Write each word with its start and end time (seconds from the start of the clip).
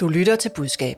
Du 0.00 0.08
lytter 0.08 0.36
til 0.36 0.48
budskab. 0.56 0.96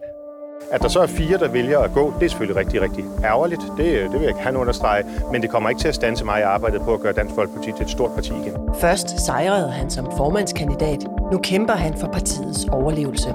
At 0.70 0.82
der 0.82 0.88
så 0.88 1.00
er 1.00 1.06
fire, 1.06 1.38
der 1.38 1.48
vælger 1.48 1.78
at 1.78 1.92
gå, 1.92 2.14
det 2.18 2.24
er 2.24 2.28
selvfølgelig 2.28 2.56
rigtig, 2.56 2.82
rigtig 2.82 3.04
ærgerligt. 3.24 3.60
Det, 3.76 3.86
det 4.12 4.12
vil 4.12 4.22
jeg 4.22 4.34
gerne 4.34 4.58
understrege. 4.58 5.04
Men 5.32 5.42
det 5.42 5.50
kommer 5.50 5.68
ikke 5.68 5.80
til 5.80 5.88
at 5.88 5.94
stanse 5.94 6.24
mig 6.24 6.40
i 6.40 6.42
arbejdet 6.42 6.82
på 6.82 6.94
at 6.94 7.00
gøre 7.00 7.12
Dansk 7.12 7.34
Folkeparti 7.34 7.72
til 7.72 7.84
et 7.84 7.90
stort 7.90 8.10
parti 8.14 8.32
igen. 8.32 8.54
Først 8.80 9.20
sejrede 9.26 9.70
han 9.70 9.90
som 9.90 10.04
formandskandidat. 10.16 10.98
Nu 11.32 11.38
kæmper 11.38 11.74
han 11.74 11.98
for 11.98 12.06
partiets 12.06 12.64
overlevelse. 12.72 13.34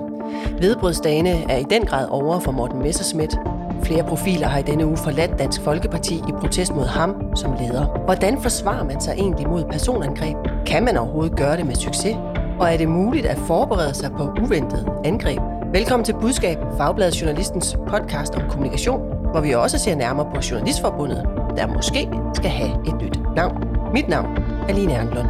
Vedbrødsdagene 0.62 1.52
er 1.52 1.58
i 1.58 1.66
den 1.70 1.86
grad 1.86 2.08
over 2.10 2.40
for 2.40 2.52
Morten 2.52 2.80
Messerschmidt. 2.80 3.36
Flere 3.84 4.04
profiler 4.04 4.48
har 4.48 4.60
i 4.60 4.64
denne 4.64 4.86
uge 4.86 4.98
forladt 4.98 5.40
Dansk 5.40 5.62
Folkeparti 5.62 6.16
i 6.16 6.32
protest 6.40 6.76
mod 6.76 6.86
ham 6.86 7.36
som 7.36 7.54
leder. 7.54 7.86
Hvordan 8.06 8.42
forsvarer 8.42 8.84
man 8.84 9.02
sig 9.02 9.14
egentlig 9.18 9.48
mod 9.48 9.64
personangreb? 9.72 10.38
Kan 10.66 10.86
man 10.86 10.98
overhovedet 10.98 11.38
gøre 11.38 11.58
det 11.58 11.66
med 11.66 11.76
succes? 11.76 12.16
Og 12.60 12.74
er 12.74 12.78
det 12.78 12.90
muligt 12.90 13.26
at 13.26 13.38
forberede 13.38 13.94
sig 13.94 14.12
på 14.12 14.24
uventet 14.44 14.90
angreb? 15.06 15.55
Velkommen 15.74 16.06
til 16.06 16.14
Budskab, 16.14 16.58
Fagbladet 16.78 17.22
Journalistens 17.22 17.76
podcast 17.90 18.34
om 18.36 18.50
kommunikation, 18.50 19.02
hvor 19.32 19.42
vi 19.42 19.52
også 19.52 19.80
ser 19.80 19.96
nærmere 19.96 20.32
på 20.36 20.42
Journalistforbundet, 20.52 21.18
der 21.58 21.68
måske 21.68 22.02
skal 22.36 22.50
have 22.50 22.72
et 22.88 22.96
nyt 23.02 23.18
navn. 23.36 23.58
Mit 23.94 24.08
navn 24.08 24.38
er 24.70 24.74
Line 24.74 24.94
Erndlund. 24.94 25.28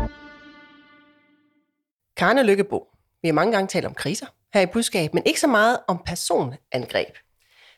Karne 2.17 2.43
Lykkebo. 2.43 2.87
Vi 3.21 3.27
har 3.27 3.33
mange 3.33 3.53
gange 3.53 3.67
talt 3.67 3.85
om 3.85 3.93
kriser 3.93 4.25
her 4.53 4.61
i 4.61 4.65
Budskab, 4.65 5.13
men 5.13 5.23
ikke 5.25 5.39
så 5.39 5.47
meget 5.47 5.77
om 5.87 6.01
personangreb. 6.05 7.15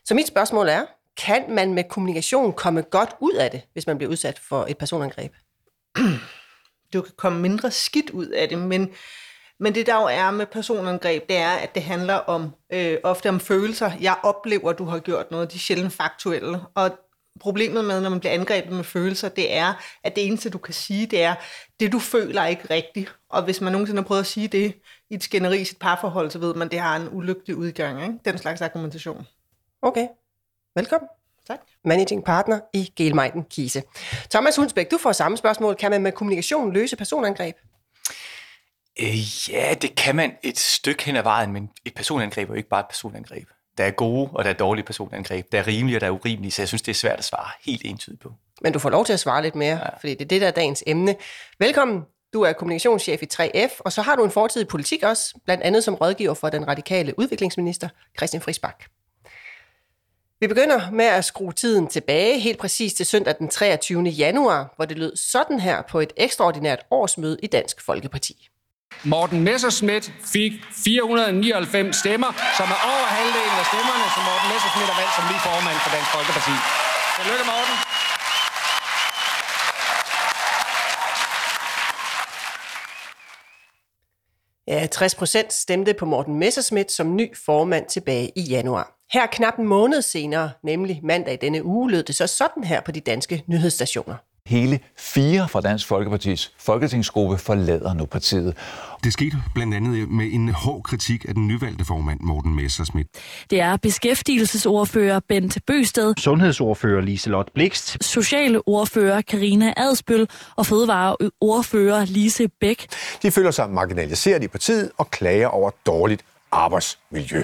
Så 0.04 0.14
mit 0.14 0.26
spørgsmål 0.26 0.68
er, 0.68 0.84
kan 1.16 1.44
man 1.48 1.74
med 1.74 1.84
kommunikation 1.84 2.52
komme 2.52 2.82
godt 2.82 3.10
ud 3.20 3.34
af 3.34 3.50
det, 3.50 3.62
hvis 3.72 3.86
man 3.86 3.98
bliver 3.98 4.10
udsat 4.10 4.38
for 4.38 4.66
et 4.68 4.78
personangreb? 4.78 5.32
Du 6.92 7.02
kan 7.02 7.12
komme 7.16 7.40
mindre 7.40 7.70
skidt 7.70 8.10
ud 8.10 8.26
af 8.26 8.48
det, 8.48 8.58
men 8.58 8.90
men 9.60 9.74
det 9.74 9.86
der 9.86 9.94
jo 9.94 10.06
er 10.06 10.30
med 10.30 10.46
personangreb, 10.46 11.28
det 11.28 11.36
er, 11.36 11.50
at 11.50 11.74
det 11.74 11.82
handler 11.82 12.14
om 12.14 12.54
øh, 12.72 12.98
ofte 13.02 13.28
om 13.28 13.40
følelser. 13.40 13.90
Jeg 14.00 14.16
oplever, 14.22 14.70
at 14.70 14.78
du 14.78 14.84
har 14.84 14.98
gjort 14.98 15.30
noget, 15.30 15.52
de 15.52 15.56
er 15.56 15.60
sjældent 15.60 15.92
faktuelle. 15.92 16.60
Og 16.74 16.90
problemet 17.40 17.84
med, 17.84 18.00
når 18.00 18.10
man 18.10 18.20
bliver 18.20 18.32
angrebet 18.32 18.72
med 18.72 18.84
følelser, 18.84 19.28
det 19.28 19.54
er, 19.54 19.74
at 20.04 20.16
det 20.16 20.26
eneste, 20.26 20.50
du 20.50 20.58
kan 20.58 20.74
sige, 20.74 21.06
det 21.06 21.22
er, 21.22 21.34
det 21.80 21.92
du 21.92 21.98
føler 21.98 22.42
er 22.42 22.46
ikke 22.46 22.70
rigtigt. 22.70 23.14
Og 23.30 23.42
hvis 23.42 23.60
man 23.60 23.72
nogensinde 23.72 24.02
har 24.02 24.06
prøvet 24.06 24.20
at 24.20 24.26
sige 24.26 24.48
det 24.48 24.74
i 25.10 25.14
et 25.14 25.22
skænderi 25.22 25.60
i 25.60 25.64
sit 25.64 25.78
parforhold, 25.78 26.30
så 26.30 26.38
ved 26.38 26.54
man, 26.54 26.68
at 26.68 26.72
det 26.72 26.80
har 26.80 26.96
en 26.96 27.08
ulykkelig 27.12 27.56
udgang. 27.56 28.02
Ikke? 28.02 28.14
Den 28.24 28.38
slags 28.38 28.60
argumentation. 28.60 29.26
Okay. 29.82 30.06
Velkommen. 30.76 31.08
Tak. 31.46 31.60
Managing 31.84 32.24
partner 32.24 32.60
i 32.74 32.92
Gelmeiden 32.96 33.44
Kise. 33.44 33.82
Thomas 34.30 34.56
Hundsbæk, 34.56 34.90
du 34.90 34.98
får 34.98 35.12
samme 35.12 35.36
spørgsmål. 35.36 35.74
Kan 35.74 35.90
man 35.90 36.02
med 36.02 36.12
kommunikation 36.12 36.72
løse 36.72 36.96
personangreb? 36.96 37.56
Øh, 39.00 39.50
ja, 39.50 39.74
det 39.82 39.94
kan 39.94 40.16
man 40.16 40.32
et 40.42 40.58
stykke 40.58 41.04
hen 41.04 41.16
ad 41.16 41.22
vejen, 41.22 41.52
men 41.52 41.70
et 41.84 41.94
personangreb 41.94 42.48
er 42.48 42.52
jo 42.52 42.56
ikke 42.56 42.68
bare 42.68 42.80
et 42.80 42.86
personangreb. 42.86 43.48
Der 43.78 43.84
er 43.84 43.90
gode, 43.90 44.30
og 44.32 44.44
der 44.44 44.50
er 44.50 44.54
dårlige 44.54 44.84
personangreb. 44.84 45.52
Der 45.52 45.58
er 45.58 45.66
rimelige, 45.66 45.96
og 45.96 46.00
der 46.00 46.06
er 46.06 46.10
urimelige, 46.10 46.52
så 46.52 46.62
jeg 46.62 46.68
synes, 46.68 46.82
det 46.82 46.92
er 46.92 46.94
svært 46.94 47.18
at 47.18 47.24
svare 47.24 47.50
helt 47.64 47.82
entydigt 47.84 48.22
på. 48.22 48.32
Men 48.62 48.72
du 48.72 48.78
får 48.78 48.90
lov 48.90 49.04
til 49.04 49.12
at 49.12 49.20
svare 49.20 49.42
lidt 49.42 49.54
mere, 49.54 49.76
ja. 49.76 49.96
fordi 50.00 50.12
det 50.14 50.22
er 50.22 50.28
det, 50.28 50.40
der 50.40 50.46
er 50.46 50.50
dagens 50.50 50.84
emne. 50.86 51.16
Velkommen. 51.58 52.02
Du 52.32 52.42
er 52.42 52.52
kommunikationschef 52.52 53.22
i 53.22 53.26
3F, 53.34 53.70
og 53.78 53.92
så 53.92 54.02
har 54.02 54.16
du 54.16 54.24
en 54.24 54.30
fortid 54.30 54.62
i 54.62 54.64
politik 54.64 55.02
også, 55.02 55.34
blandt 55.44 55.62
andet 55.62 55.84
som 55.84 55.94
rådgiver 55.94 56.34
for 56.34 56.48
den 56.48 56.68
radikale 56.68 57.18
udviklingsminister, 57.18 57.88
Christian 58.16 58.42
Friisbak. 58.42 58.84
Vi 60.40 60.46
begynder 60.46 60.90
med 60.90 61.04
at 61.04 61.24
skrue 61.24 61.52
tiden 61.52 61.86
tilbage, 61.86 62.40
helt 62.40 62.58
præcis 62.58 62.94
til 62.94 63.06
søndag 63.06 63.34
den 63.38 63.48
23. 63.48 64.02
januar, 64.02 64.72
hvor 64.76 64.84
det 64.84 64.98
lød 64.98 65.16
sådan 65.16 65.60
her 65.60 65.82
på 65.82 66.00
et 66.00 66.12
ekstraordinært 66.16 66.86
årsmøde 66.90 67.38
i 67.42 67.46
Dansk 67.46 67.80
Folkeparti. 67.80 68.48
Morten 69.04 69.40
Messerschmidt 69.44 70.12
fik 70.32 70.52
499 70.84 71.96
stemmer, 71.96 72.30
som 72.58 72.66
er 72.74 72.80
over 72.92 73.06
halvdelen 73.18 73.56
af 73.62 73.66
stemmerne, 73.70 74.06
som 74.14 74.22
Morten 74.28 74.48
Messerschmidt 74.52 74.88
er 74.92 74.96
valgt 75.00 75.14
som 75.18 75.24
ny 75.32 75.36
formand 75.46 75.78
for 75.84 75.90
Dansk 75.94 76.10
Folkeparti. 76.16 76.54
Tillykke, 77.16 77.44
Morten. 77.52 77.74
Ja, 84.66 84.86
60 84.86 85.14
procent 85.14 85.52
stemte 85.52 85.94
på 85.94 86.06
Morten 86.06 86.34
Messerschmidt 86.38 86.92
som 86.92 87.16
ny 87.16 87.36
formand 87.46 87.86
tilbage 87.86 88.32
i 88.36 88.42
januar. 88.42 88.86
Her 89.12 89.26
knap 89.26 89.58
en 89.58 89.66
måned 89.66 90.02
senere, 90.02 90.50
nemlig 90.64 91.00
mandag 91.04 91.34
i 91.34 91.36
denne 91.36 91.64
uge, 91.64 91.90
lød 91.90 92.02
det 92.02 92.14
så 92.14 92.26
sådan 92.26 92.64
her 92.64 92.80
på 92.80 92.92
de 92.92 93.00
danske 93.00 93.44
nyhedsstationer. 93.46 94.16
Hele 94.48 94.80
fire 94.96 95.48
fra 95.48 95.60
Dansk 95.60 95.86
Folkepartis 95.86 96.52
folketingsgruppe 96.58 97.38
forlader 97.38 97.94
nu 97.94 98.04
partiet. 98.04 98.56
Det 99.04 99.12
skete 99.12 99.36
blandt 99.54 99.74
andet 99.74 100.08
med 100.08 100.32
en 100.32 100.48
hård 100.48 100.82
kritik 100.82 101.24
af 101.28 101.34
den 101.34 101.48
nyvalgte 101.48 101.84
formand 101.84 102.20
Morten 102.20 102.54
Messerschmidt. 102.54 103.08
Det 103.50 103.60
er 103.60 103.76
beskæftigelsesordfører 103.76 105.20
Bent 105.28 105.58
Bøsted, 105.66 106.14
sundhedsordfører 106.18 107.00
Liselot 107.00 107.52
Blikst, 107.54 108.04
sociale 108.04 108.68
ordfører 108.68 109.20
Karina 109.20 109.72
Adspøl 109.76 110.28
og 110.56 110.66
fødevareordfører 110.66 112.04
Lise 112.04 112.48
Bæk. 112.60 112.86
De 113.22 113.30
føler 113.30 113.50
sig 113.50 113.70
marginaliseret 113.70 114.44
i 114.44 114.48
partiet 114.48 114.90
og 114.98 115.10
klager 115.10 115.48
over 115.48 115.70
dårligt 115.86 116.24
arbejdsmiljø. 116.52 117.42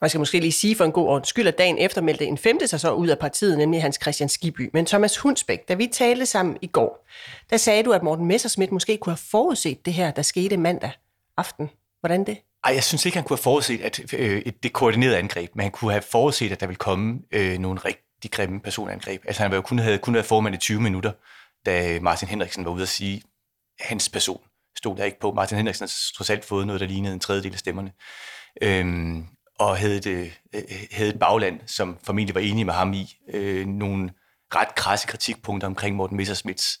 Man 0.00 0.10
skal 0.10 0.18
måske 0.18 0.40
lige 0.40 0.52
sige 0.52 0.76
for 0.76 0.84
en 0.84 0.92
god 0.92 1.08
ordens 1.08 1.28
skyld, 1.28 1.48
at 1.48 1.58
dagen 1.58 1.78
efter 1.78 2.00
meldte 2.00 2.24
en 2.24 2.38
femte 2.38 2.66
sig 2.66 2.80
så 2.80 2.92
ud 2.92 3.08
af 3.08 3.18
partiet, 3.18 3.58
nemlig 3.58 3.82
Hans 3.82 3.98
Christian 4.02 4.28
Skiby. 4.28 4.70
Men 4.72 4.86
Thomas 4.86 5.16
Hundsbæk, 5.16 5.68
da 5.68 5.74
vi 5.74 5.86
talte 5.92 6.26
sammen 6.26 6.56
i 6.62 6.66
går, 6.66 7.08
der 7.50 7.56
sagde 7.56 7.82
du, 7.82 7.92
at 7.92 8.02
Morten 8.02 8.26
Messerschmidt 8.26 8.72
måske 8.72 8.96
kunne 8.96 9.12
have 9.12 9.22
forudset 9.30 9.86
det 9.86 9.92
her, 9.92 10.10
der 10.10 10.22
skete 10.22 10.56
mandag 10.56 10.90
aften. 11.36 11.70
Hvordan 12.00 12.24
det? 12.24 12.38
Ej, 12.64 12.74
jeg 12.74 12.84
synes 12.84 13.06
ikke, 13.06 13.16
han 13.16 13.24
kunne 13.24 13.36
have 13.36 13.42
forudset 13.42 13.80
at, 13.80 14.14
øh, 14.14 14.42
et, 14.46 14.62
det 14.62 14.72
koordinerede 14.72 15.18
angreb, 15.18 15.50
men 15.54 15.62
han 15.62 15.72
kunne 15.72 15.90
have 15.90 16.02
forudset, 16.02 16.52
at 16.52 16.60
der 16.60 16.66
ville 16.66 16.78
komme 16.78 17.20
øh, 17.32 17.58
nogle 17.58 17.80
rigtig 17.80 18.30
grimme 18.30 18.60
personangreb. 18.60 19.22
Altså 19.26 19.42
han 19.42 19.50
var 19.50 19.56
jo 19.56 19.62
kun 19.62 19.78
havde 19.78 19.98
kun 19.98 20.14
været 20.14 20.26
formand 20.26 20.54
i 20.54 20.58
20 20.58 20.80
minutter, 20.80 21.12
da 21.66 22.00
Martin 22.00 22.28
Henriksen 22.28 22.64
var 22.64 22.70
ude 22.70 22.82
at 22.82 22.88
sige, 22.88 23.22
at 23.80 23.86
hans 23.86 24.08
person 24.08 24.40
stod 24.78 24.96
der 24.96 25.04
ikke 25.04 25.20
på. 25.20 25.32
Martin 25.32 25.56
Henriksen 25.56 25.82
har 25.82 25.94
trods 26.16 26.30
alt 26.30 26.44
fået 26.44 26.66
noget, 26.66 26.80
der 26.80 26.86
lignede 26.86 27.14
en 27.14 27.20
tredjedel 27.20 27.52
af 27.52 27.58
stemmerne. 27.58 27.92
Øhm, 28.62 29.26
og 29.58 29.76
havde 29.76 29.96
et, 29.96 30.06
øh, 30.06 30.30
havde 30.90 31.10
et 31.10 31.18
bagland, 31.18 31.60
som 31.66 31.98
formentlig 32.02 32.34
var 32.34 32.40
enige 32.40 32.64
med 32.64 32.74
ham 32.74 32.92
i, 32.92 33.16
øh, 33.28 33.66
nogle 33.66 34.10
ret 34.54 34.74
krasse 34.74 35.06
kritikpunkter 35.06 35.66
omkring 35.66 35.96
Morten 35.96 36.16
Messersmiths 36.16 36.80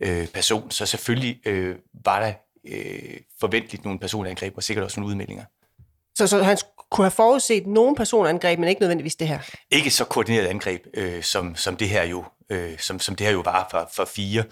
øh, 0.00 0.28
person. 0.28 0.70
Så 0.70 0.86
selvfølgelig 0.86 1.46
øh, 1.46 1.76
var 2.04 2.20
der 2.20 2.32
øh, 2.66 3.20
forventeligt 3.40 3.84
nogle 3.84 3.98
personangreb, 3.98 4.56
og 4.56 4.62
sikkert 4.62 4.84
også 4.84 5.00
nogle 5.00 5.12
udmeldinger. 5.12 5.44
Så, 6.14 6.26
så 6.26 6.42
han 6.42 6.58
kunne 6.90 7.04
have 7.04 7.10
forudset 7.10 7.66
nogle 7.66 7.96
personangreb, 7.96 8.58
men 8.58 8.68
ikke 8.68 8.80
nødvendigvis 8.80 9.16
det 9.16 9.28
her? 9.28 9.38
Ikke 9.70 9.90
så 9.90 10.04
koordineret 10.04 10.46
angreb, 10.46 10.86
øh, 10.94 11.22
som, 11.22 11.56
som, 11.56 11.76
det 11.76 11.88
her 11.88 12.04
jo, 12.04 12.24
øh, 12.50 12.78
som, 12.78 13.00
som 13.00 13.14
det 13.14 13.26
her 13.26 13.32
jo 13.32 13.40
var 13.40 13.68
for, 13.70 13.90
for 13.96 14.04
fire. 14.04 14.44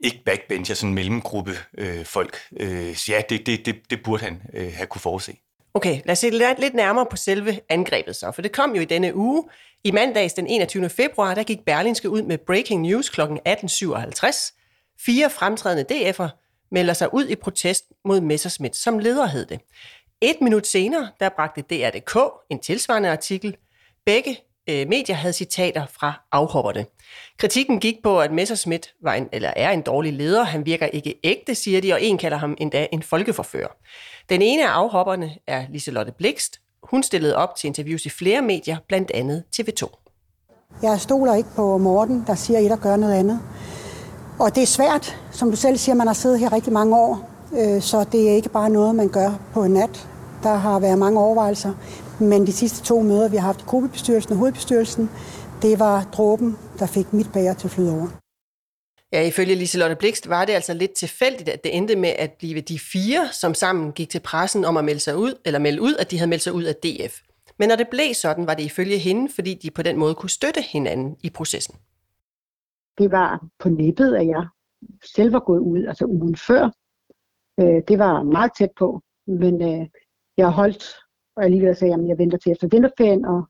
Ikke 0.00 0.22
backbencher, 0.24 0.74
sådan 0.74 0.88
en 0.88 0.94
mellemgruppe 0.94 1.52
øh, 1.78 2.04
folk. 2.04 2.38
Øh, 2.60 2.96
så 2.96 3.12
ja, 3.12 3.22
det, 3.28 3.46
det, 3.46 3.66
det, 3.66 3.90
det 3.90 4.02
burde 4.02 4.24
han 4.24 4.42
øh, 4.54 4.72
have 4.72 4.86
kunne 4.86 5.00
forudse. 5.00 5.36
Okay, 5.76 6.00
lad 6.04 6.12
os 6.12 6.18
se 6.18 6.30
lidt 6.30 6.74
nærmere 6.74 7.06
på 7.10 7.16
selve 7.16 7.60
angrebet 7.68 8.16
så, 8.16 8.32
for 8.32 8.42
det 8.42 8.52
kom 8.52 8.74
jo 8.74 8.80
i 8.80 8.84
denne 8.84 9.14
uge. 9.14 9.44
I 9.84 9.90
mandags 9.90 10.34
den 10.34 10.46
21. 10.46 10.88
februar, 10.88 11.34
der 11.34 11.42
gik 11.42 11.64
Berlinske 11.66 12.10
ud 12.10 12.22
med 12.22 12.38
breaking 12.38 12.82
news 12.82 13.10
kl. 13.10 13.20
18.57. 13.20 14.94
Fire 15.00 15.30
fremtrædende 15.30 15.84
DF'er 15.92 16.28
melder 16.70 16.94
sig 16.94 17.14
ud 17.14 17.28
i 17.28 17.34
protest 17.34 17.84
mod 18.04 18.20
Messerschmidt, 18.20 18.76
som 18.76 18.98
leder 18.98 19.26
hed 19.26 19.46
det. 19.46 19.60
Et 20.20 20.36
minut 20.40 20.66
senere, 20.66 21.08
der 21.20 21.28
bragte 21.28 21.62
DR.dk 21.62 22.18
en 22.50 22.58
tilsvarende 22.58 23.10
artikel. 23.10 23.56
Begge 24.06 24.38
øh, 24.68 24.88
medier 24.88 25.16
havde 25.16 25.32
citater 25.32 25.86
fra 25.86 26.12
afhopperne. 26.32 26.86
Kritikken 27.38 27.80
gik 27.80 27.94
på, 28.02 28.20
at 28.20 28.32
Messerschmidt 28.32 28.94
var 29.02 29.14
en, 29.14 29.28
eller 29.32 29.52
er 29.56 29.70
en 29.70 29.82
dårlig 29.82 30.12
leder. 30.12 30.42
Han 30.44 30.66
virker 30.66 30.86
ikke 30.86 31.20
ægte, 31.24 31.54
siger 31.54 31.80
de, 31.80 31.92
og 31.92 32.02
en 32.02 32.18
kalder 32.18 32.36
ham 32.36 32.56
endda 32.58 32.86
en 32.92 33.02
folkeforfører. 33.02 33.68
Den 34.28 34.42
ene 34.42 34.68
af 34.68 34.72
afhopperne 34.72 35.30
er 35.46 35.64
Liselotte 35.70 36.12
Blikst. 36.12 36.60
Hun 36.82 37.02
stillede 37.02 37.36
op 37.36 37.56
til 37.56 37.66
interviews 37.66 38.06
i 38.06 38.10
flere 38.10 38.42
medier, 38.42 38.76
blandt 38.88 39.10
andet 39.14 39.44
TV2. 39.56 40.04
Jeg 40.82 41.00
stoler 41.00 41.34
ikke 41.34 41.48
på 41.56 41.78
Morten, 41.78 42.24
der 42.26 42.34
siger 42.34 42.58
et 42.58 42.72
og 42.72 42.80
gør 42.80 42.96
noget 42.96 43.14
andet. 43.14 43.40
Og 44.38 44.54
det 44.54 44.62
er 44.62 44.66
svært, 44.66 45.16
som 45.32 45.50
du 45.50 45.56
selv 45.56 45.76
siger, 45.76 45.94
man 45.94 46.06
har 46.06 46.14
siddet 46.14 46.40
her 46.40 46.52
rigtig 46.52 46.72
mange 46.72 46.96
år, 46.96 47.30
øh, 47.58 47.82
så 47.82 48.04
det 48.12 48.30
er 48.30 48.34
ikke 48.34 48.48
bare 48.48 48.70
noget, 48.70 48.94
man 48.94 49.08
gør 49.08 49.30
på 49.52 49.64
en 49.64 49.72
nat. 49.72 50.08
Der 50.42 50.54
har 50.54 50.78
været 50.78 50.98
mange 50.98 51.20
overvejelser, 51.20 51.72
men 52.20 52.46
de 52.46 52.52
sidste 52.52 52.84
to 52.84 53.00
møder, 53.00 53.28
vi 53.28 53.36
har 53.36 53.46
haft 53.46 53.60
i 53.60 53.64
gruppebestyrelsen 53.64 54.32
og 54.32 54.38
hovedbestyrelsen, 54.38 55.10
det 55.62 55.78
var 55.78 56.04
dråben, 56.12 56.58
der 56.78 56.86
fik 56.86 57.12
mit 57.12 57.32
bager 57.32 57.54
til 57.54 57.66
at 57.66 57.70
flyde 57.70 57.92
over. 57.92 58.08
Ja, 59.12 59.26
ifølge 59.26 59.54
Liselotte 59.54 59.96
Blikst 59.96 60.28
var 60.28 60.44
det 60.44 60.52
altså 60.52 60.74
lidt 60.74 60.92
tilfældigt, 60.92 61.48
at 61.48 61.64
det 61.64 61.76
endte 61.76 61.96
med 61.96 62.08
at 62.08 62.32
blive 62.32 62.60
de 62.60 62.78
fire, 62.78 63.28
som 63.32 63.54
sammen 63.54 63.92
gik 63.92 64.08
til 64.08 64.20
pressen 64.20 64.64
om 64.64 64.76
at 64.76 64.84
melde 64.84 65.00
sig 65.00 65.16
ud, 65.16 65.34
eller 65.44 65.58
melde 65.58 65.82
ud, 65.82 65.94
at 65.94 66.10
de 66.10 66.18
havde 66.18 66.28
meldt 66.28 66.42
sig 66.42 66.52
ud 66.52 66.62
af 66.62 66.74
DF. 66.74 67.20
Men 67.58 67.68
når 67.68 67.76
det 67.76 67.88
blev 67.90 68.14
sådan, 68.14 68.46
var 68.46 68.54
det 68.54 68.62
ifølge 68.62 68.98
hende, 68.98 69.32
fordi 69.34 69.54
de 69.54 69.70
på 69.70 69.82
den 69.82 69.96
måde 69.98 70.14
kunne 70.14 70.30
støtte 70.30 70.60
hinanden 70.60 71.16
i 71.22 71.30
processen. 71.30 71.74
Det 72.98 73.10
var 73.10 73.46
på 73.58 73.68
nippet, 73.68 74.14
at 74.14 74.26
jeg 74.26 74.46
selv 75.14 75.32
var 75.32 75.40
gået 75.40 75.60
ud, 75.60 75.84
altså 75.84 76.04
ugen 76.04 76.36
før. 76.36 76.70
Øh, 77.60 77.82
det 77.88 77.98
var 77.98 78.22
meget 78.22 78.50
tæt 78.58 78.70
på, 78.78 79.02
men 79.26 79.62
øh, 79.62 79.86
jeg 80.36 80.50
holdt 80.50 80.84
og 81.36 81.44
alligevel 81.44 81.76
sagde 81.76 81.94
jeg, 81.94 82.00
at 82.00 82.08
jeg 82.08 82.18
venter 82.18 82.38
til 82.38 82.52
efter 82.52 82.68
vinterferien 82.68 83.24
og, 83.24 83.44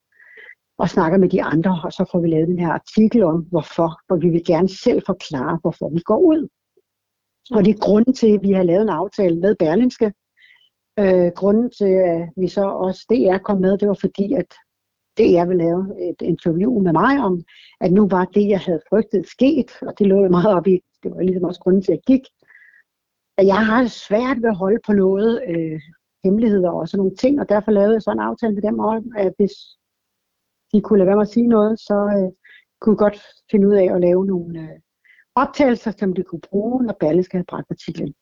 og 0.79 0.89
snakker 0.89 1.19
med 1.19 1.29
de 1.29 1.43
andre, 1.43 1.81
og 1.85 1.93
så 1.93 2.05
får 2.13 2.21
vi 2.21 2.29
lavet 2.29 2.49
den 2.49 2.59
her 2.59 2.73
artikel 2.73 3.23
om, 3.23 3.41
hvorfor. 3.51 4.01
hvor 4.07 4.17
vi 4.17 4.29
vil 4.29 4.45
gerne 4.45 4.69
selv 4.69 5.03
forklare, 5.07 5.59
hvorfor 5.63 5.89
vi 5.89 6.01
går 6.01 6.19
ud. 6.19 6.49
Og 7.51 7.65
det 7.65 7.75
er 7.75 7.87
grunden 7.87 8.15
til, 8.15 8.35
at 8.35 8.43
vi 8.43 8.53
har 8.53 8.63
lavet 8.63 8.83
en 8.83 8.89
aftale 8.89 9.41
med 9.41 9.57
Berlinske. 9.59 10.13
Øh, 10.99 11.33
grunden 11.37 11.71
til, 11.79 11.95
at 12.13 12.29
vi 12.37 12.49
så 12.49 12.65
også 12.65 13.07
DR 13.11 13.39
kom 13.39 13.61
med, 13.61 13.79
det 13.79 13.89
var 13.89 13.99
fordi, 14.01 14.33
at 14.33 14.51
DR 15.19 15.45
ville 15.45 15.65
lave 15.65 16.11
et 16.11 16.23
interview 16.23 16.83
med 16.83 16.93
mig 16.93 17.19
om, 17.19 17.43
at 17.81 17.93
nu 17.93 18.09
var 18.09 18.25
det, 18.25 18.49
jeg 18.49 18.61
havde 18.61 18.81
frygtet, 18.89 19.29
sket, 19.29 19.71
og 19.83 19.99
det 19.99 20.07
lå 20.07 20.21
jeg 20.21 20.31
meget 20.31 20.55
op 20.57 20.67
i, 20.67 20.81
det 21.03 21.11
var 21.11 21.23
ligesom 21.23 21.45
også 21.45 21.61
grunden 21.61 21.83
til, 21.83 21.93
at 21.93 21.99
jeg 21.99 22.17
gik. 22.17 22.27
At 23.39 23.47
jeg 23.47 23.67
har 23.67 23.87
svært 23.87 24.43
ved 24.43 24.49
at 24.49 24.57
holde 24.57 24.81
på 24.87 24.93
noget 24.93 25.43
øh, 25.49 25.81
hemmeligheder 26.25 26.71
og 26.71 26.89
sådan 26.89 26.99
nogle 26.99 27.17
ting, 27.17 27.41
og 27.41 27.49
derfor 27.49 27.71
lavede 27.71 27.95
jeg 27.95 28.03
så 28.03 28.11
en 28.11 28.29
aftale 28.29 28.55
med 28.55 28.63
dem 28.63 28.79
om, 28.79 29.13
at 29.17 29.33
hvis 29.37 29.53
de 30.73 30.81
kunne 30.81 30.99
lade 30.99 31.07
være 31.07 31.17
med 31.17 31.29
at 31.29 31.35
sige 31.37 31.47
noget, 31.47 31.81
så 31.81 31.95
øh, 32.17 32.31
kunne 32.81 32.95
jeg 32.95 32.99
godt 32.99 33.23
finde 33.51 33.69
ud 33.69 33.75
af 33.75 33.95
at 33.95 34.01
lave 34.01 34.27
nogle 34.27 34.61
øh, 34.61 34.79
optagelser, 35.35 35.93
som 35.99 36.13
de 36.15 36.23
kunne 36.23 36.41
bruge, 36.51 36.85
når 36.87 36.97
Berlingske 37.01 37.37
havde 37.37 37.47
bragt 37.49 37.71
artiklen. 37.71 38.15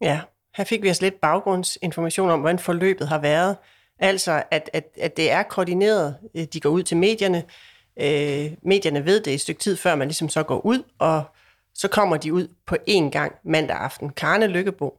Ja, 0.00 0.20
her 0.56 0.64
fik 0.64 0.82
vi 0.82 0.88
altså 0.88 1.04
lidt 1.04 1.20
baggrundsinformation 1.20 2.30
om, 2.30 2.40
hvordan 2.40 2.58
forløbet 2.58 3.08
har 3.08 3.20
været. 3.20 3.56
Altså, 3.98 4.42
at, 4.50 4.70
at, 4.72 4.84
at 5.00 5.16
det 5.16 5.30
er 5.30 5.42
koordineret. 5.42 6.16
Øh, 6.34 6.44
de 6.52 6.60
går 6.60 6.70
ud 6.70 6.82
til 6.82 6.96
medierne. 6.96 7.42
Øh, 7.96 8.56
medierne 8.62 9.06
ved 9.06 9.20
det 9.20 9.34
et 9.34 9.40
stykke 9.40 9.60
tid, 9.60 9.76
før 9.76 9.94
man 9.94 10.08
ligesom 10.08 10.28
så 10.28 10.42
går 10.42 10.66
ud, 10.66 10.82
og 10.98 11.24
så 11.74 11.88
kommer 11.88 12.16
de 12.16 12.32
ud 12.32 12.48
på 12.66 12.76
én 12.88 13.10
gang 13.10 13.32
mandag 13.44 13.76
aften. 13.76 14.10
Karne 14.10 14.46
Lykkebo, 14.46 14.98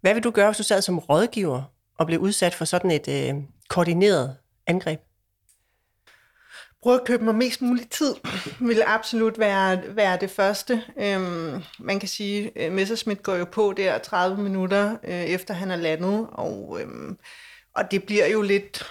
hvad 0.00 0.14
vil 0.14 0.24
du 0.24 0.30
gøre, 0.30 0.48
hvis 0.48 0.56
du 0.56 0.62
sad 0.62 0.82
som 0.82 0.98
rådgiver 0.98 1.62
og 1.98 2.06
blev 2.06 2.20
udsat 2.20 2.54
for 2.54 2.64
sådan 2.64 2.90
et 2.90 3.08
øh, 3.08 3.34
koordineret 3.68 4.36
angreb? 4.66 5.00
Prøv 6.82 6.94
at 6.94 7.04
købe 7.04 7.24
mig 7.24 7.34
mest 7.34 7.62
mulig 7.62 7.90
tid, 7.90 8.14
vil 8.60 8.82
absolut 8.86 9.38
være, 9.38 9.96
være 9.96 10.18
det 10.20 10.30
første. 10.30 10.82
Øhm, 10.98 11.62
man 11.78 12.00
kan 12.00 12.08
sige, 12.08 12.58
at 12.58 12.72
Messerschmidt 12.72 13.22
går 13.22 13.34
jo 13.34 13.44
på 13.44 13.74
der 13.76 13.98
30 13.98 14.42
minutter 14.42 14.96
øh, 15.04 15.24
efter 15.24 15.54
han 15.54 15.70
er 15.70 15.76
landet, 15.76 16.26
og, 16.32 16.78
øhm, 16.80 17.18
og 17.76 17.90
det 17.90 18.04
bliver 18.04 18.26
jo 18.26 18.42
lidt 18.42 18.86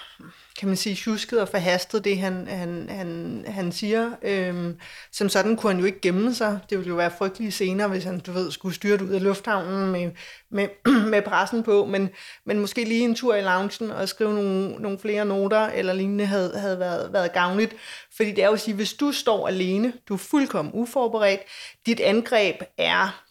kan 0.60 0.68
man 0.68 0.76
sige, 0.76 0.96
tjusket 0.96 1.40
og 1.40 1.48
forhastet, 1.48 2.04
det 2.04 2.18
han, 2.18 2.46
han, 2.48 2.86
han, 2.90 3.44
han 3.48 3.72
siger. 3.72 4.10
Øhm, 4.22 4.78
som 5.12 5.28
sådan 5.28 5.56
kunne 5.56 5.72
han 5.72 5.80
jo 5.80 5.86
ikke 5.86 6.00
gemme 6.00 6.34
sig. 6.34 6.58
Det 6.70 6.78
ville 6.78 6.88
jo 6.88 6.94
være 6.94 7.10
frygtelige 7.18 7.50
scener, 7.50 7.88
hvis 7.88 8.04
han, 8.04 8.20
du 8.20 8.32
ved, 8.32 8.50
skulle 8.50 8.74
styre 8.74 9.02
ud 9.04 9.08
af 9.08 9.22
lufthavnen 9.22 9.92
med, 9.92 10.10
med, 10.50 10.68
med 11.12 11.22
pressen 11.22 11.62
på, 11.62 11.84
men, 11.84 12.10
men 12.46 12.58
måske 12.58 12.84
lige 12.84 13.04
en 13.04 13.14
tur 13.14 13.34
i 13.34 13.40
loungen 13.40 13.90
og 13.90 14.08
skrive 14.08 14.34
nogle, 14.34 14.70
nogle 14.70 14.98
flere 14.98 15.24
noter 15.24 15.66
eller 15.66 15.92
lignende 15.92 16.26
havde, 16.26 16.58
havde 16.58 16.78
været, 16.78 17.12
været 17.12 17.32
gavnligt. 17.32 17.76
Fordi 18.16 18.30
det 18.30 18.44
er 18.44 18.46
jo 18.46 18.52
at 18.52 18.60
sige, 18.60 18.74
hvis 18.74 18.92
du 18.92 19.12
står 19.12 19.48
alene, 19.48 19.92
du 20.08 20.14
er 20.14 20.18
fuldkommen 20.18 20.74
uforberedt, 20.74 21.40
dit 21.86 22.00
angreb 22.00 22.56
er 22.78 23.24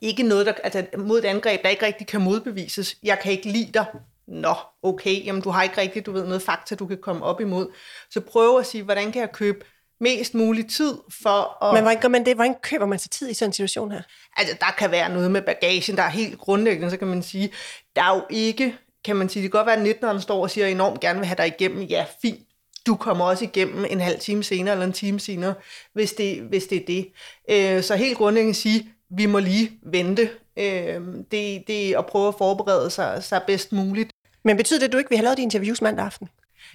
ikke 0.00 0.22
noget, 0.22 0.46
der, 0.46 0.52
altså 0.64 0.86
mod 0.98 1.18
et 1.18 1.24
angreb, 1.24 1.62
der 1.62 1.68
ikke 1.68 1.86
rigtig 1.86 2.06
kan 2.06 2.20
modbevises. 2.20 2.96
Jeg 3.02 3.18
kan 3.18 3.32
ikke 3.32 3.48
lide 3.48 3.72
dig, 3.72 3.86
nå, 4.28 4.54
okay, 4.82 5.24
jamen 5.24 5.42
du 5.42 5.50
har 5.50 5.62
ikke 5.62 5.80
rigtig, 5.80 6.06
du 6.06 6.12
ved, 6.12 6.24
noget 6.26 6.42
fakta, 6.42 6.74
du 6.74 6.86
kan 6.86 6.98
komme 7.02 7.24
op 7.24 7.40
imod. 7.40 7.68
Så 8.10 8.20
prøv 8.20 8.58
at 8.58 8.66
sige, 8.66 8.84
hvordan 8.84 9.12
kan 9.12 9.20
jeg 9.20 9.32
købe 9.32 9.64
mest 10.00 10.34
mulig 10.34 10.70
tid 10.70 10.94
for 11.22 11.64
at... 11.64 11.74
Men 11.74 11.82
hvordan, 11.82 12.00
gør 12.00 12.08
man 12.08 12.26
det? 12.26 12.34
hvordan 12.34 12.56
køber 12.62 12.86
man 12.86 12.98
sig 12.98 13.10
tid 13.10 13.28
i 13.28 13.34
sådan 13.34 13.48
en 13.48 13.52
situation 13.52 13.90
her? 13.90 14.02
Altså, 14.36 14.56
der 14.60 14.74
kan 14.78 14.90
være 14.90 15.08
noget 15.08 15.30
med 15.30 15.42
bagagen, 15.42 15.96
der 15.96 16.02
er 16.02 16.08
helt 16.08 16.38
grundlæggende, 16.38 16.90
så 16.90 16.96
kan 16.96 17.08
man 17.08 17.22
sige, 17.22 17.52
der 17.96 18.02
er 18.02 18.14
jo 18.14 18.22
ikke, 18.30 18.76
kan 19.04 19.16
man 19.16 19.28
sige, 19.28 19.42
det 19.42 19.52
kan 19.52 19.58
godt 19.58 19.66
være, 19.66 19.88
at 19.88 20.16
19'eren 20.16 20.20
står 20.20 20.42
og 20.42 20.50
siger, 20.50 20.66
enormt 20.66 21.00
gerne 21.00 21.18
vil 21.18 21.26
have 21.26 21.36
dig 21.36 21.46
igennem, 21.46 21.82
ja, 21.82 22.06
fint, 22.22 22.40
du 22.86 22.96
kommer 22.96 23.24
også 23.24 23.44
igennem 23.44 23.84
en 23.90 24.00
halv 24.00 24.18
time 24.18 24.44
senere, 24.44 24.72
eller 24.72 24.86
en 24.86 24.92
time 24.92 25.20
senere, 25.20 25.54
hvis 25.92 26.12
det, 26.12 26.40
hvis 26.40 26.66
det 26.66 26.82
er 26.82 26.86
det. 26.86 27.12
Øh, 27.50 27.82
så 27.82 27.96
helt 27.96 28.18
grundlæggende 28.18 28.54
sige, 28.54 28.88
vi 29.10 29.26
må 29.26 29.38
lige 29.38 29.70
vente. 29.82 30.30
Øh, 30.56 31.00
det, 31.30 31.64
det 31.66 31.90
er 31.90 31.98
at 31.98 32.06
prøve 32.06 32.28
at 32.28 32.34
forberede 32.38 32.90
sig, 32.90 33.24
sig 33.24 33.42
bedst 33.46 33.72
muligt. 33.72 34.10
Men 34.46 34.56
betyder 34.56 34.78
det, 34.80 34.86
at 34.86 34.92
du 34.92 34.98
ikke 34.98 35.10
vil 35.10 35.18
have 35.18 35.24
lavet 35.24 35.38
de 35.38 35.42
interviews 35.42 35.82
mandag 35.82 36.04
aften? 36.04 36.28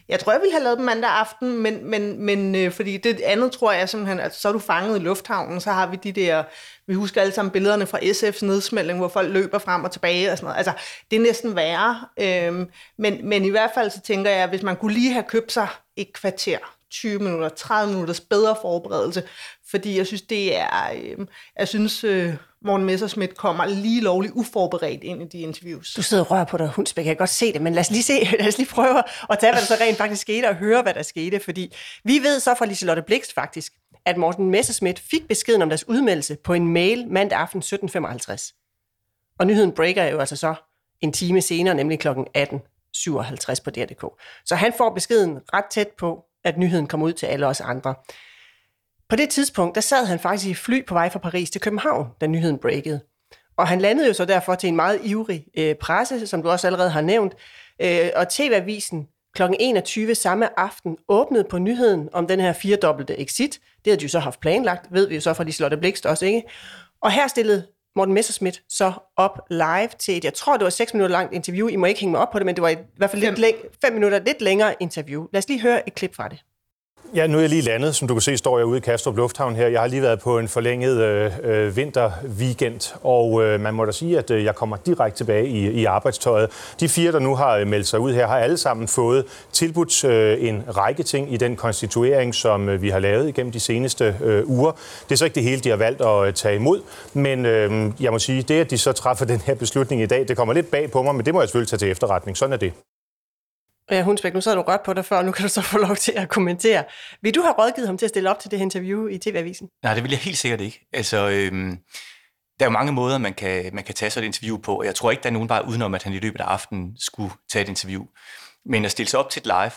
Jeg 0.09 0.19
tror, 0.19 0.31
jeg 0.31 0.41
ville 0.41 0.53
have 0.53 0.63
lavet 0.63 0.77
dem 0.77 0.85
mandag 0.85 1.09
aften, 1.09 1.57
men, 1.57 1.85
men, 1.85 2.25
men 2.25 2.55
øh, 2.55 2.71
fordi 2.71 2.97
det 2.97 3.21
andet 3.21 3.51
tror 3.51 3.71
jeg 3.71 3.89
simpelthen, 3.89 4.19
at 4.19 4.35
så 4.35 4.47
er 4.47 4.53
du 4.53 4.59
fanget 4.59 4.99
i 4.99 5.03
lufthavnen, 5.03 5.61
så 5.61 5.71
har 5.71 5.87
vi 5.87 5.97
de 6.03 6.11
der, 6.11 6.43
vi 6.87 6.93
husker 6.93 7.21
alle 7.21 7.33
sammen 7.33 7.51
billederne 7.51 7.87
fra 7.87 7.97
SF's 7.97 8.45
nedsmældning, 8.45 8.99
hvor 8.99 9.07
folk 9.07 9.33
løber 9.33 9.59
frem 9.59 9.83
og 9.83 9.91
tilbage 9.91 10.31
og 10.31 10.37
sådan 10.37 10.45
noget. 10.45 10.57
Altså, 10.57 10.73
det 11.11 11.17
er 11.17 11.21
næsten 11.21 11.55
værre. 11.55 12.07
Øhm, 12.19 12.69
men, 12.97 13.29
men 13.29 13.45
i 13.45 13.49
hvert 13.49 13.71
fald 13.73 13.89
så 13.89 14.01
tænker 14.01 14.31
jeg, 14.31 14.43
at 14.43 14.49
hvis 14.49 14.63
man 14.63 14.75
kunne 14.75 14.93
lige 14.93 15.13
have 15.13 15.25
købt 15.27 15.51
sig 15.51 15.67
et 15.95 16.13
kvarter, 16.13 16.57
20 16.91 17.19
minutter, 17.19 17.49
30 17.49 17.93
minutters 17.93 18.21
bedre 18.21 18.55
forberedelse, 18.61 19.23
fordi 19.69 19.97
jeg 19.97 20.07
synes, 20.07 20.21
det 20.21 20.57
er, 20.57 20.91
øh, 20.95 21.25
jeg 21.59 21.67
synes, 21.67 22.03
øh, 22.03 22.33
Morten 22.65 22.85
Messerschmidt 22.85 23.37
kommer 23.37 23.65
lige 23.65 24.01
lovligt 24.01 24.33
uforberedt 24.33 25.03
ind 25.03 25.21
i 25.21 25.25
de 25.25 25.39
interviews. 25.39 25.93
Du 25.93 26.01
sidder 26.01 26.23
og 26.23 26.31
rører 26.31 26.45
på 26.45 26.57
dig, 26.57 26.67
Hundsbæk, 26.67 27.05
jeg 27.05 27.15
kan 27.15 27.17
godt 27.17 27.29
se 27.29 27.53
det, 27.53 27.61
men 27.61 27.73
lad 27.73 27.79
os 27.79 27.91
lige, 27.91 28.03
se, 28.03 28.13
lad 28.39 28.47
os 28.47 28.57
lige 28.57 28.69
prøve 28.69 29.03
at 29.29 29.39
tage, 29.39 29.53
hvad 29.53 29.61
der 29.61 29.67
så 29.67 29.77
rent 29.81 29.97
faktisk 29.97 30.21
skete, 30.21 30.49
og 30.49 30.55
høre, 30.55 30.81
hvad 30.81 30.93
der 30.93 31.01
skete, 31.01 31.39
fordi 31.39 31.75
vi 32.03 32.19
ved 32.19 32.39
så 32.39 32.55
fra 32.57 32.65
Liselotte 32.65 33.01
Blikst 33.01 33.33
faktisk, 33.33 33.73
at 34.05 34.17
Morten 34.17 34.49
Messerschmidt 34.49 34.99
fik 34.99 35.27
beskeden 35.27 35.61
om 35.61 35.69
deres 35.69 35.87
udmeldelse 35.87 36.37
på 36.43 36.53
en 36.53 36.67
mail 36.67 37.07
mandag 37.07 37.39
aften 37.39 37.61
17.55. 37.61 39.35
Og 39.39 39.47
nyheden 39.47 39.71
breaker 39.71 40.03
jo 40.03 40.19
altså 40.19 40.35
så 40.35 40.55
en 41.01 41.13
time 41.13 41.41
senere, 41.41 41.75
nemlig 41.75 41.99
kl. 41.99 42.07
18.57 42.07 43.63
på 43.63 43.69
DR.dk. 43.69 44.05
Så 44.45 44.55
han 44.55 44.73
får 44.77 44.93
beskeden 44.93 45.39
ret 45.53 45.65
tæt 45.71 45.87
på, 45.99 46.23
at 46.43 46.57
nyheden 46.57 46.87
kommer 46.87 47.07
ud 47.07 47.13
til 47.13 47.25
alle 47.25 47.47
os 47.47 47.61
andre. 47.61 47.95
På 49.11 49.15
det 49.15 49.29
tidspunkt, 49.29 49.75
der 49.75 49.81
sad 49.81 50.05
han 50.05 50.19
faktisk 50.19 50.49
i 50.49 50.53
fly 50.53 50.85
på 50.85 50.93
vej 50.93 51.09
fra 51.09 51.19
Paris 51.19 51.49
til 51.49 51.61
København, 51.61 52.07
da 52.21 52.27
nyheden 52.27 52.57
breakede. 52.57 53.01
Og 53.57 53.67
han 53.67 53.81
landede 53.81 54.07
jo 54.07 54.13
så 54.13 54.25
derfor 54.25 54.55
til 54.55 54.69
en 54.69 54.75
meget 54.75 54.99
ivrig 55.03 55.45
øh, 55.57 55.75
presse, 55.75 56.27
som 56.27 56.43
du 56.43 56.49
også 56.49 56.67
allerede 56.67 56.89
har 56.89 57.01
nævnt. 57.01 57.33
Øh, 57.81 58.09
og 58.15 58.29
TV-avisen 58.29 59.07
kl. 59.35 59.41
21 59.59 60.15
samme 60.15 60.59
aften 60.59 60.97
åbnede 61.07 61.43
på 61.43 61.57
nyheden 61.57 62.09
om 62.13 62.27
den 62.27 62.39
her 62.39 62.53
firedobbelte 62.53 63.19
exit. 63.19 63.53
Det 63.53 63.91
havde 63.91 63.99
de 63.99 64.03
jo 64.03 64.09
så 64.09 64.19
haft 64.19 64.39
planlagt, 64.39 64.93
ved 64.93 65.07
vi 65.07 65.15
jo 65.15 65.21
så 65.21 65.33
fra 65.33 65.43
Liselotte 65.43 65.77
Blikst 65.77 66.05
også, 66.05 66.25
ikke? 66.25 66.43
Og 67.01 67.11
her 67.11 67.27
stillede 67.27 67.67
Morten 67.95 68.13
Messerschmidt 68.13 68.63
så 68.69 68.93
op 69.17 69.39
live 69.49 69.89
til 69.99 70.17
et, 70.17 70.23
jeg 70.23 70.33
tror 70.33 70.57
det 70.57 70.63
var 70.63 70.69
6 70.69 70.93
minutter 70.93 71.11
langt 71.11 71.33
interview, 71.33 71.67
I 71.67 71.75
må 71.75 71.85
ikke 71.85 71.99
hænge 71.99 72.11
mig 72.11 72.21
op 72.21 72.31
på 72.31 72.39
det, 72.39 72.45
men 72.45 72.55
det 72.55 72.61
var 72.61 72.69
i 72.69 72.77
hvert 72.97 73.09
fald 73.09 73.21
lidt 73.21 73.39
læng- 73.39 73.79
5 73.81 73.93
minutter 73.93 74.19
lidt 74.19 74.41
længere 74.41 74.75
interview. 74.79 75.27
Lad 75.33 75.37
os 75.37 75.47
lige 75.47 75.61
høre 75.61 75.87
et 75.87 75.95
klip 75.95 76.15
fra 76.15 76.27
det. 76.27 76.43
Ja, 77.15 77.27
nu 77.27 77.37
er 77.37 77.41
jeg 77.41 77.49
lige 77.49 77.61
landet. 77.61 77.95
Som 77.95 78.07
du 78.07 78.13
kan 78.13 78.21
se, 78.21 78.37
står 78.37 78.57
jeg 78.57 78.65
ude 78.65 78.77
i 78.77 78.81
Kastrup 78.81 79.17
Lufthavn 79.17 79.55
her. 79.55 79.67
Jeg 79.67 79.79
har 79.79 79.87
lige 79.87 80.01
været 80.01 80.19
på 80.19 80.39
en 80.39 80.47
forlænget 80.47 80.97
øh, 80.97 81.31
øh 81.43 81.75
vinterweekend, 81.75 82.95
og 83.03 83.43
øh, 83.43 83.59
man 83.59 83.73
må 83.73 83.85
da 83.85 83.91
sige, 83.91 84.17
at 84.17 84.31
øh, 84.31 84.43
jeg 84.43 84.55
kommer 84.55 84.77
direkte 84.85 85.17
tilbage 85.17 85.47
i, 85.47 85.69
i 85.69 85.85
arbejdstøjet. 85.85 86.49
De 86.79 86.89
fire, 86.89 87.11
der 87.11 87.19
nu 87.19 87.35
har 87.35 87.57
øh, 87.57 87.67
meldt 87.67 87.87
sig 87.87 87.99
ud 87.99 88.13
her, 88.13 88.27
har 88.27 88.37
alle 88.37 88.57
sammen 88.57 88.87
fået 88.87 89.25
tilbudt 89.51 90.03
øh, 90.03 90.37
en 90.47 90.63
række 90.77 91.03
ting 91.03 91.33
i 91.33 91.37
den 91.37 91.55
konstituering, 91.55 92.35
som 92.35 92.69
øh, 92.69 92.81
vi 92.81 92.89
har 92.89 92.99
lavet 92.99 93.27
igennem 93.29 93.51
de 93.51 93.59
seneste 93.59 94.15
øh, 94.23 94.49
uger. 94.49 94.71
Det 95.03 95.11
er 95.11 95.17
så 95.17 95.25
ikke 95.25 95.35
det 95.35 95.43
hele, 95.43 95.61
de 95.61 95.69
har 95.69 95.77
valgt 95.77 96.01
at 96.01 96.27
øh, 96.27 96.33
tage 96.33 96.55
imod, 96.55 96.81
men 97.13 97.45
øh, 97.45 97.91
jeg 97.99 98.11
må 98.11 98.19
sige, 98.19 98.41
det, 98.41 98.61
at 98.61 98.69
de 98.71 98.77
så 98.77 98.91
træffer 98.91 99.25
den 99.25 99.41
her 99.45 99.55
beslutning 99.55 100.01
i 100.01 100.05
dag, 100.05 100.27
det 100.27 100.37
kommer 100.37 100.53
lidt 100.53 100.71
bag 100.71 100.91
på 100.91 101.01
mig, 101.01 101.15
men 101.15 101.25
det 101.25 101.33
må 101.33 101.41
jeg 101.41 101.49
selvfølgelig 101.49 101.69
tage 101.69 101.79
til 101.79 101.91
efterretning. 101.91 102.37
Sådan 102.37 102.53
er 102.53 102.57
det. 102.57 102.73
Ja, 103.91 104.03
Hundsbæk, 104.03 104.33
nu 104.33 104.41
sad 104.41 104.55
du 104.55 104.61
rørt 104.61 104.81
på 104.85 104.93
dig 104.93 105.05
før, 105.05 105.17
og 105.17 105.25
nu 105.25 105.31
kan 105.31 105.43
du 105.43 105.49
så 105.49 105.61
få 105.61 105.77
lov 105.77 105.95
til 105.95 106.13
at 106.15 106.29
kommentere. 106.29 106.83
Vil 107.21 107.35
du 107.35 107.41
have 107.41 107.53
rådgivet 107.53 107.87
ham 107.87 107.97
til 107.97 108.05
at 108.05 108.09
stille 108.09 108.29
op 108.29 108.39
til 108.39 108.51
det 108.51 108.59
her 108.59 108.63
interview 108.63 109.07
i 109.07 109.17
TV-avisen? 109.17 109.69
Nej, 109.83 109.93
det 109.93 110.03
vil 110.03 110.11
jeg 110.11 110.19
helt 110.19 110.37
sikkert 110.37 110.61
ikke. 110.61 110.87
Altså, 110.93 111.29
øhm, 111.29 111.77
der 112.59 112.65
er 112.65 112.69
jo 112.69 112.69
mange 112.69 112.91
måder, 112.91 113.17
man 113.17 113.33
kan, 113.33 113.69
man 113.73 113.83
kan 113.83 113.95
tage 113.95 114.09
sådan 114.09 114.23
et 114.23 114.27
interview 114.27 114.57
på, 114.57 114.75
og 114.75 114.85
jeg 114.85 114.95
tror 114.95 115.11
ikke, 115.11 115.23
der 115.23 115.29
er 115.29 115.33
nogen 115.33 115.47
bare 115.47 115.67
udenom, 115.67 115.95
at 115.95 116.03
han 116.03 116.13
i 116.13 116.19
løbet 116.19 116.41
af 116.41 116.45
aftenen 116.45 116.97
skulle 116.99 117.33
tage 117.51 117.63
et 117.63 117.69
interview. 117.69 118.05
Men 118.65 118.85
at 118.85 118.91
stille 118.91 119.09
sig 119.09 119.19
op 119.19 119.29
til 119.29 119.39
et 119.39 119.45
live, 119.45 119.71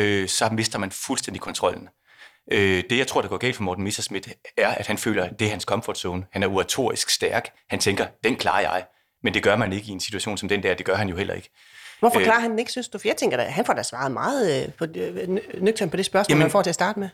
øh, 0.00 0.28
så 0.28 0.48
mister 0.52 0.78
man 0.78 0.90
fuldstændig 0.90 1.40
kontrollen. 1.40 1.88
Øh, 2.52 2.84
det, 2.90 2.98
jeg 2.98 3.06
tror, 3.06 3.20
der 3.20 3.28
går 3.28 3.36
galt 3.36 3.56
for 3.56 3.62
Morten 3.62 3.84
Messerschmidt, 3.84 4.28
er, 4.56 4.68
at 4.68 4.86
han 4.86 4.98
føler, 4.98 5.24
at 5.24 5.38
det 5.38 5.46
er 5.46 5.50
hans 5.50 5.64
comfort 5.64 5.98
zone. 5.98 6.26
Han 6.32 6.42
er 6.42 6.48
oratorisk 6.48 7.10
stærk. 7.10 7.50
Han 7.70 7.78
tænker, 7.78 8.06
den 8.24 8.36
klarer 8.36 8.60
jeg. 8.60 8.86
Men 9.22 9.34
det 9.34 9.42
gør 9.42 9.56
man 9.56 9.72
ikke 9.72 9.88
i 9.88 9.90
en 9.90 10.00
situation 10.00 10.38
som 10.38 10.48
den 10.48 10.62
der. 10.62 10.74
Det 10.74 10.86
gør 10.86 10.94
han 10.94 11.08
jo 11.08 11.16
heller 11.16 11.34
ikke. 11.34 11.50
Hvorfor 12.00 12.20
klarer 12.20 12.40
han 12.40 12.58
ikke, 12.58 12.70
synes 12.70 12.88
du? 12.88 12.98
For 12.98 13.08
jeg 13.08 13.16
tænker, 13.16 13.38
at 13.38 13.52
han 13.52 13.64
får 13.64 13.72
da 13.72 13.82
svaret 13.82 14.12
meget 14.12 14.62
øh, 14.62 14.72
på, 14.72 14.86
øh, 14.94 15.28
nøgtern 15.60 15.90
på 15.90 15.96
det 15.96 16.06
spørgsmål, 16.06 16.32
Jamen, 16.32 16.42
han 16.42 16.50
får 16.50 16.62
til 16.62 16.70
at 16.70 16.74
starte 16.74 17.00
med. 17.00 17.08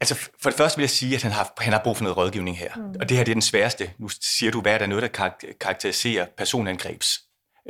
Altså, 0.00 0.14
for 0.42 0.50
det 0.50 0.56
første 0.56 0.76
vil 0.76 0.82
jeg 0.82 0.90
sige, 0.90 1.14
at 1.14 1.22
han 1.22 1.32
har, 1.32 1.52
han 1.58 1.72
har 1.72 1.80
brug 1.84 1.96
for 1.96 2.04
noget 2.04 2.16
rådgivning 2.16 2.58
her. 2.58 2.70
Mm. 2.76 2.94
Og 3.00 3.08
det 3.08 3.16
her 3.16 3.24
det 3.24 3.32
er 3.32 3.34
den 3.34 3.42
sværeste. 3.42 3.90
Nu 3.98 4.08
siger 4.20 4.52
du, 4.52 4.60
hvad 4.60 4.74
er 4.74 4.78
der 4.78 4.86
noget, 4.86 5.02
der 5.02 5.30
karakteriserer 5.60 6.26
personangrebs 6.36 7.20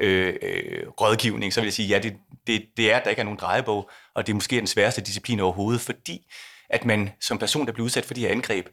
øh, 0.00 0.34
øh, 0.42 0.88
rådgivning, 0.88 1.52
så 1.52 1.60
vil 1.60 1.66
jeg 1.66 1.72
sige, 1.72 1.88
ja, 1.88 1.98
det, 1.98 2.16
det, 2.46 2.64
det 2.76 2.92
er, 2.92 2.96
at 2.96 3.04
der 3.04 3.10
ikke 3.10 3.20
er 3.20 3.24
nogen 3.24 3.38
drejebog, 3.38 3.90
og 4.14 4.26
det 4.26 4.32
er 4.32 4.34
måske 4.34 4.56
den 4.56 4.66
sværeste 4.66 5.00
disciplin 5.00 5.40
overhovedet, 5.40 5.80
fordi 5.80 6.26
at 6.70 6.84
man 6.84 7.10
som 7.20 7.38
person, 7.38 7.66
der 7.66 7.72
bliver 7.72 7.84
udsat 7.84 8.04
for 8.04 8.14
de 8.14 8.20
her 8.20 8.30
angreb, 8.30 8.68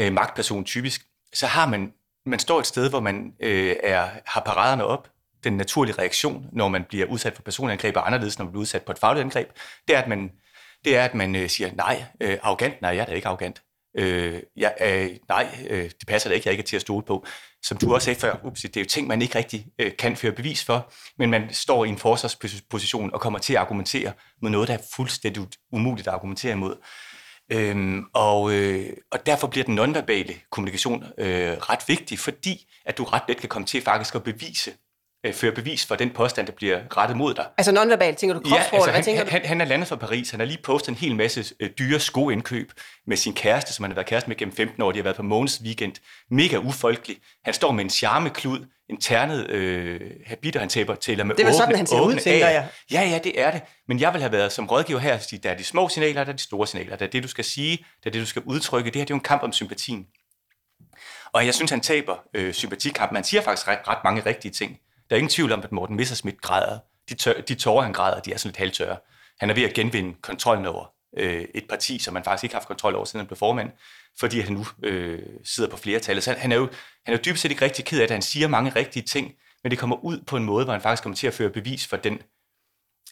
øh, 0.00 0.12
magtperson 0.12 0.64
typisk, 0.64 1.02
så 1.34 1.46
har 1.46 1.66
man, 1.68 1.92
man 2.26 2.38
står 2.38 2.60
et 2.60 2.66
sted, 2.66 2.90
hvor 2.90 3.00
man 3.00 3.32
øh, 3.40 3.76
er, 3.82 4.08
har 4.26 4.40
paraderne 4.40 4.84
op, 4.84 5.08
den 5.44 5.56
naturlige 5.56 5.98
reaktion, 5.98 6.46
når 6.52 6.68
man 6.68 6.84
bliver 6.88 7.06
udsat 7.06 7.34
for 7.34 7.42
personangreb, 7.42 7.96
og 7.96 8.06
anderledes, 8.06 8.38
når 8.38 8.44
man 8.44 8.52
bliver 8.52 8.60
udsat 8.60 8.82
på 8.82 8.92
et 8.92 8.98
fagligt 8.98 9.24
angreb, 9.24 9.48
det 9.88 9.96
er, 9.96 10.00
at 10.00 10.08
man, 10.08 10.30
det 10.84 10.96
er, 10.96 11.04
at 11.04 11.14
man 11.14 11.36
øh, 11.36 11.48
siger, 11.48 11.70
nej, 11.74 12.04
øh, 12.20 12.38
arrogant, 12.42 12.82
nej, 12.82 12.90
jeg 12.90 13.00
er 13.00 13.06
da 13.06 13.12
ikke 13.12 13.28
arrogant. 13.28 13.62
Øh, 13.98 14.42
jeg, 14.56 14.74
øh, 14.80 15.10
nej, 15.28 15.48
øh, 15.70 15.84
det 15.84 16.06
passer 16.08 16.30
da 16.30 16.34
ikke, 16.34 16.46
jeg 16.48 16.52
ikke 16.52 16.62
er 16.62 16.66
til 16.66 16.76
at 16.76 16.82
stole 16.82 17.04
på. 17.04 17.26
Som 17.62 17.78
du 17.78 17.94
også 17.94 18.04
sagde 18.04 18.20
før, 18.20 18.36
ups, 18.44 18.60
det 18.60 18.76
er 18.76 18.80
jo 18.80 18.86
ting, 18.86 19.06
man 19.06 19.22
ikke 19.22 19.38
rigtig 19.38 19.66
øh, 19.78 19.96
kan 19.98 20.16
føre 20.16 20.32
bevis 20.32 20.64
for, 20.64 20.92
men 21.18 21.30
man 21.30 21.52
står 21.52 21.84
i 21.84 21.88
en 21.88 21.98
forsvarsposition 21.98 23.14
og 23.14 23.20
kommer 23.20 23.38
til 23.38 23.52
at 23.52 23.60
argumentere 23.60 24.12
med 24.42 24.50
noget, 24.50 24.68
der 24.68 24.74
er 24.74 24.82
fuldstændig 24.94 25.46
umuligt 25.72 26.08
at 26.08 26.14
argumentere 26.14 26.52
imod. 26.52 26.76
Øhm, 27.52 28.04
og, 28.14 28.52
øh, 28.52 28.90
og 29.10 29.26
derfor 29.26 29.46
bliver 29.46 29.64
den 29.64 29.74
nonverbale 29.74 30.34
kommunikation 30.50 31.04
øh, 31.18 31.52
ret 31.52 31.88
vigtig, 31.88 32.18
fordi 32.18 32.66
at 32.86 32.98
du 32.98 33.04
ret 33.04 33.22
let 33.28 33.36
kan 33.36 33.48
komme 33.48 33.66
til 33.66 33.82
faktisk 33.82 34.14
at 34.14 34.22
bevise, 34.22 34.70
øh, 35.28 35.34
føre 35.34 35.52
bevis 35.52 35.86
for 35.86 35.94
den 35.94 36.10
påstand, 36.10 36.46
der 36.46 36.52
bliver 36.52 36.80
rettet 36.96 37.16
mod 37.16 37.34
dig. 37.34 37.46
Altså 37.58 37.72
nonverbalt, 37.72 38.18
tænker 38.18 38.34
du 38.34 38.40
kropsprog, 38.40 38.58
Ja, 38.58 38.76
altså, 38.76 38.86
hvad 38.86 38.94
han, 38.94 39.04
tænker 39.04 39.18
han, 39.18 39.26
du? 39.26 39.32
han, 39.32 39.46
han 39.46 39.60
er 39.60 39.64
landet 39.64 39.88
fra 39.88 39.96
Paris. 39.96 40.30
Han 40.30 40.40
har 40.40 40.46
lige 40.46 40.62
postet 40.62 40.88
en 40.88 40.94
hel 40.94 41.16
masse 41.16 41.44
øh, 41.60 41.70
dyre 41.78 42.00
skoindkøb 42.00 42.72
med 43.06 43.16
sin 43.16 43.34
kæreste, 43.34 43.72
som 43.72 43.82
han 43.82 43.90
har 43.90 43.94
været 43.94 44.06
kæreste 44.06 44.28
med 44.28 44.36
gennem 44.36 44.56
15 44.56 44.82
år. 44.82 44.92
De 44.92 44.98
har 44.98 45.02
været 45.02 45.16
på 45.16 45.22
måneds 45.22 45.60
weekend. 45.64 45.92
Mega 46.30 46.56
ufolkelig. 46.56 47.16
Han 47.44 47.54
står 47.54 47.72
med 47.72 47.84
en 47.84 47.90
charmeklud, 47.90 48.66
en 48.90 49.00
ternet 49.00 49.50
øh, 49.50 50.00
habit, 50.26 50.56
og 50.56 50.62
han 50.62 50.68
taber 50.68 50.94
tæller 50.94 51.24
med 51.24 51.34
Det 51.34 51.46
vel 51.46 51.54
åbne, 51.54 51.58
sådan, 51.58 51.76
han 51.76 51.86
ser 51.86 52.00
ud, 52.00 52.14
tænker 52.14 52.48
jeg. 52.48 52.68
Ja, 52.92 53.02
ja, 53.02 53.18
det 53.24 53.40
er 53.40 53.50
det. 53.50 53.62
Men 53.88 54.00
jeg 54.00 54.12
vil 54.12 54.20
have 54.20 54.32
været 54.32 54.52
som 54.52 54.66
rådgiver 54.66 54.98
her, 54.98 55.14
at 55.14 55.24
sige, 55.24 55.40
der 55.42 55.50
er 55.50 55.56
de 55.56 55.64
små 55.64 55.88
signaler, 55.88 56.24
der 56.24 56.32
er 56.32 56.36
de 56.36 56.42
store 56.42 56.66
signaler. 56.66 56.96
Der 56.96 57.06
er 57.06 57.10
det, 57.10 57.22
du 57.22 57.28
skal 57.28 57.44
sige, 57.44 57.76
der 57.76 58.10
er 58.10 58.12
det, 58.12 58.20
du 58.20 58.26
skal 58.26 58.42
udtrykke. 58.46 58.90
Det 58.90 58.96
her 58.96 59.04
det 59.04 59.10
er 59.10 59.14
jo 59.14 59.18
en 59.18 59.24
kamp 59.24 59.42
om 59.42 59.52
sympatien. 59.52 60.06
Og 61.32 61.46
jeg 61.46 61.54
synes, 61.54 61.70
han 61.70 61.80
taber 61.80 62.16
øh, 62.34 62.54
sympatikampen. 62.54 63.16
Han 63.16 63.24
siger 63.24 63.42
faktisk 63.42 63.68
ret, 63.68 63.78
ret 63.88 63.98
mange 64.04 64.22
rigtige 64.26 64.52
ting. 64.52 64.78
Der 65.10 65.16
er 65.16 65.18
ingen 65.18 65.30
tvivl 65.30 65.52
om, 65.52 65.60
at 65.62 65.72
Morten 65.72 65.96
Messerschmidt 65.96 66.40
græder. 66.40 66.78
De, 67.08 67.14
tør, 67.14 67.40
de 67.40 67.54
tårer, 67.54 67.82
han 67.82 67.92
græder, 67.92 68.20
de 68.20 68.32
er 68.32 68.36
sådan 68.36 68.48
lidt 68.48 68.56
halvtørre. 68.56 68.96
Han 69.40 69.50
er 69.50 69.54
ved 69.54 69.62
at 69.62 69.74
genvinde 69.74 70.14
kontrollen 70.22 70.66
over 70.66 70.92
øh, 71.16 71.44
et 71.54 71.64
parti, 71.68 71.98
som 71.98 72.14
man 72.14 72.24
faktisk 72.24 72.44
ikke 72.44 72.54
har 72.54 72.60
haft 72.60 72.68
kontrol 72.68 72.94
over, 72.94 73.04
siden 73.04 73.20
han 73.20 73.26
blev 73.26 73.36
formand, 73.36 73.70
fordi 74.20 74.40
han 74.40 74.52
nu 74.52 74.64
øh, 74.82 75.22
sidder 75.44 75.70
på 75.70 75.76
flertallet. 75.76 76.24
Så 76.24 76.30
han, 76.30 76.40
han, 76.40 76.52
er 76.52 76.56
jo, 76.56 76.68
han 77.04 77.14
er 77.14 77.18
jo 77.18 77.22
dybest 77.24 77.42
set 77.42 77.50
ikke 77.50 77.64
rigtig 77.64 77.84
ked 77.84 78.00
af 78.00 78.08
det. 78.08 78.14
Han 78.14 78.22
siger 78.22 78.48
mange 78.48 78.70
rigtige 78.76 79.02
ting, 79.02 79.34
men 79.62 79.70
det 79.70 79.78
kommer 79.78 80.04
ud 80.04 80.20
på 80.26 80.36
en 80.36 80.44
måde, 80.44 80.64
hvor 80.64 80.72
han 80.72 80.82
faktisk 80.82 81.02
kommer 81.02 81.16
til 81.16 81.26
at 81.26 81.34
føre 81.34 81.50
bevis 81.50 81.86
for 81.86 81.96
den 81.96 82.22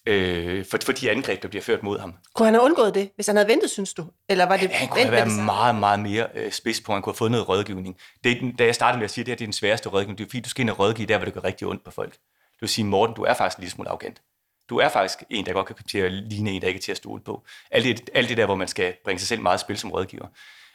øh, 0.07 0.65
for, 0.71 0.79
for 0.85 0.93
de 0.93 1.11
angreb, 1.11 1.43
der 1.43 1.49
bliver 1.49 1.63
ført 1.63 1.83
mod 1.83 1.99
ham. 1.99 2.15
Kunne 2.35 2.47
han 2.47 2.55
have 2.55 2.65
undgået 2.65 2.95
det, 2.95 3.11
hvis 3.15 3.27
han 3.27 3.37
havde 3.37 3.49
ventet, 3.49 3.71
synes 3.71 3.95
du? 3.95 4.07
Eller 4.29 4.45
var 4.47 4.57
det 4.57 4.71
Han 4.71 4.89
kunne 4.89 5.01
have 5.01 5.13
været 5.13 5.45
meget, 5.45 5.75
meget 5.75 6.01
mere 6.01 6.27
øh, 6.35 6.53
spids 6.53 6.81
på, 6.81 6.93
han 6.93 7.03
kunne 7.03 7.11
have 7.13 7.17
fået 7.17 7.31
noget 7.31 7.49
rådgivning. 7.49 7.97
Det 8.25 8.33
er, 8.33 8.41
den- 8.41 8.57
da 8.57 8.65
jeg 8.65 8.75
startede 8.75 8.99
med 8.99 9.05
at 9.05 9.11
sige, 9.11 9.23
at 9.23 9.27
det 9.27 9.31
her 9.33 9.37
det 9.37 9.45
er 9.45 9.47
den 9.47 9.53
sværeste 9.53 9.89
rådgivning, 9.89 10.19
det 10.19 10.25
er 10.25 10.29
fordi, 10.29 10.41
du 10.41 10.49
skal 10.49 10.61
ind 10.63 10.71
og 10.71 10.79
rådgive 10.79 11.07
der, 11.07 11.17
hvor 11.17 11.25
det 11.25 11.35
gør 11.35 11.45
rigtig 11.45 11.67
ondt 11.69 11.85
på 11.85 11.91
folk. 11.91 12.13
Du 12.15 12.59
vil 12.61 12.69
sige, 12.69 12.85
Morten, 12.85 13.17
du 13.17 13.23
er 13.23 13.35
faktisk 13.35 13.59
en 13.59 13.63
lille 13.63 13.73
smule 13.73 13.89
arrogant. 13.89 14.23
Du 14.69 14.79
er 14.79 14.89
faktisk 14.89 15.25
en, 15.31 15.47
der 15.47 15.53
godt 15.53 15.67
kan 15.67 15.75
komme 15.77 15.89
til 15.89 15.99
at 15.99 16.13
ligne 16.13 16.51
en, 16.51 16.63
der 16.63 16.69
ikke 16.69 16.79
er 16.79 16.83
til 16.83 16.91
at 16.91 16.97
stole 16.97 17.23
på. 17.23 17.43
Alt 17.71 17.85
det, 17.85 18.11
alt 18.15 18.29
det 18.29 18.37
der, 18.37 18.47
hvor 18.47 18.55
man 18.55 18.69
skal 18.69 18.95
bringe 19.05 19.19
sig 19.21 19.29
selv 19.29 19.41
meget 19.41 19.59
i 19.59 19.61
spil 19.61 19.79
som 19.79 19.93
rådgiver. 19.93 20.27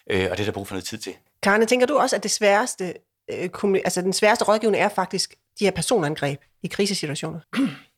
Øh, 0.10 0.28
og 0.32 0.38
det 0.38 0.40
er 0.44 0.46
der 0.46 0.52
brug 0.52 0.68
for 0.68 0.76
noget 0.76 0.86
tid 0.86 0.98
til. 0.98 1.14
Karne, 1.44 1.66
tænker 1.66 1.88
du 1.88 1.98
også, 1.98 2.16
at 2.16 2.24
det 2.24 2.32
sværeste, 2.32 2.94
øh, 3.32 3.50
altså 3.86 4.02
den 4.02 4.14
sværeste 4.14 4.46
rådgivning 4.46 4.84
er 4.84 4.90
faktisk 4.90 5.36
de 5.60 5.64
her 5.66 5.72
personangreb 5.72 6.42
i 6.64 6.68
krisesituationer? 6.68 7.40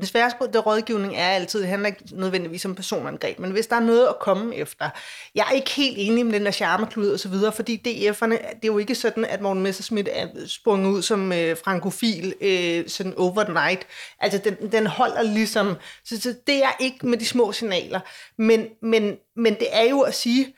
Desværre 0.00 0.30
sværeste 0.30 0.52
det 0.58 0.66
rådgivning 0.66 1.16
er 1.16 1.28
altid, 1.28 1.60
det 1.60 1.68
handler 1.68 1.86
ikke 1.86 2.02
nødvendigvis 2.12 2.64
om 2.64 2.74
personangreb, 2.74 3.38
men 3.38 3.50
hvis 3.50 3.66
der 3.66 3.76
er 3.76 3.80
noget 3.80 4.06
at 4.06 4.18
komme 4.20 4.54
efter. 4.54 4.90
Jeg 5.34 5.46
er 5.50 5.52
ikke 5.52 5.70
helt 5.70 5.96
enig 5.98 6.26
med 6.26 6.32
den 6.32 6.44
der 6.44 6.50
charmeklud 6.50 7.08
og 7.08 7.20
så 7.20 7.28
videre, 7.28 7.52
fordi 7.52 7.82
DF'erne, 7.88 8.30
det 8.30 8.62
er 8.62 8.66
jo 8.66 8.78
ikke 8.78 8.94
sådan, 8.94 9.24
at 9.24 9.40
Morten 9.40 9.62
Messerschmidt 9.62 10.08
er 10.12 10.28
sprunget 10.46 10.90
ud 10.90 11.02
som 11.02 11.32
øh, 11.32 11.56
frankofil 11.64 12.34
øh, 12.40 12.88
sådan 12.88 13.14
overnight. 13.16 13.86
Altså, 14.20 14.40
den, 14.44 14.72
den 14.72 14.86
holder 14.86 15.22
ligesom, 15.22 15.74
så, 16.04 16.20
så 16.20 16.34
det 16.46 16.64
er 16.64 16.76
ikke 16.80 17.06
med 17.06 17.18
de 17.18 17.26
små 17.26 17.52
signaler. 17.52 18.00
Men, 18.38 18.66
men, 18.82 19.16
men 19.36 19.54
det 19.54 19.68
er 19.72 19.90
jo 19.90 20.00
at 20.00 20.14
sige, 20.14 20.54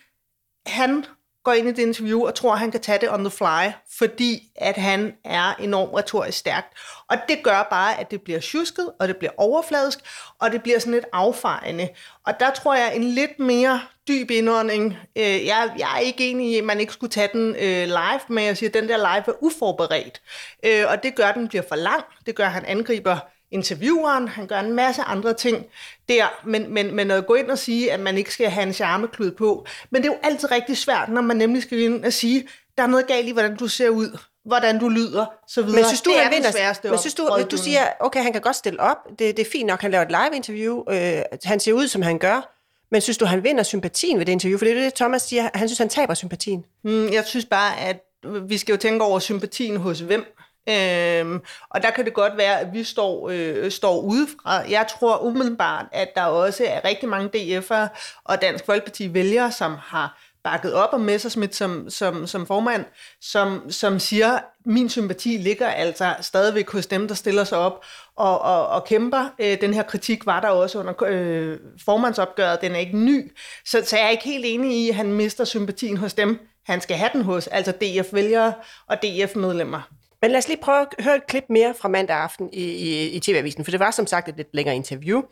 han 0.66 1.04
går 1.48 1.54
ind 1.54 1.68
i 1.68 1.72
det 1.72 1.82
interview 1.82 2.26
og 2.26 2.34
tror, 2.34 2.52
at 2.52 2.58
han 2.58 2.70
kan 2.70 2.80
tage 2.80 2.98
det 2.98 3.12
on 3.12 3.20
the 3.24 3.30
fly, 3.30 3.72
fordi 3.98 4.52
at 4.56 4.76
han 4.76 5.12
er 5.24 5.54
enormt 5.54 5.94
retorisk 5.94 6.38
stærkt. 6.38 6.66
Og 7.10 7.16
det 7.28 7.42
gør 7.42 7.66
bare, 7.70 8.00
at 8.00 8.10
det 8.10 8.22
bliver 8.22 8.40
tjusket, 8.40 8.92
og 9.00 9.08
det 9.08 9.16
bliver 9.16 9.32
overfladisk, 9.36 9.98
og 10.38 10.52
det 10.52 10.62
bliver 10.62 10.78
sådan 10.78 10.92
lidt 10.92 11.04
affejende. 11.12 11.88
Og 12.26 12.40
der 12.40 12.50
tror 12.50 12.74
jeg 12.74 12.96
en 12.96 13.04
lidt 13.04 13.38
mere 13.38 13.80
dyb 14.08 14.30
indånding. 14.30 14.96
Øh, 15.16 15.46
jeg, 15.46 15.70
jeg 15.78 15.94
er 15.96 15.98
ikke 15.98 16.30
enig 16.30 16.52
i, 16.52 16.58
at 16.58 16.64
man 16.64 16.80
ikke 16.80 16.92
skulle 16.92 17.10
tage 17.10 17.28
den 17.32 17.56
øh, 17.56 17.84
live, 17.86 18.20
men 18.28 18.44
jeg 18.44 18.56
siger, 18.56 18.70
at 18.70 18.74
den 18.74 18.88
der 18.88 18.96
live 18.96 19.28
er 19.28 19.42
uforberedt. 19.42 20.22
Øh, 20.62 20.84
og 20.88 21.02
det 21.02 21.14
gør, 21.14 21.26
at 21.26 21.34
den 21.34 21.48
bliver 21.48 21.64
for 21.68 21.76
lang. 21.76 22.04
Det 22.26 22.34
gør, 22.34 22.46
at 22.46 22.52
han 22.52 22.64
angriber 22.64 23.18
intervieweren, 23.50 24.28
han 24.28 24.46
gør 24.46 24.60
en 24.60 24.72
masse 24.72 25.02
andre 25.02 25.34
ting 25.34 25.66
der, 26.08 26.24
men, 26.44 26.74
men, 26.74 26.94
men 26.94 27.10
at 27.10 27.26
gå 27.26 27.34
ind 27.34 27.50
og 27.50 27.58
sige, 27.58 27.92
at 27.92 28.00
man 28.00 28.18
ikke 28.18 28.32
skal 28.32 28.50
have 28.50 28.66
en 28.66 28.72
charmeklud 28.72 29.30
på, 29.30 29.66
men 29.90 30.02
det 30.02 30.08
er 30.08 30.12
jo 30.12 30.18
altid 30.22 30.50
rigtig 30.50 30.76
svært, 30.76 31.08
når 31.08 31.20
man 31.20 31.36
nemlig 31.36 31.62
skal 31.62 31.78
ind 31.78 32.04
og 32.04 32.12
sige, 32.12 32.48
der 32.76 32.82
er 32.82 32.86
noget 32.86 33.06
galt 33.06 33.28
i, 33.28 33.30
hvordan 33.30 33.56
du 33.56 33.68
ser 33.68 33.88
ud, 33.88 34.18
hvordan 34.44 34.78
du 34.78 34.88
lyder, 34.88 35.26
så 35.48 35.62
videre. 35.62 35.76
Men 35.76 35.84
synes 35.84 36.00
du, 36.00 36.10
det 36.10 36.18
han 36.18 36.32
er 36.32 36.36
vinder? 36.36 36.50
sværeste 36.50 36.90
Men 36.90 36.98
synes 36.98 37.14
du, 37.14 37.46
du 37.50 37.56
siger, 37.56 37.80
okay, 38.00 38.22
han 38.22 38.32
kan 38.32 38.42
godt 38.42 38.56
stille 38.56 38.80
op, 38.80 38.96
det, 39.18 39.36
det 39.36 39.38
er 39.38 39.50
fint 39.52 39.66
nok, 39.66 39.80
han 39.80 39.90
laver 39.90 40.04
et 40.04 40.10
live-interview, 40.10 40.82
øh, 40.90 41.22
han 41.44 41.60
ser 41.60 41.72
ud, 41.72 41.88
som 41.88 42.02
han 42.02 42.18
gør, 42.18 42.54
men 42.90 43.00
synes 43.00 43.18
du, 43.18 43.24
han 43.24 43.44
vinder 43.44 43.62
sympatien 43.62 44.18
ved 44.18 44.26
det 44.26 44.32
interview? 44.32 44.58
For 44.58 44.64
det 44.64 44.76
er 44.78 44.82
det, 44.84 44.94
Thomas 44.94 45.22
siger, 45.22 45.50
han 45.54 45.68
synes, 45.68 45.78
han 45.78 45.88
taber 45.88 46.14
sympatien. 46.14 46.64
Mm, 46.84 47.12
jeg 47.12 47.24
synes 47.24 47.44
bare, 47.44 47.80
at 47.80 48.04
vi 48.48 48.58
skal 48.58 48.72
jo 48.72 48.78
tænke 48.78 49.04
over 49.04 49.18
sympatien 49.18 49.76
hos 49.76 50.00
hvem. 50.00 50.24
Øhm, 50.68 51.40
og 51.70 51.82
der 51.82 51.90
kan 51.90 52.04
det 52.04 52.14
godt 52.14 52.36
være, 52.36 52.60
at 52.60 52.72
vi 52.72 52.84
står, 52.84 53.28
øh, 53.32 53.70
står 53.70 54.00
udefra. 54.00 54.52
Jeg 54.52 54.86
tror 54.98 55.18
umiddelbart, 55.18 55.86
at 55.92 56.14
der 56.14 56.22
også 56.22 56.64
er 56.68 56.84
rigtig 56.84 57.08
mange 57.08 57.30
DF'ere 57.36 57.88
og 58.24 58.42
Dansk 58.42 58.66
Folkeparti 58.66 59.14
vælgere, 59.14 59.52
som 59.52 59.76
har 59.80 60.18
bakket 60.44 60.74
op 60.74 60.88
om 60.92 61.00
Messersmith 61.00 61.52
som, 61.52 61.90
som, 61.90 62.26
som 62.26 62.46
formand, 62.46 62.84
som, 63.20 63.70
som 63.70 63.98
siger, 63.98 64.38
min 64.64 64.88
sympati 64.88 65.36
ligger 65.36 65.68
altså 65.68 66.14
stadigvæk 66.20 66.70
hos 66.70 66.86
dem, 66.86 67.08
der 67.08 67.14
stiller 67.14 67.44
sig 67.44 67.58
op 67.58 67.84
og, 68.16 68.40
og, 68.40 68.68
og 68.68 68.84
kæmper. 68.84 69.28
Øh, 69.38 69.60
den 69.60 69.74
her 69.74 69.82
kritik 69.82 70.26
var 70.26 70.40
der 70.40 70.48
også 70.48 70.78
under 70.78 70.94
øh, 71.06 71.58
formandsopgøret, 71.84 72.60
den 72.60 72.72
er 72.74 72.78
ikke 72.78 72.98
ny. 72.98 73.32
Så, 73.64 73.82
så 73.84 73.96
jeg 73.96 74.06
er 74.06 74.10
ikke 74.10 74.24
helt 74.24 74.44
enig 74.48 74.76
i, 74.76 74.88
at 74.88 74.94
han 74.94 75.12
mister 75.12 75.44
sympatien 75.44 75.96
hos 75.96 76.14
dem, 76.14 76.38
han 76.66 76.80
skal 76.80 76.96
have 76.96 77.10
den 77.12 77.22
hos, 77.22 77.46
altså 77.46 77.72
DF-vælgere 77.72 78.52
og 78.86 78.96
DF-medlemmer. 79.02 79.88
Men 80.22 80.30
lad 80.30 80.38
os 80.38 80.48
lige 80.48 80.58
prøve 80.62 80.80
at 80.80 81.04
høre 81.04 81.16
et 81.16 81.26
klip 81.26 81.44
mere 81.48 81.74
fra 81.80 81.88
mandag 81.88 82.16
aften 82.16 82.48
i, 82.52 82.62
i, 82.62 83.08
i 83.08 83.20
TV-avisen, 83.20 83.64
for 83.64 83.70
det 83.70 83.80
var 83.80 83.90
som 83.90 84.06
sagt 84.06 84.28
et 84.28 84.36
lidt 84.36 84.48
længere 84.52 84.76
interview. 84.76 85.22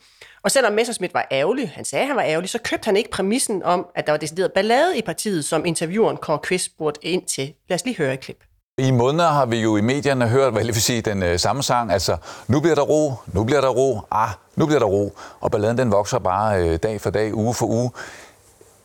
Og 0.43 0.51
selvom 0.51 0.73
Messerschmidt 0.73 1.15
var 1.15 1.29
ærgerlig, 1.31 1.73
han 1.75 1.85
sagde, 1.85 2.03
at 2.03 2.09
han 2.09 2.17
var 2.17 2.23
ærgerlig, 2.23 2.51
så 2.51 2.59
købte 2.65 2.85
han 2.87 2.97
ikke 2.97 3.11
præmissen 3.11 3.63
om, 3.63 3.87
at 3.95 4.07
der 4.07 4.13
var 4.13 4.19
decideret 4.19 4.53
ballade 4.53 4.99
i 4.99 5.03
partiet, 5.03 5.45
som 5.45 5.65
intervieweren 5.65 6.17
Kåre 6.17 6.39
Kvist 6.39 6.65
spurgte 6.65 7.07
ind 7.07 7.23
til. 7.27 7.55
Lad 7.69 7.75
os 7.75 7.85
lige 7.85 7.97
høre 7.97 8.15
et 8.15 8.21
klip. 8.21 8.45
I 8.79 8.91
måneder 8.91 9.29
har 9.29 9.47
vi 9.47 9.57
jo 9.57 9.77
i 9.77 9.81
medierne 9.81 10.29
hørt, 10.29 10.53
hvad 10.53 10.65
jeg 10.65 10.75
vil 10.75 10.83
sige, 10.83 11.03
den 11.03 11.23
øh, 11.23 11.39
samme 11.39 11.63
sang. 11.63 11.93
Altså, 11.93 12.17
nu 12.49 12.61
bliver 12.61 12.75
der 12.75 12.83
ro, 12.83 13.13
nu 13.27 13.45
bliver 13.45 13.61
der 13.61 13.69
ro, 13.69 14.01
ah, 14.11 14.29
nu 14.57 14.67
bliver 14.67 14.79
der 14.79 14.87
ro. 14.87 15.13
Og 15.41 15.51
balladen 15.51 15.79
den 15.79 15.93
vokser 15.93 16.19
bare 16.19 16.63
øh, 16.63 16.79
dag 16.83 17.01
for 17.01 17.11
dag, 17.11 17.35
uge 17.35 17.55
for 17.55 17.67
uge. 17.67 17.91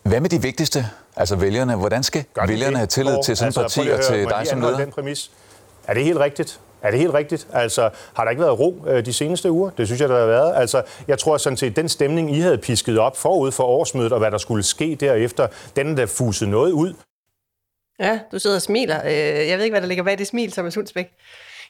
Hvad 0.04 0.20
med 0.20 0.30
de 0.30 0.42
vigtigste, 0.42 0.86
altså 1.16 1.36
vælgerne? 1.36 1.76
Hvordan 1.76 2.04
skal 2.04 2.26
Gør 2.34 2.46
vælgerne 2.46 2.72
det? 2.72 2.78
have 2.78 2.88
tillid 2.88 3.18
til 3.26 3.38
sådan 3.38 3.50
et 3.50 3.58
altså, 3.58 3.82
parti 3.82 3.90
og 3.90 4.04
til 4.04 4.26
dig 4.30 4.48
som 4.48 4.62
leder? 4.62 4.78
Den 4.78 4.92
præmis. 4.92 5.32
Er 5.88 5.94
det 5.94 6.04
helt 6.04 6.18
rigtigt? 6.20 6.60
Er 6.82 6.92
det 6.92 7.00
helt 7.00 7.14
rigtigt? 7.14 7.48
Altså, 7.54 7.90
har 8.16 8.24
der 8.24 8.30
ikke 8.30 8.42
været 8.42 8.60
ro 8.60 8.86
øh, 8.88 9.06
de 9.06 9.14
seneste 9.14 9.52
uger? 9.52 9.70
Det 9.70 9.88
synes 9.88 10.02
jeg, 10.02 10.10
der 10.10 10.20
har 10.20 10.26
været. 10.26 10.54
Altså, 10.56 10.84
jeg 11.08 11.20
tror 11.20 11.38
sådan 11.38 11.58
set, 11.58 11.76
den 11.76 11.90
stemning, 11.90 12.36
I 12.36 12.40
havde 12.40 12.58
pisket 12.58 13.00
op 13.00 13.18
forud 13.18 13.52
for 13.52 13.64
årsmødet, 13.64 14.12
og 14.14 14.20
hvad 14.20 14.32
der 14.32 14.38
skulle 14.38 14.64
ske 14.64 14.96
derefter, 14.96 15.48
den 15.76 15.92
er 15.92 15.96
da 15.96 16.06
fuset 16.06 16.50
noget 16.50 16.72
ud. 16.72 16.94
Ja, 18.00 18.20
du 18.32 18.40
sidder 18.40 18.56
og 18.56 18.62
smiler. 18.62 19.06
Øh, 19.06 19.12
Jeg 19.48 19.58
ved 19.58 19.64
ikke, 19.64 19.74
hvad 19.74 19.82
der 19.82 19.88
ligger 19.88 20.04
bag 20.04 20.18
det 20.18 20.28
smil, 20.28 20.52
Thomas 20.52 20.76
Hundsbæk. 20.76 21.08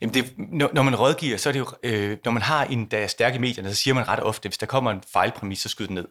Jamen 0.02 0.14
det, 0.14 0.34
når, 0.38 0.70
når 0.74 0.84
man 0.84 0.96
rådgiver, 0.96 1.38
så 1.38 1.50
er 1.50 1.54
det 1.54 1.60
jo, 1.60 1.66
øh, 1.84 2.18
når 2.26 2.32
man 2.32 2.42
har 2.42 2.66
en, 2.66 2.86
der 2.86 2.98
er 2.98 3.08
stærk 3.08 3.36
i 3.36 3.38
medierne, 3.38 3.70
så 3.70 3.76
siger 3.76 3.94
man 3.94 4.08
ret 4.08 4.20
ofte, 4.20 4.50
hvis 4.50 4.58
der 4.58 4.66
kommer 4.66 4.92
en 4.92 5.04
fejlpræmis, 5.14 5.60
så 5.60 5.70
skyd 5.70 5.88
den 5.88 5.96
ned. 5.96 6.08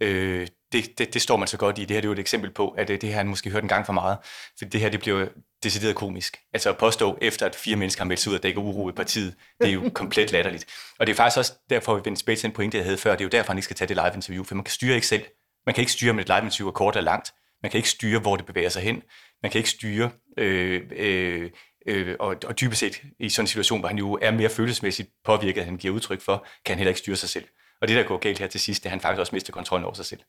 Øh, 0.00 0.46
det, 0.72 0.98
det, 0.98 1.14
det 1.14 1.22
står 1.22 1.36
man 1.36 1.48
så 1.48 1.56
godt 1.56 1.78
i. 1.78 1.80
Det 1.80 1.90
her 1.90 2.00
det 2.00 2.06
er 2.06 2.08
jo 2.08 2.12
et 2.12 2.18
eksempel 2.18 2.50
på, 2.50 2.68
at 2.68 2.90
øh, 2.90 3.00
det 3.00 3.08
har 3.10 3.16
han 3.16 3.28
måske 3.28 3.50
hørt 3.50 3.62
en 3.62 3.68
gang 3.68 3.86
for 3.86 3.92
meget. 3.92 4.18
For 4.58 4.64
det 4.64 4.80
her, 4.80 4.88
det 4.88 5.00
bliver 5.00 5.20
jo 5.20 5.28
decideret 5.62 5.96
komisk. 5.96 6.38
Altså 6.52 6.68
at 6.68 6.78
påstå, 6.78 7.18
efter 7.20 7.46
at 7.46 7.54
fire 7.54 7.76
mennesker 7.76 8.02
har 8.02 8.08
meldt 8.08 8.20
sig 8.20 8.30
ud, 8.30 8.36
at 8.36 8.42
der 8.42 8.48
ikke 8.48 8.60
er 8.60 8.64
uro 8.64 8.88
i 8.88 8.92
partiet, 8.92 9.34
det 9.60 9.68
er 9.68 9.72
jo 9.72 9.90
komplet 9.94 10.32
latterligt. 10.32 10.66
Og 10.98 11.06
det 11.06 11.12
er 11.12 11.16
faktisk 11.16 11.38
også 11.38 11.52
derfor, 11.70 11.94
vi 11.94 12.00
vendte 12.04 12.20
tilbage 12.20 12.36
til 12.36 12.42
den 12.42 12.52
pointe, 12.52 12.76
jeg 12.76 12.84
havde 12.84 12.98
før. 12.98 13.10
Det 13.10 13.20
er 13.20 13.24
jo 13.24 13.28
derfor, 13.28 13.52
han 13.52 13.58
ikke 13.58 13.64
skal 13.64 13.76
tage 13.76 13.88
det 13.88 13.96
live-interview, 13.96 14.44
for 14.44 14.54
man 14.54 14.64
kan 14.64 14.72
styre 14.72 14.94
ikke 14.94 15.06
selv. 15.06 15.24
Man 15.66 15.74
kan 15.74 15.82
ikke 15.82 15.92
styre, 15.92 16.10
om 16.10 16.18
et 16.18 16.28
live-interview 16.28 16.68
er 16.68 16.72
kort 16.72 16.96
eller 16.96 17.10
langt. 17.10 17.32
Man 17.62 17.70
kan 17.70 17.78
ikke 17.78 17.90
styre, 17.90 18.20
hvor 18.20 18.36
det 18.36 18.46
bevæger 18.46 18.68
sig 18.68 18.82
hen. 18.82 19.02
Man 19.42 19.52
kan 19.52 19.58
ikke 19.58 19.70
styre, 19.70 20.10
øh, 20.38 20.82
øh, 20.96 21.50
øh, 21.86 22.16
og, 22.20 22.36
og 22.46 22.60
dybest 22.60 22.80
set 22.80 23.02
i 23.20 23.28
sådan 23.28 23.42
en 23.42 23.46
situation, 23.46 23.80
hvor 23.80 23.88
han 23.88 23.98
jo 23.98 24.18
er 24.22 24.30
mere 24.30 24.48
følelsesmæssigt 24.48 25.08
påvirket, 25.24 25.60
end 25.60 25.68
han 25.68 25.78
giver 25.78 25.94
udtryk 25.94 26.20
for, 26.20 26.46
kan 26.64 26.72
han 26.72 26.78
heller 26.78 26.90
ikke 26.90 26.98
styre 26.98 27.16
sig 27.16 27.28
selv. 27.28 27.44
Og 27.80 27.88
det, 27.88 27.96
der 27.96 28.02
går 28.02 28.18
galt 28.18 28.38
her 28.38 28.46
til 28.46 28.60
sidst, 28.60 28.82
det 28.82 28.86
er, 28.86 28.90
at 28.90 28.92
han 28.92 29.00
faktisk 29.00 29.20
også 29.20 29.34
mister 29.34 29.52
kontrollen 29.52 29.84
over 29.84 29.94
sig 29.94 30.04
selv. 30.04 30.20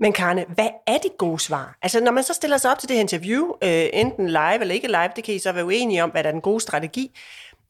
Men 0.00 0.12
Karne, 0.12 0.44
hvad 0.48 0.68
er 0.86 0.98
det 0.98 1.18
gode 1.18 1.40
svar? 1.40 1.78
Altså, 1.82 2.00
når 2.00 2.12
man 2.12 2.24
så 2.24 2.32
stiller 2.32 2.58
sig 2.58 2.70
op 2.70 2.78
til 2.78 2.88
det 2.88 2.96
her 2.96 3.00
interview, 3.00 3.52
øh, 3.62 3.86
enten 3.92 4.26
live 4.26 4.60
eller 4.60 4.74
ikke 4.74 4.88
live, 4.88 5.10
det 5.16 5.24
kan 5.24 5.34
I 5.34 5.38
så 5.38 5.52
være 5.52 5.64
uenige 5.64 6.04
om, 6.04 6.10
hvad 6.10 6.22
der 6.22 6.28
er 6.28 6.32
den 6.32 6.40
gode 6.40 6.60
strategi. 6.60 7.18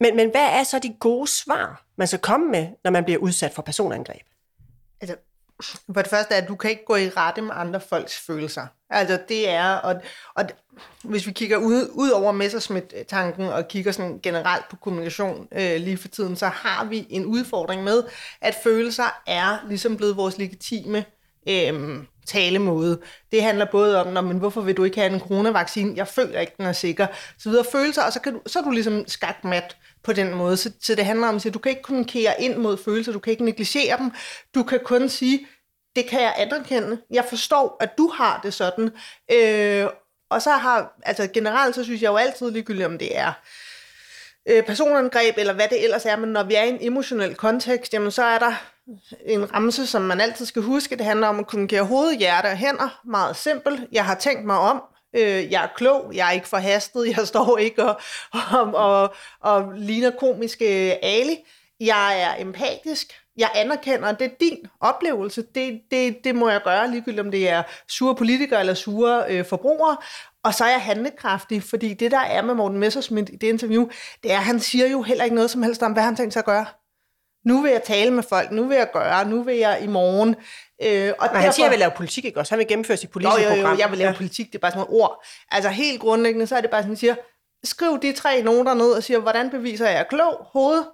Men, 0.00 0.16
men 0.16 0.30
hvad 0.30 0.44
er 0.44 0.62
så 0.62 0.78
de 0.78 0.96
gode 1.00 1.26
svar, 1.26 1.84
man 1.96 2.06
skal 2.06 2.18
komme 2.18 2.50
med, 2.50 2.68
når 2.84 2.90
man 2.90 3.04
bliver 3.04 3.18
udsat 3.18 3.52
for 3.54 3.62
personangreb? 3.62 4.22
Altså, 5.00 5.16
for 5.94 6.02
det 6.02 6.10
første 6.10 6.34
er, 6.34 6.42
at 6.42 6.48
du 6.48 6.56
kan 6.56 6.70
ikke 6.70 6.84
gå 6.84 6.96
i 6.96 7.08
rette 7.08 7.42
med 7.42 7.54
andre 7.54 7.80
folks 7.80 8.18
følelser. 8.18 8.66
Altså 8.90 9.18
det 9.28 9.50
er, 9.50 9.74
og, 9.74 9.94
og 10.34 10.44
hvis 11.04 11.26
vi 11.26 11.32
kigger 11.32 11.56
ud, 11.56 11.90
ud 11.92 12.10
over 12.10 12.32
Messerschmidt-tanken 12.32 13.44
og 13.44 13.68
kigger 13.68 13.92
sådan 13.92 14.20
generelt 14.22 14.68
på 14.68 14.76
kommunikation 14.76 15.48
øh, 15.52 15.80
lige 15.80 15.96
for 15.96 16.08
tiden, 16.08 16.36
så 16.36 16.46
har 16.46 16.84
vi 16.84 17.06
en 17.10 17.26
udfordring 17.26 17.84
med, 17.84 18.02
at 18.40 18.56
følelser 18.62 19.20
er 19.26 19.58
ligesom 19.68 19.96
blevet 19.96 20.16
vores 20.16 20.38
legitime 20.38 21.04
øh, 21.48 22.02
talemåde. 22.26 23.00
Det 23.32 23.42
handler 23.42 23.64
både 23.64 24.00
om, 24.00 24.06
når, 24.12 24.20
men 24.20 24.38
hvorfor 24.38 24.60
vil 24.60 24.76
du 24.76 24.84
ikke 24.84 25.00
have 25.00 25.12
en 25.12 25.20
coronavaccine? 25.20 25.92
Jeg 25.96 26.08
føler 26.08 26.40
ikke, 26.40 26.52
den 26.56 26.66
er 26.66 26.72
sikker. 26.72 27.06
Så 27.38 27.48
videre 27.50 27.64
følelser, 27.72 28.02
og 28.02 28.12
så, 28.12 28.20
kan 28.20 28.32
du, 28.32 28.40
så 28.46 28.58
er 28.58 28.62
du 28.62 28.70
ligesom 28.70 29.04
skakmat 29.08 29.76
på 30.04 30.12
den 30.12 30.34
måde. 30.34 30.56
Så, 30.56 30.72
så 30.80 30.94
det 30.94 31.04
handler 31.04 31.28
om, 31.28 31.36
at 31.36 31.54
du 31.54 31.58
kan 31.58 31.70
ikke 31.70 31.82
kommunikere 31.82 32.42
ind 32.42 32.56
mod 32.56 32.76
følelser, 32.76 33.12
du 33.12 33.18
kan 33.18 33.30
ikke 33.30 33.44
negligere 33.44 33.98
dem. 33.98 34.10
Du 34.54 34.62
kan 34.62 34.80
kun 34.84 35.08
sige, 35.08 35.46
det 35.96 36.06
kan 36.06 36.20
jeg 36.20 36.34
anerkende. 36.36 36.98
Jeg 37.10 37.24
forstår, 37.28 37.76
at 37.80 37.98
du 37.98 38.08
har 38.08 38.40
det 38.42 38.54
sådan. 38.54 38.90
Øh, 39.32 39.86
og 40.30 40.42
så 40.42 40.50
har, 40.50 40.92
altså 41.02 41.28
generelt, 41.34 41.74
så 41.74 41.84
synes 41.84 42.02
jeg 42.02 42.08
jo 42.08 42.16
altid 42.16 42.50
ligegyldigt, 42.50 42.86
om 42.86 42.98
det 42.98 43.18
er 43.18 43.32
øh, 44.50 44.62
personangreb, 44.62 45.38
eller 45.38 45.52
hvad 45.52 45.68
det 45.70 45.84
ellers 45.84 46.06
er, 46.06 46.16
men 46.16 46.28
når 46.28 46.42
vi 46.42 46.54
er 46.54 46.62
i 46.62 46.68
en 46.68 46.78
emotionel 46.80 47.34
kontekst, 47.34 47.94
jamen 47.94 48.10
så 48.10 48.22
er 48.22 48.38
der 48.38 48.52
en 49.26 49.54
ramse, 49.54 49.86
som 49.86 50.02
man 50.02 50.20
altid 50.20 50.46
skal 50.46 50.62
huske. 50.62 50.96
Det 50.96 51.04
handler 51.04 51.26
om 51.26 51.38
at 51.38 51.46
kommunikere 51.46 51.82
hoved, 51.82 52.18
hjerte 52.18 52.46
og 52.46 52.56
hænder. 52.56 53.00
Meget 53.04 53.36
simpelt. 53.36 53.80
Jeg 53.92 54.04
har 54.04 54.14
tænkt 54.14 54.44
mig 54.44 54.58
om. 54.58 54.82
Øh, 55.16 55.52
jeg 55.52 55.64
er 55.64 55.68
klog. 55.76 56.10
Jeg 56.14 56.28
er 56.28 56.32
ikke 56.32 56.48
forhastet. 56.48 57.16
Jeg 57.16 57.26
står 57.26 57.58
ikke 57.58 57.84
og, 57.84 58.00
og, 58.52 58.74
og, 58.74 59.14
og 59.40 59.72
ligner 59.76 60.10
komiske 60.10 60.66
Ali. 61.04 61.36
Jeg 61.80 62.22
er 62.22 62.42
empatisk. 62.42 63.20
Jeg 63.36 63.50
anerkender, 63.54 64.08
at 64.08 64.18
det 64.18 64.24
er 64.24 64.34
din 64.40 64.58
oplevelse. 64.80 65.44
Det, 65.54 65.80
det, 65.90 66.24
det 66.24 66.34
må 66.34 66.48
jeg 66.48 66.60
gøre, 66.64 66.90
ligegyldigt 66.90 67.20
om 67.20 67.30
det 67.30 67.48
er 67.48 67.62
sure 67.88 68.14
politikere 68.14 68.60
eller 68.60 68.74
sure 68.74 69.24
øh, 69.28 69.44
forbrugere. 69.44 69.96
Og 70.44 70.54
så 70.54 70.64
er 70.64 70.70
jeg 70.70 70.80
handlekraftig, 70.80 71.62
fordi 71.62 71.94
det, 71.94 72.10
der 72.10 72.20
er 72.20 72.42
med 72.42 72.54
Morten 72.54 72.78
Messersmith 72.78 73.32
i 73.32 73.36
det 73.36 73.46
interview, 73.46 73.88
det 74.22 74.32
er, 74.32 74.36
at 74.36 74.44
han 74.44 74.60
siger 74.60 74.86
jo 74.86 75.02
heller 75.02 75.24
ikke 75.24 75.34
noget 75.34 75.50
som 75.50 75.62
helst 75.62 75.82
om, 75.82 75.92
hvad 75.92 76.02
han 76.02 76.16
tænker 76.16 76.32
sig 76.32 76.40
at 76.40 76.46
gøre. 76.46 76.66
Nu 77.44 77.62
vil 77.62 77.70
jeg 77.70 77.82
tale 77.82 78.10
med 78.10 78.22
folk, 78.22 78.50
nu 78.50 78.64
vil 78.64 78.76
jeg 78.76 78.90
gøre, 78.92 79.28
nu 79.28 79.42
vil 79.42 79.56
jeg 79.56 79.82
i 79.82 79.86
morgen. 79.86 80.36
Øh, 80.82 81.12
og 81.18 81.28
Men 81.32 81.42
han 81.42 81.52
siger, 81.52 81.64
at 81.64 81.68
han 81.68 81.70
vil 81.70 81.78
lave 81.78 81.92
politik, 81.96 82.24
ikke 82.24 82.40
også? 82.40 82.52
Han 82.52 82.58
vil 82.58 82.66
gennemføre 82.66 82.96
sit 82.96 83.10
politiske 83.10 83.42
jo, 83.42 83.48
jo, 83.48 83.54
jo, 83.54 83.62
program. 83.62 83.78
jeg 83.78 83.90
vil 83.90 83.98
lave 83.98 84.10
ja. 84.10 84.16
politik, 84.16 84.46
det 84.46 84.54
er 84.54 84.58
bare 84.58 84.70
sådan 84.70 84.86
nogle 84.86 85.02
ord. 85.02 85.24
Altså 85.50 85.70
helt 85.70 86.00
grundlæggende, 86.00 86.46
så 86.46 86.56
er 86.56 86.60
det 86.60 86.70
bare 86.70 86.82
sådan, 86.82 86.92
at 86.92 86.98
siger, 86.98 87.14
skriv 87.64 88.02
de 88.02 88.12
tre 88.12 88.42
noter 88.42 88.74
ned 88.74 88.90
og 88.90 89.02
siger, 89.02 89.18
hvordan 89.18 89.50
beviser 89.50 89.88
jeg 89.88 90.08
klog, 90.08 90.46
hoved, 90.52 90.84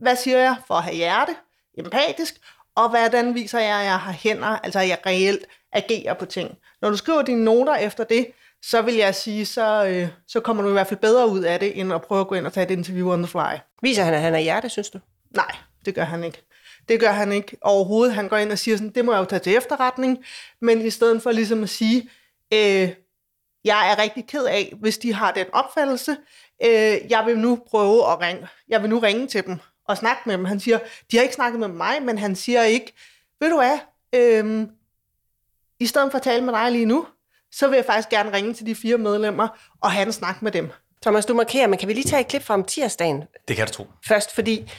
hvad 0.00 0.16
siger 0.16 0.38
jeg 0.38 0.56
for 0.66 0.74
at 0.74 0.82
have 0.82 0.96
hjerte, 0.96 1.34
empatisk, 1.78 2.34
og 2.76 2.88
hvordan 2.88 3.34
viser 3.34 3.58
jeg, 3.58 3.78
at 3.78 3.84
jeg 3.84 3.98
har 3.98 4.12
hænder, 4.12 4.46
altså 4.46 4.78
at 4.78 4.88
jeg 4.88 4.98
reelt 5.06 5.46
agerer 5.72 6.14
på 6.14 6.24
ting. 6.24 6.58
Når 6.82 6.90
du 6.90 6.96
skriver 6.96 7.22
dine 7.22 7.44
noter 7.44 7.74
efter 7.74 8.04
det, 8.04 8.26
så 8.62 8.82
vil 8.82 8.94
jeg 8.94 9.14
sige, 9.14 9.46
så, 9.46 9.86
øh, 9.86 10.08
så 10.26 10.40
kommer 10.40 10.62
du 10.62 10.68
i 10.68 10.72
hvert 10.72 10.86
fald 10.86 11.00
bedre 11.00 11.28
ud 11.28 11.40
af 11.40 11.60
det, 11.60 11.80
end 11.80 11.92
at 11.92 12.02
prøve 12.02 12.20
at 12.20 12.28
gå 12.28 12.34
ind 12.34 12.46
og 12.46 12.52
tage 12.52 12.66
et 12.66 12.70
interview 12.70 13.12
on 13.12 13.22
the 13.22 13.28
fly. 13.28 13.58
Viser 13.82 14.04
han, 14.04 14.14
at 14.14 14.20
han 14.20 14.34
er 14.34 14.38
hjerte, 14.38 14.68
synes 14.68 14.90
du? 14.90 14.98
Nej, 15.30 15.56
det 15.84 15.94
gør 15.94 16.04
han 16.04 16.24
ikke. 16.24 16.42
Det 16.88 17.00
gør 17.00 17.12
han 17.12 17.32
ikke 17.32 17.56
overhovedet. 17.62 18.14
Han 18.14 18.28
går 18.28 18.36
ind 18.36 18.52
og 18.52 18.58
siger 18.58 18.76
sådan, 18.76 18.90
det 18.90 19.04
må 19.04 19.12
jeg 19.12 19.20
jo 19.20 19.24
tage 19.24 19.40
til 19.40 19.56
efterretning, 19.56 20.24
men 20.60 20.80
i 20.80 20.90
stedet 20.90 21.22
for 21.22 21.32
ligesom 21.32 21.62
at 21.62 21.68
sige, 21.68 22.10
øh, 22.52 22.90
jeg 23.64 23.92
er 23.92 24.02
rigtig 24.02 24.26
ked 24.26 24.44
af, 24.44 24.72
hvis 24.80 24.98
de 24.98 25.14
har 25.14 25.32
den 25.32 25.46
opfattelse, 25.52 26.16
øh, 26.64 27.10
jeg 27.10 27.22
vil 27.26 27.38
nu 27.38 27.58
prøve 27.70 28.12
at 28.12 28.20
ringe, 28.20 28.48
jeg 28.68 28.82
vil 28.82 28.90
nu 28.90 28.98
ringe 28.98 29.26
til 29.26 29.46
dem 29.46 29.58
og 29.84 29.96
snakke 29.96 30.22
med 30.26 30.34
dem. 30.34 30.44
Han 30.44 30.60
siger, 30.60 30.78
de 31.10 31.16
har 31.16 31.22
ikke 31.22 31.34
snakket 31.34 31.60
med 31.60 31.68
mig, 31.68 32.02
men 32.02 32.18
han 32.18 32.36
siger 32.36 32.62
ikke, 32.62 32.92
ved 33.40 33.50
du 33.50 33.56
hvad, 33.56 33.78
øh, 34.14 34.66
i 35.80 35.86
stedet 35.86 36.10
for 36.10 36.18
at 36.18 36.22
tale 36.22 36.44
med 36.44 36.52
dig 36.52 36.72
lige 36.72 36.86
nu, 36.86 37.06
så 37.52 37.68
vil 37.68 37.76
jeg 37.76 37.84
faktisk 37.84 38.08
gerne 38.08 38.32
ringe 38.32 38.54
til 38.54 38.66
de 38.66 38.74
fire 38.74 38.98
medlemmer 38.98 39.48
og 39.80 39.90
have 39.90 40.06
en 40.06 40.12
snak 40.12 40.42
med 40.42 40.52
dem. 40.52 40.70
Thomas, 41.02 41.26
du 41.26 41.34
markerer, 41.34 41.66
men 41.66 41.78
kan 41.78 41.88
vi 41.88 41.92
lige 41.92 42.04
tage 42.04 42.20
et 42.20 42.28
klip 42.28 42.42
fra 42.42 42.54
om 42.54 42.64
tirsdagen? 42.64 43.24
Det 43.48 43.56
kan 43.56 43.66
du 43.66 43.72
tro. 43.72 43.86
Først, 44.08 44.34
fordi 44.34 44.72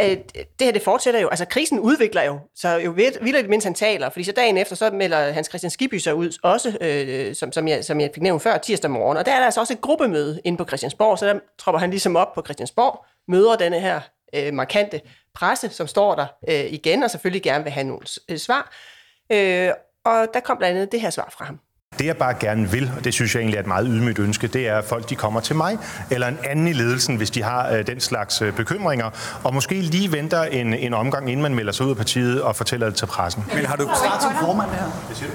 øh, 0.00 0.16
det 0.34 0.46
her 0.60 0.72
det 0.72 0.82
fortsætter 0.82 1.20
jo, 1.20 1.28
altså 1.28 1.44
krisen 1.44 1.80
udvikler 1.80 2.22
jo, 2.22 2.38
så 2.54 2.68
jo 2.68 2.90
vildt 2.90 3.48
mens 3.48 3.64
han 3.64 3.74
taler, 3.74 4.10
fordi 4.10 4.24
så 4.24 4.32
dagen 4.32 4.58
efter, 4.58 4.76
så 4.76 4.90
melder 4.90 5.32
Hans 5.32 5.48
Christian 5.48 5.70
Skibby 5.70 5.94
sig 5.94 6.14
ud, 6.14 6.38
også 6.42 6.78
øh, 6.80 7.34
som, 7.34 7.52
som, 7.52 7.68
jeg, 7.68 7.84
som 7.84 8.00
jeg 8.00 8.10
fik 8.14 8.22
nævnt 8.22 8.42
før, 8.42 8.58
tirsdag 8.58 8.90
morgen, 8.90 9.18
og 9.18 9.26
der 9.26 9.32
er 9.32 9.38
der 9.38 9.44
altså 9.44 9.60
også 9.60 9.72
et 9.72 9.80
gruppemøde 9.80 10.40
inde 10.44 10.58
på 10.58 10.64
Christiansborg, 10.64 11.18
så 11.18 11.26
der 11.26 11.38
tropper 11.58 11.80
han 11.80 11.90
ligesom 11.90 12.16
op 12.16 12.32
på 12.34 12.42
Christiansborg, 12.42 13.04
møder 13.28 13.56
denne 13.56 13.80
her 13.80 14.00
øh, 14.34 14.54
markante 14.54 15.00
presse, 15.34 15.68
som 15.68 15.86
står 15.86 16.14
der 16.14 16.26
øh, 16.48 16.72
igen, 16.72 17.02
og 17.02 17.10
selvfølgelig 17.10 17.42
gerne 17.42 17.64
vil 17.64 17.72
have 17.72 17.84
nogle 17.84 18.06
øh, 18.28 18.38
svar, 18.38 18.72
øh, 19.32 19.70
og 20.04 20.26
der 20.34 20.40
kom 20.40 20.58
blandt 20.58 20.76
andet 20.76 20.92
det 20.92 21.00
her 21.00 21.10
svar 21.10 21.28
fra 21.32 21.44
ham. 21.44 21.60
Det 21.98 22.06
jeg 22.06 22.16
bare 22.16 22.34
gerne 22.40 22.70
vil, 22.70 22.90
og 22.98 23.04
det 23.04 23.14
synes 23.14 23.34
jeg 23.34 23.40
egentlig 23.40 23.56
er 23.56 23.60
et 23.60 23.66
meget 23.66 23.86
ydmygt 23.90 24.18
ønske, 24.18 24.46
det 24.46 24.68
er, 24.68 24.78
at 24.78 24.84
folk 24.84 25.10
de 25.10 25.16
kommer 25.16 25.40
til 25.40 25.56
mig, 25.56 25.78
eller 26.10 26.28
en 26.28 26.38
anden 26.44 26.68
i 26.68 26.72
ledelsen, 26.72 27.16
hvis 27.16 27.30
de 27.30 27.42
har 27.42 27.70
øh, 27.72 27.86
den 27.86 28.00
slags 28.00 28.42
øh, 28.42 28.52
bekymringer, 28.52 29.10
og 29.44 29.54
måske 29.54 29.74
lige 29.74 30.12
venter 30.12 30.42
en, 30.42 30.74
en 30.74 30.94
omgang, 30.94 31.30
inden 31.30 31.42
man 31.42 31.54
melder 31.54 31.72
sig 31.72 31.86
ud 31.86 31.90
af 31.90 31.96
partiet 31.96 32.42
og 32.42 32.56
fortæller 32.56 32.86
det 32.86 32.96
til 32.96 33.06
pressen. 33.06 33.44
Men 33.54 33.64
har 33.64 33.76
du 33.76 33.88
start 33.96 34.22
som 34.22 34.32
formand 34.40 34.70
her? 34.70 34.84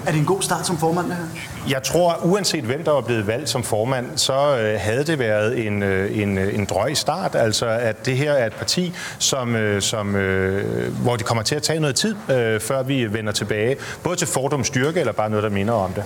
Er 0.06 0.12
det 0.12 0.20
en 0.20 0.26
god 0.26 0.42
start 0.42 0.66
som 0.68 0.78
formand 0.78 1.12
her? 1.12 1.24
Jeg 1.70 1.84
tror, 1.84 2.20
uanset 2.24 2.64
hvem 2.64 2.84
der 2.84 2.92
var 2.92 3.02
blevet 3.02 3.28
valgt 3.28 3.50
som 3.50 3.64
formand, 3.64 4.18
så 4.18 4.58
øh, 4.58 4.80
havde 4.80 5.04
det 5.04 5.20
været 5.20 5.68
en, 5.68 5.84
øh, 5.84 6.18
en, 6.18 6.38
øh, 6.38 6.56
en 6.56 6.66
drøg 6.66 6.98
start. 6.98 7.36
Altså, 7.36 7.66
at 7.66 8.06
det 8.06 8.18
her 8.18 8.34
er 8.34 8.46
et 8.46 8.54
parti, 8.54 8.94
som, 9.20 9.56
øh, 9.56 9.82
som, 9.82 10.16
øh, 10.16 10.94
hvor 11.02 11.16
det 11.16 11.26
kommer 11.26 11.44
til 11.44 11.56
at 11.56 11.64
tage 11.64 11.80
noget 11.80 11.96
tid, 11.96 12.16
øh, 12.32 12.60
før 12.60 12.84
vi 12.84 13.14
vender 13.14 13.32
tilbage. 13.32 13.76
Både 14.04 14.16
til 14.16 14.28
fordom 14.28 14.64
styrke, 14.64 15.00
eller 15.00 15.14
bare 15.14 15.30
noget, 15.30 15.44
der 15.44 15.50
minder 15.50 15.74
om 15.74 15.94
det. 15.94 16.04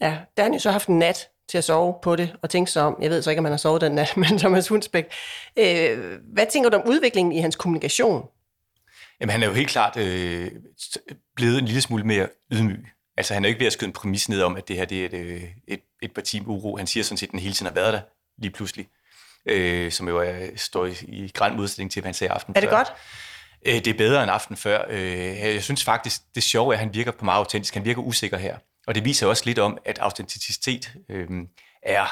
Ja, 0.00 0.06
der 0.36 0.42
har 0.42 0.42
han 0.42 0.52
jo 0.52 0.58
så 0.58 0.70
haft 0.70 0.88
en 0.88 0.98
nat 0.98 1.28
til 1.48 1.58
at 1.58 1.64
sove 1.64 1.94
på 2.02 2.16
det, 2.16 2.36
og 2.42 2.50
tænke 2.50 2.70
sig 2.70 2.82
om, 2.82 2.98
jeg 3.02 3.10
ved 3.10 3.22
så 3.22 3.30
ikke, 3.30 3.38
om 3.38 3.44
han 3.44 3.52
har 3.52 3.58
sovet 3.58 3.80
den 3.80 3.92
nat, 3.92 4.16
men 4.22 4.38
Thomas 4.38 4.68
Hundsbæk, 4.68 5.12
øh, 5.56 6.18
hvad 6.32 6.46
tænker 6.52 6.70
du 6.70 6.76
om 6.76 6.88
udviklingen 6.88 7.32
i 7.32 7.38
hans 7.38 7.56
kommunikation? 7.56 8.26
Jamen, 9.20 9.30
han 9.30 9.42
er 9.42 9.46
jo 9.46 9.52
helt 9.52 9.68
klart 9.68 9.96
øh, 9.96 10.50
blevet 11.36 11.58
en 11.58 11.64
lille 11.64 11.80
smule 11.80 12.04
mere 12.04 12.28
ydmyg. 12.52 12.86
Altså, 13.16 13.34
han 13.34 13.44
er 13.44 13.48
jo 13.48 13.50
ikke 13.50 13.60
ved 13.60 13.66
at 13.66 13.72
skyde 13.72 13.88
en 13.88 13.92
præmis 13.92 14.28
ned 14.28 14.42
om, 14.42 14.56
at 14.56 14.68
det 14.68 14.76
her 14.76 14.84
det 14.84 15.02
er 15.02 15.06
et, 15.06 15.14
øh, 15.14 15.42
et, 15.68 15.80
et 16.02 16.14
parti 16.14 16.40
med 16.40 16.48
uro. 16.48 16.76
Han 16.76 16.86
siger 16.86 17.04
sådan 17.04 17.16
set, 17.16 17.26
at 17.26 17.30
den 17.30 17.38
hele 17.40 17.54
tiden 17.54 17.66
har 17.66 17.74
været 17.74 17.92
der, 17.92 18.00
lige 18.38 18.50
pludselig. 18.50 18.88
Øh, 19.46 19.92
som 19.92 20.08
jo 20.08 20.18
er, 20.18 20.46
står 20.56 20.86
i, 20.86 20.94
i 21.02 21.30
græn 21.34 21.56
modsætning 21.56 21.92
til, 21.92 22.00
hvad 22.00 22.08
han 22.08 22.14
sagde 22.14 22.32
aften 22.32 22.52
Er 22.56 22.60
det 22.60 22.70
før. 22.70 22.76
godt? 22.76 22.92
Øh, 23.66 23.74
det 23.74 23.86
er 23.86 23.94
bedre 23.94 24.22
end 24.22 24.32
aften 24.32 24.56
før. 24.56 24.84
Øh, 24.88 25.38
jeg 25.38 25.62
synes 25.62 25.84
faktisk, 25.84 26.20
det 26.34 26.42
sjove 26.42 26.74
er, 26.74 26.78
at 26.78 26.84
han 26.84 26.94
virker 26.94 27.10
på 27.10 27.24
meget 27.24 27.38
autentisk. 27.38 27.74
Han 27.74 27.84
virker 27.84 28.02
usikker 28.02 28.38
her. 28.38 28.56
Og 28.88 28.94
det 28.94 29.04
viser 29.04 29.26
også 29.26 29.42
lidt 29.46 29.58
om, 29.58 29.78
at 29.84 29.98
autenticitet 29.98 30.92
øhm, 31.08 31.40
øh, 31.40 31.46
er, 31.82 32.06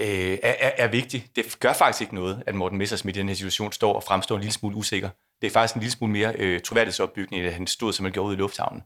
øh, 0.00 0.38
er, 0.42 0.70
er 0.76 0.88
vigtig. 0.88 1.26
Det 1.36 1.56
gør 1.60 1.72
faktisk 1.72 2.00
ikke 2.00 2.14
noget, 2.14 2.42
at 2.46 2.54
Morten 2.54 2.78
Messersmith 2.78 3.18
i 3.18 3.20
den 3.20 3.28
her 3.28 3.34
situation 3.34 3.72
står 3.72 3.94
og 3.94 4.02
fremstår 4.02 4.34
en 4.34 4.40
lille 4.40 4.52
smule 4.52 4.76
usikker. 4.76 5.08
Det 5.40 5.46
er 5.46 5.50
faktisk 5.50 5.74
en 5.74 5.80
lille 5.80 5.92
smule 5.92 6.12
mere 6.12 6.34
øh, 6.38 6.60
troværdighedsopbygning, 6.60 7.44
at 7.44 7.52
han 7.52 7.66
stod, 7.66 7.92
som 7.92 8.04
han 8.04 8.12
gjorde 8.12 8.26
ude 8.26 8.34
i 8.34 8.38
lufthavnen. 8.38 8.82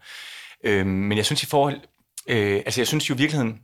Øh, 0.65 0.87
men 0.87 1.19
jeg 1.19 1.27
synes 1.27 1.43
i 1.43 1.47
forhold... 1.47 1.81
Øh, 2.29 2.57
altså 2.57 2.81
jeg 2.81 2.87
synes 2.87 3.11
jo 3.11 3.15
i 3.15 3.19
virkeligheden, 3.19 3.61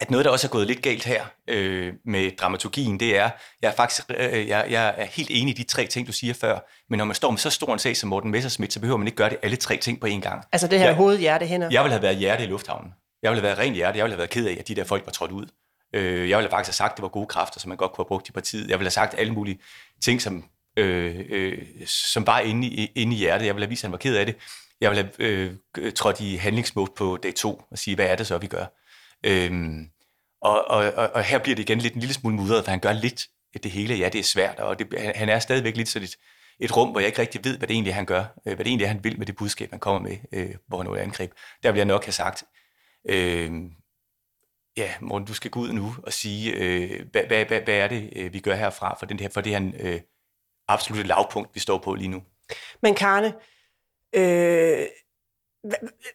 at 0.00 0.10
noget, 0.10 0.24
der 0.24 0.30
også 0.30 0.46
er 0.46 0.50
gået 0.50 0.66
lidt 0.66 0.82
galt 0.82 1.04
her 1.04 1.24
øh, 1.48 1.92
med 2.04 2.36
dramaturgien, 2.36 3.00
det 3.00 3.16
er, 3.16 3.30
jeg 3.62 3.68
er 3.68 3.74
faktisk 3.74 4.10
øh, 4.10 4.48
jeg, 4.48 4.66
jeg 4.70 4.94
er 4.96 5.04
helt 5.04 5.30
enig 5.32 5.58
i 5.58 5.62
de 5.62 5.68
tre 5.68 5.86
ting, 5.86 6.06
du 6.06 6.12
siger 6.12 6.34
før, 6.34 6.58
men 6.90 6.98
når 6.98 7.04
man 7.04 7.14
står 7.14 7.30
med 7.30 7.38
så 7.38 7.50
stor 7.50 7.72
en 7.72 7.78
sag 7.78 7.96
som 7.96 8.08
Morten 8.08 8.30
Messersmith, 8.30 8.72
så 8.72 8.80
behøver 8.80 8.98
man 8.98 9.06
ikke 9.06 9.16
gøre 9.16 9.30
det 9.30 9.38
alle 9.42 9.56
tre 9.56 9.76
ting 9.76 10.00
på 10.00 10.06
én 10.06 10.20
gang. 10.20 10.44
Altså 10.52 10.68
det 10.68 10.78
her 10.78 10.86
jeg, 10.86 10.94
hoved, 10.94 11.18
hjerte, 11.18 11.46
hænder? 11.46 11.68
Jeg 11.70 11.84
ville 11.84 11.92
have 11.92 12.02
været 12.02 12.16
hjerte 12.16 12.44
i 12.44 12.46
lufthavnen. 12.46 12.92
Jeg 13.22 13.30
ville 13.30 13.40
have 13.40 13.56
været 13.56 13.58
ren 13.58 13.74
hjerte. 13.74 13.98
Jeg 13.98 14.04
ville 14.04 14.12
have 14.12 14.18
været 14.18 14.30
ked 14.30 14.46
af, 14.46 14.56
at 14.60 14.68
de 14.68 14.74
der 14.74 14.84
folk 14.84 15.06
var 15.06 15.12
trådt 15.12 15.30
ud. 15.30 15.46
Øh, 15.94 16.02
jeg 16.04 16.20
ville 16.22 16.34
have 16.36 16.50
faktisk 16.50 16.68
have 16.68 16.88
sagt, 16.88 16.92
at 16.92 16.96
det 16.96 17.02
var 17.02 17.08
gode 17.08 17.26
kræfter, 17.26 17.60
som 17.60 17.68
man 17.68 17.76
godt 17.76 17.92
kunne 17.92 18.02
have 18.02 18.08
brugt 18.08 18.28
i 18.28 18.32
partiet. 18.32 18.70
Jeg 18.70 18.78
ville 18.78 18.86
have 18.86 18.90
sagt 18.90 19.14
alle 19.18 19.32
mulige 19.32 19.58
ting, 20.04 20.22
som, 20.22 20.44
øh, 20.76 21.20
øh, 21.28 21.58
som 21.86 22.26
var 22.26 22.40
inde 22.40 22.66
i, 22.66 22.92
inde 22.94 23.16
i 23.16 23.18
hjertet. 23.18 23.46
Jeg 23.46 23.54
ville 23.54 23.66
have 23.66 23.70
vist, 23.70 23.84
at 23.84 23.88
han 23.88 23.92
var 23.92 23.98
ked 23.98 24.16
af 24.16 24.26
det. 24.26 24.36
Jeg 24.80 24.90
ville 24.90 25.10
have 25.18 25.28
øh, 25.78 25.92
trådt 25.92 26.20
i 26.20 26.36
handlingsmål 26.36 26.88
på 26.96 27.18
dag 27.22 27.34
to 27.34 27.62
og 27.70 27.78
sige, 27.78 27.94
hvad 27.94 28.06
er 28.06 28.16
det 28.16 28.26
så, 28.26 28.38
vi 28.38 28.46
gør? 28.46 28.64
Øh, 29.26 29.50
og, 30.40 30.68
og, 30.68 30.92
og, 30.96 31.10
og 31.14 31.22
her 31.22 31.38
bliver 31.38 31.56
det 31.56 31.62
igen 31.62 31.78
lidt 31.78 31.94
en 31.94 32.00
lille 32.00 32.14
smule 32.14 32.36
mudret, 32.36 32.64
for 32.64 32.70
han 32.70 32.80
gør 32.80 32.92
lidt 32.92 33.26
det 33.62 33.70
hele. 33.70 33.94
Ja, 33.94 34.08
det 34.08 34.18
er 34.18 34.22
svært, 34.22 34.58
og 34.58 34.78
det, 34.78 35.12
han 35.14 35.28
er 35.28 35.38
stadigvæk 35.38 35.76
lidt 35.76 35.88
sådan 35.88 36.04
et, 36.04 36.16
et 36.60 36.76
rum, 36.76 36.90
hvor 36.90 37.00
jeg 37.00 37.06
ikke 37.06 37.20
rigtig 37.20 37.44
ved, 37.44 37.58
hvad 37.58 37.68
det 37.68 37.74
egentlig 37.74 37.90
er, 37.90 37.94
han 37.94 38.06
gør, 38.06 38.20
øh, 38.20 38.54
hvad 38.54 38.56
det 38.56 38.66
egentlig 38.66 38.84
er, 38.84 38.88
han 38.88 39.04
vil 39.04 39.18
med 39.18 39.26
det 39.26 39.36
budskab, 39.36 39.70
han 39.70 39.80
kommer 39.80 40.00
med, 40.00 40.16
øh, 40.32 40.54
hvor 40.66 40.82
han 40.82 40.86
er 40.86 41.02
angreb. 41.02 41.32
Der 41.62 41.72
vil 41.72 41.78
jeg 41.78 41.86
nok 41.86 42.04
have 42.04 42.12
sagt, 42.12 42.44
øh, 43.08 43.50
ja, 44.76 44.94
Morten, 45.00 45.26
du 45.26 45.34
skal 45.34 45.50
gå 45.50 45.60
ud 45.60 45.72
nu 45.72 45.94
og 46.02 46.12
sige, 46.12 46.52
øh, 46.52 47.06
hvad, 47.12 47.22
hvad, 47.26 47.44
hvad, 47.44 47.60
hvad 47.60 47.74
er 47.74 47.88
det, 47.88 48.12
øh, 48.16 48.32
vi 48.32 48.40
gør 48.40 48.54
herfra 48.54 48.96
for, 48.98 49.06
den 49.06 49.20
her, 49.20 49.28
for 49.28 49.40
det 49.40 49.52
her 49.52 49.72
øh, 49.80 50.00
absolutte 50.68 51.08
lavpunkt, 51.08 51.54
vi 51.54 51.60
står 51.60 51.78
på 51.78 51.94
lige 51.94 52.08
nu. 52.08 52.22
Men 52.82 52.94
Karne, 52.94 53.34
øh, 54.14 54.86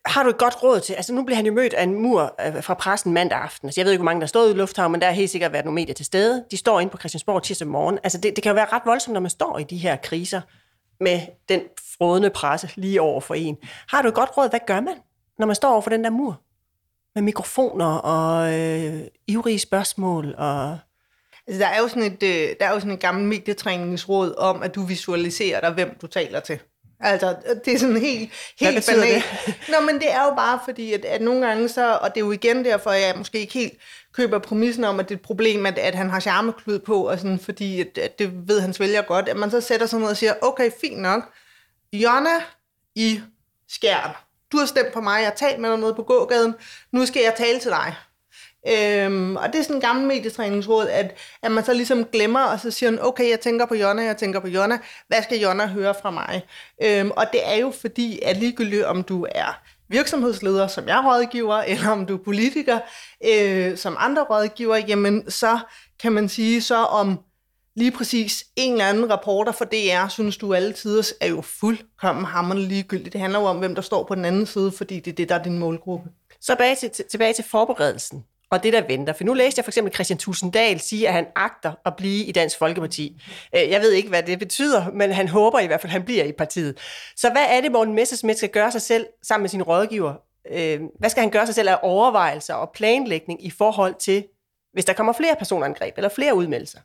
har 0.06 0.24
du 0.24 0.30
et 0.30 0.38
godt 0.38 0.63
råd 0.63 0.80
til? 0.80 0.94
Altså 0.94 1.13
nu 1.13 1.24
bliver 1.24 1.36
han 1.36 1.46
jo 1.46 1.54
mødt 1.54 1.74
af 1.74 1.84
en 1.84 1.96
mur 1.96 2.36
øh, 2.46 2.63
fra 2.63 2.74
pressen 2.74 3.13
mandag 3.13 3.38
aften. 3.38 3.68
Altså, 3.68 3.82
jeg 3.82 3.86
ved 3.86 3.92
ikke, 3.92 4.02
hvor 4.02 4.06
mange 4.12 4.22
der 4.22 4.28
stod 4.28 4.54
i 4.54 4.58
lufthavnen, 4.58 4.92
men 4.92 5.02
der 5.02 5.08
er 5.08 5.12
helt 5.12 5.30
sikkert 5.30 5.54
været 5.54 5.66
nogle 5.66 5.76
medier 5.76 5.94
til 5.94 6.06
stede. 6.06 6.46
De 6.52 6.58
står 6.58 6.80
inde 6.80 6.92
på 6.92 6.98
Christiansborg 6.98 7.44
tirsdag 7.44 7.68
morgen. 7.68 8.00
Altså 8.04 8.18
det, 8.18 8.36
det 8.36 8.44
kan 8.44 8.50
jo 8.50 8.54
være 8.54 8.68
ret 8.72 8.82
voldsomt, 8.86 9.13
når 9.13 9.20
man 9.20 9.30
står 9.30 9.58
i 9.58 9.63
de 9.63 9.78
her 9.78 9.96
kriser 9.96 10.42
med 11.00 11.22
den 11.50 11.62
frodende 11.98 12.30
presse 12.30 12.70
lige 12.76 13.02
over 13.02 13.22
for 13.22 13.34
en. 13.34 13.58
Har 13.88 14.02
du 14.02 14.08
et 14.08 14.13
godt 14.13 14.38
råd? 14.38 14.50
Hvad 14.50 14.60
gør 14.68 14.82
man, 14.82 14.96
når 15.39 15.46
man 15.46 15.56
står 15.56 15.72
over 15.72 15.82
for 15.82 15.89
den 15.89 16.04
der 16.04 16.10
mur? 16.10 16.42
Med 17.16 17.24
mikrofoner 17.24 17.96
og 17.96 18.60
øh, 18.60 19.02
ivrige 19.28 19.60
spørgsmål 19.60 20.36
og... 20.38 20.78
Altså, 21.48 21.60
der 21.62 21.68
er 21.68 21.80
jo 21.80 21.88
sådan 21.88 22.04
et, 22.04 22.24
øh, 22.24 22.56
der 22.60 22.66
er 22.66 22.72
jo 22.74 22.80
sådan 22.80 22.94
et 22.94 23.00
gammelt 23.00 23.28
medietræningsråd 23.28 24.36
om, 24.38 24.63
at 24.63 24.76
du 24.76 24.82
visualiserer 24.82 25.60
dig, 25.60 25.72
hvem 25.72 25.98
du 26.02 26.08
taler 26.08 26.39
til. 26.39 26.60
Altså, 27.04 27.36
det 27.66 27.74
er 27.74 27.80
sådan 27.80 27.98
helt, 27.98 28.32
helt 28.60 28.86
banalt. 28.89 29.24
Nå, 29.70 29.86
men 29.86 29.96
det 29.96 30.12
er 30.12 30.24
jo 30.24 30.36
bare 30.36 30.60
fordi, 30.66 30.94
at, 30.94 31.06
at 31.06 31.22
nogle 31.22 31.48
gange 31.48 31.70
så, 31.70 31.98
og 32.02 32.16
det 32.16 32.22
er 32.22 32.26
jo 32.26 32.32
igen 32.32 32.66
derfor, 32.66 32.89
at 32.89 33.02
jeg 33.02 33.13
måske 33.18 33.39
ikke 33.39 33.54
helt 33.54 33.74
køber 34.13 34.39
præmissen 34.39 34.84
om, 34.84 35.00
at 35.00 35.10
det 35.10 35.16
er 35.16 35.20
et 35.20 35.26
problem, 35.26 35.66
at, 35.66 35.78
at 35.78 35.96
han 35.96 36.10
har 36.10 36.20
charmeklud 36.20 36.80
på, 36.80 37.08
og 37.08 37.18
sådan, 37.18 37.39
fordi 37.39 37.82
at, 37.82 37.98
at 37.98 38.20
det 38.20 38.48
ved 38.48 38.62
hans 38.62 38.80
vælger 38.80 39.02
godt, 39.02 39.30
at 39.30 39.38
man 39.38 39.52
så 39.52 39.62
sætter 39.62 39.86
sig 39.86 40.00
ned 40.00 40.08
og 40.08 40.18
siger, 40.18 40.34
okay, 40.42 40.72
fint 40.82 41.02
nok, 41.02 41.24
Jonna 41.94 42.42
i 42.96 43.22
Skjern, 43.70 44.12
du 44.52 44.58
har 44.58 44.66
stemt 44.66 44.94
på 44.94 45.02
mig, 45.02 45.20
jeg 45.20 45.28
har 45.28 45.36
talt 45.36 45.60
med 45.60 45.70
dig 45.70 45.80
nede 45.80 45.94
på 45.94 46.04
gågaden, 46.04 46.56
nu 46.92 47.06
skal 47.06 47.24
jeg 47.24 47.34
tale 47.38 47.60
til 47.60 47.72
dig. 47.72 47.96
Øhm, 48.67 49.36
og 49.36 49.47
det 49.54 49.60
er 49.60 49.63
sådan 49.63 49.76
en 49.76 49.82
gammel 49.82 50.08
medietræningsråd, 50.08 50.88
at, 50.88 51.17
at 51.41 51.52
man 51.52 51.65
så 51.65 51.73
ligesom 51.73 52.06
glemmer, 52.06 52.39
og 52.39 52.60
så 52.60 52.71
siger 52.71 52.91
man, 52.91 52.99
okay, 53.04 53.30
jeg 53.30 53.39
tænker 53.39 53.65
på 53.65 53.76
Jonna, 53.76 54.04
jeg 54.04 54.17
tænker 54.17 54.39
på 54.39 54.47
Jonna, 54.47 54.80
hvad 55.08 55.23
skal 55.23 55.39
Jonna 55.39 55.65
høre 55.67 55.93
fra 56.02 56.12
mig? 56.12 56.41
Øhm, 56.84 57.12
og 57.12 57.26
det 57.32 57.41
er 57.43 57.56
jo 57.56 57.73
fordi, 57.82 58.19
at 58.21 58.38
ligegyldigt 58.38 58.84
om 58.84 59.04
du 59.04 59.28
er 59.32 59.62
virksomhedsleder, 59.89 60.67
som 60.67 60.88
jeg 60.88 61.04
rådgiver, 61.06 61.56
eller 61.58 61.89
om 61.89 62.06
du 62.06 62.13
er 62.13 62.23
politiker, 62.23 62.80
øh, 63.26 63.78
som 63.78 63.95
andre 63.99 64.23
rådgiver, 64.23 64.78
jamen 64.78 65.32
så 65.32 65.60
kan 65.99 66.12
man 66.12 66.30
sige, 66.30 66.62
så 66.62 66.76
om 66.76 67.19
lige 67.76 67.91
præcis 67.91 68.45
en 68.56 68.71
eller 68.71 68.86
anden 68.86 69.10
rapporter 69.10 69.52
for 69.52 69.65
DR, 69.65 70.08
synes 70.08 70.38
du 70.38 70.54
altid 70.54 71.04
er 71.21 71.28
jo 71.28 71.41
fuldkommen 71.41 72.26
hammerende 72.26 72.67
ligegyldigt. 72.67 73.13
Det 73.13 73.21
handler 73.21 73.39
jo 73.39 73.45
om, 73.45 73.58
hvem 73.58 73.76
der 73.76 73.82
står 73.82 74.04
på 74.04 74.15
den 74.15 74.26
anden 74.26 74.45
side, 74.45 74.71
fordi 74.71 74.99
det 74.99 75.12
er 75.12 75.15
det, 75.15 75.30
der 75.30 75.36
er 75.36 75.43
din 75.43 75.60
målgruppe. 75.60 76.10
Så 76.41 76.54
tilbage 76.54 76.76
til, 76.76 76.91
tilbage 77.10 77.34
til 77.34 77.43
forberedelsen 77.43 78.23
og 78.54 78.63
det, 78.63 78.74
der 78.74 78.88
venter. 78.88 79.13
For 79.13 79.24
nu 79.24 79.34
læste 79.34 79.60
jeg 79.60 79.66
for 79.66 79.70
eksempel 79.70 79.94
Christian 79.94 80.20
Tusinddal 80.20 80.80
sige, 80.80 81.08
at 81.08 81.13
han 81.13 81.26
agter 81.36 81.74
at 81.86 81.96
blive 81.96 82.26
i 82.26 82.32
Dansk 82.32 82.58
Folkeparti. 82.58 83.22
Øh, 83.56 83.70
jeg 83.70 83.82
ved 83.82 83.92
ikke, 83.92 84.10
hvad 84.10 84.24
det 84.24 84.39
betyder, 84.39 84.92
men 84.92 85.12
han 85.12 85.28
håber 85.28 85.60
i 85.60 85.68
hvert 85.68 85.82
fald, 85.82 85.89
at 85.89 85.94
han 85.94 86.04
bliver 86.04 86.24
i 86.24 86.32
partiet. 86.32 86.78
Så 87.16 87.30
hvad 87.32 87.46
er 87.50 87.62
det, 87.62 87.72
Morten 87.72 87.94
Messersmith 87.94 88.38
skal 88.38 88.50
gøre 88.50 88.72
sig 88.72 88.82
selv 88.82 89.06
sammen 89.24 89.44
med 89.44 89.50
sin 89.50 89.63
rådgiver? 89.63 90.13
Øh, 90.52 90.80
hvad 91.00 91.10
skal 91.10 91.22
han 91.22 91.32
gøre 91.32 91.46
sig 91.46 91.56
selv 91.56 91.70
af 91.70 91.80
overvejelser 91.82 92.54
og 92.54 92.72
planlægning 92.74 93.46
i 93.46 93.50
forhold 93.50 93.96
til, 94.00 94.26
hvis 94.74 94.86
der 94.86 94.94
kommer 94.94 95.13
flere 95.13 95.36
personangreb 95.39 95.94
eller 95.98 96.10
flere 96.10 96.36
udmeldelser? 96.36 96.80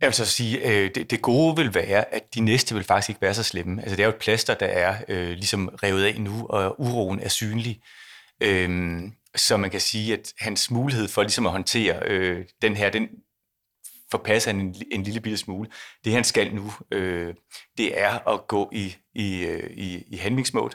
Jeg 0.00 0.06
vil 0.06 0.14
så 0.14 0.24
sige, 0.24 0.68
øh, 0.68 0.90
det, 0.94 1.10
det 1.10 1.22
gode 1.22 1.56
vil 1.56 1.74
være, 1.74 2.14
at 2.14 2.34
de 2.34 2.40
næste 2.40 2.74
vil 2.74 2.84
faktisk 2.84 3.08
ikke 3.08 3.22
være 3.22 3.34
så 3.34 3.42
slemme. 3.42 3.82
Altså 3.82 3.96
det 3.96 4.02
er 4.02 4.06
jo 4.06 4.12
et 4.12 4.20
plaster, 4.20 4.54
der 4.54 4.66
er 4.66 4.96
øh, 5.08 5.30
ligesom 5.30 5.68
revet 5.82 6.04
af 6.04 6.20
nu, 6.20 6.46
og 6.46 6.80
uroen 6.80 7.20
er 7.20 7.28
synlig. 7.28 7.80
Øhm, 8.40 9.12
så 9.36 9.56
man 9.56 9.70
kan 9.70 9.80
sige, 9.80 10.12
at 10.12 10.32
hans 10.38 10.70
mulighed 10.70 11.08
for 11.08 11.22
ligesom 11.22 11.46
at 11.46 11.52
håndtere 11.52 12.02
øh, 12.06 12.44
den 12.62 12.76
her, 12.76 12.90
den 12.90 13.08
forpasser 14.10 14.52
han 14.52 14.60
en, 14.60 14.74
en 14.92 15.02
lille 15.02 15.20
bitte 15.20 15.38
smule. 15.38 15.70
Det 16.04 16.12
han 16.12 16.24
skal 16.24 16.54
nu, 16.54 16.72
øh, 16.90 17.34
det 17.78 18.00
er 18.00 18.28
at 18.28 18.46
gå 18.46 18.70
i, 18.72 18.96
i, 19.14 19.44
øh, 19.44 19.70
i, 19.70 20.04
i 20.06 20.16
handlingsmål. 20.16 20.72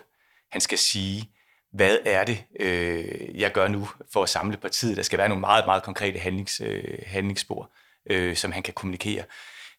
Han 0.52 0.62
skal 0.62 0.78
sige, 0.78 1.30
hvad 1.74 1.98
er 2.06 2.24
det, 2.24 2.44
øh, 2.60 3.40
jeg 3.40 3.52
gør 3.52 3.68
nu 3.68 3.88
for 4.14 4.24
at 4.24 4.30
samle 4.30 4.58
partiet. 4.58 4.98
Der 4.98 5.04
skal 5.04 5.20
være 5.20 5.30
nogle 5.30 5.42
meget, 5.42 5.66
meget 5.66 5.84
konkrete 5.84 6.20
handlings, 6.20 6.62
øh, 6.66 7.00
handlingsspor, 7.06 7.72
øh, 8.10 8.36
som 8.36 8.52
han 8.52 8.64
kan 8.64 8.74
kommunikere 8.74 9.24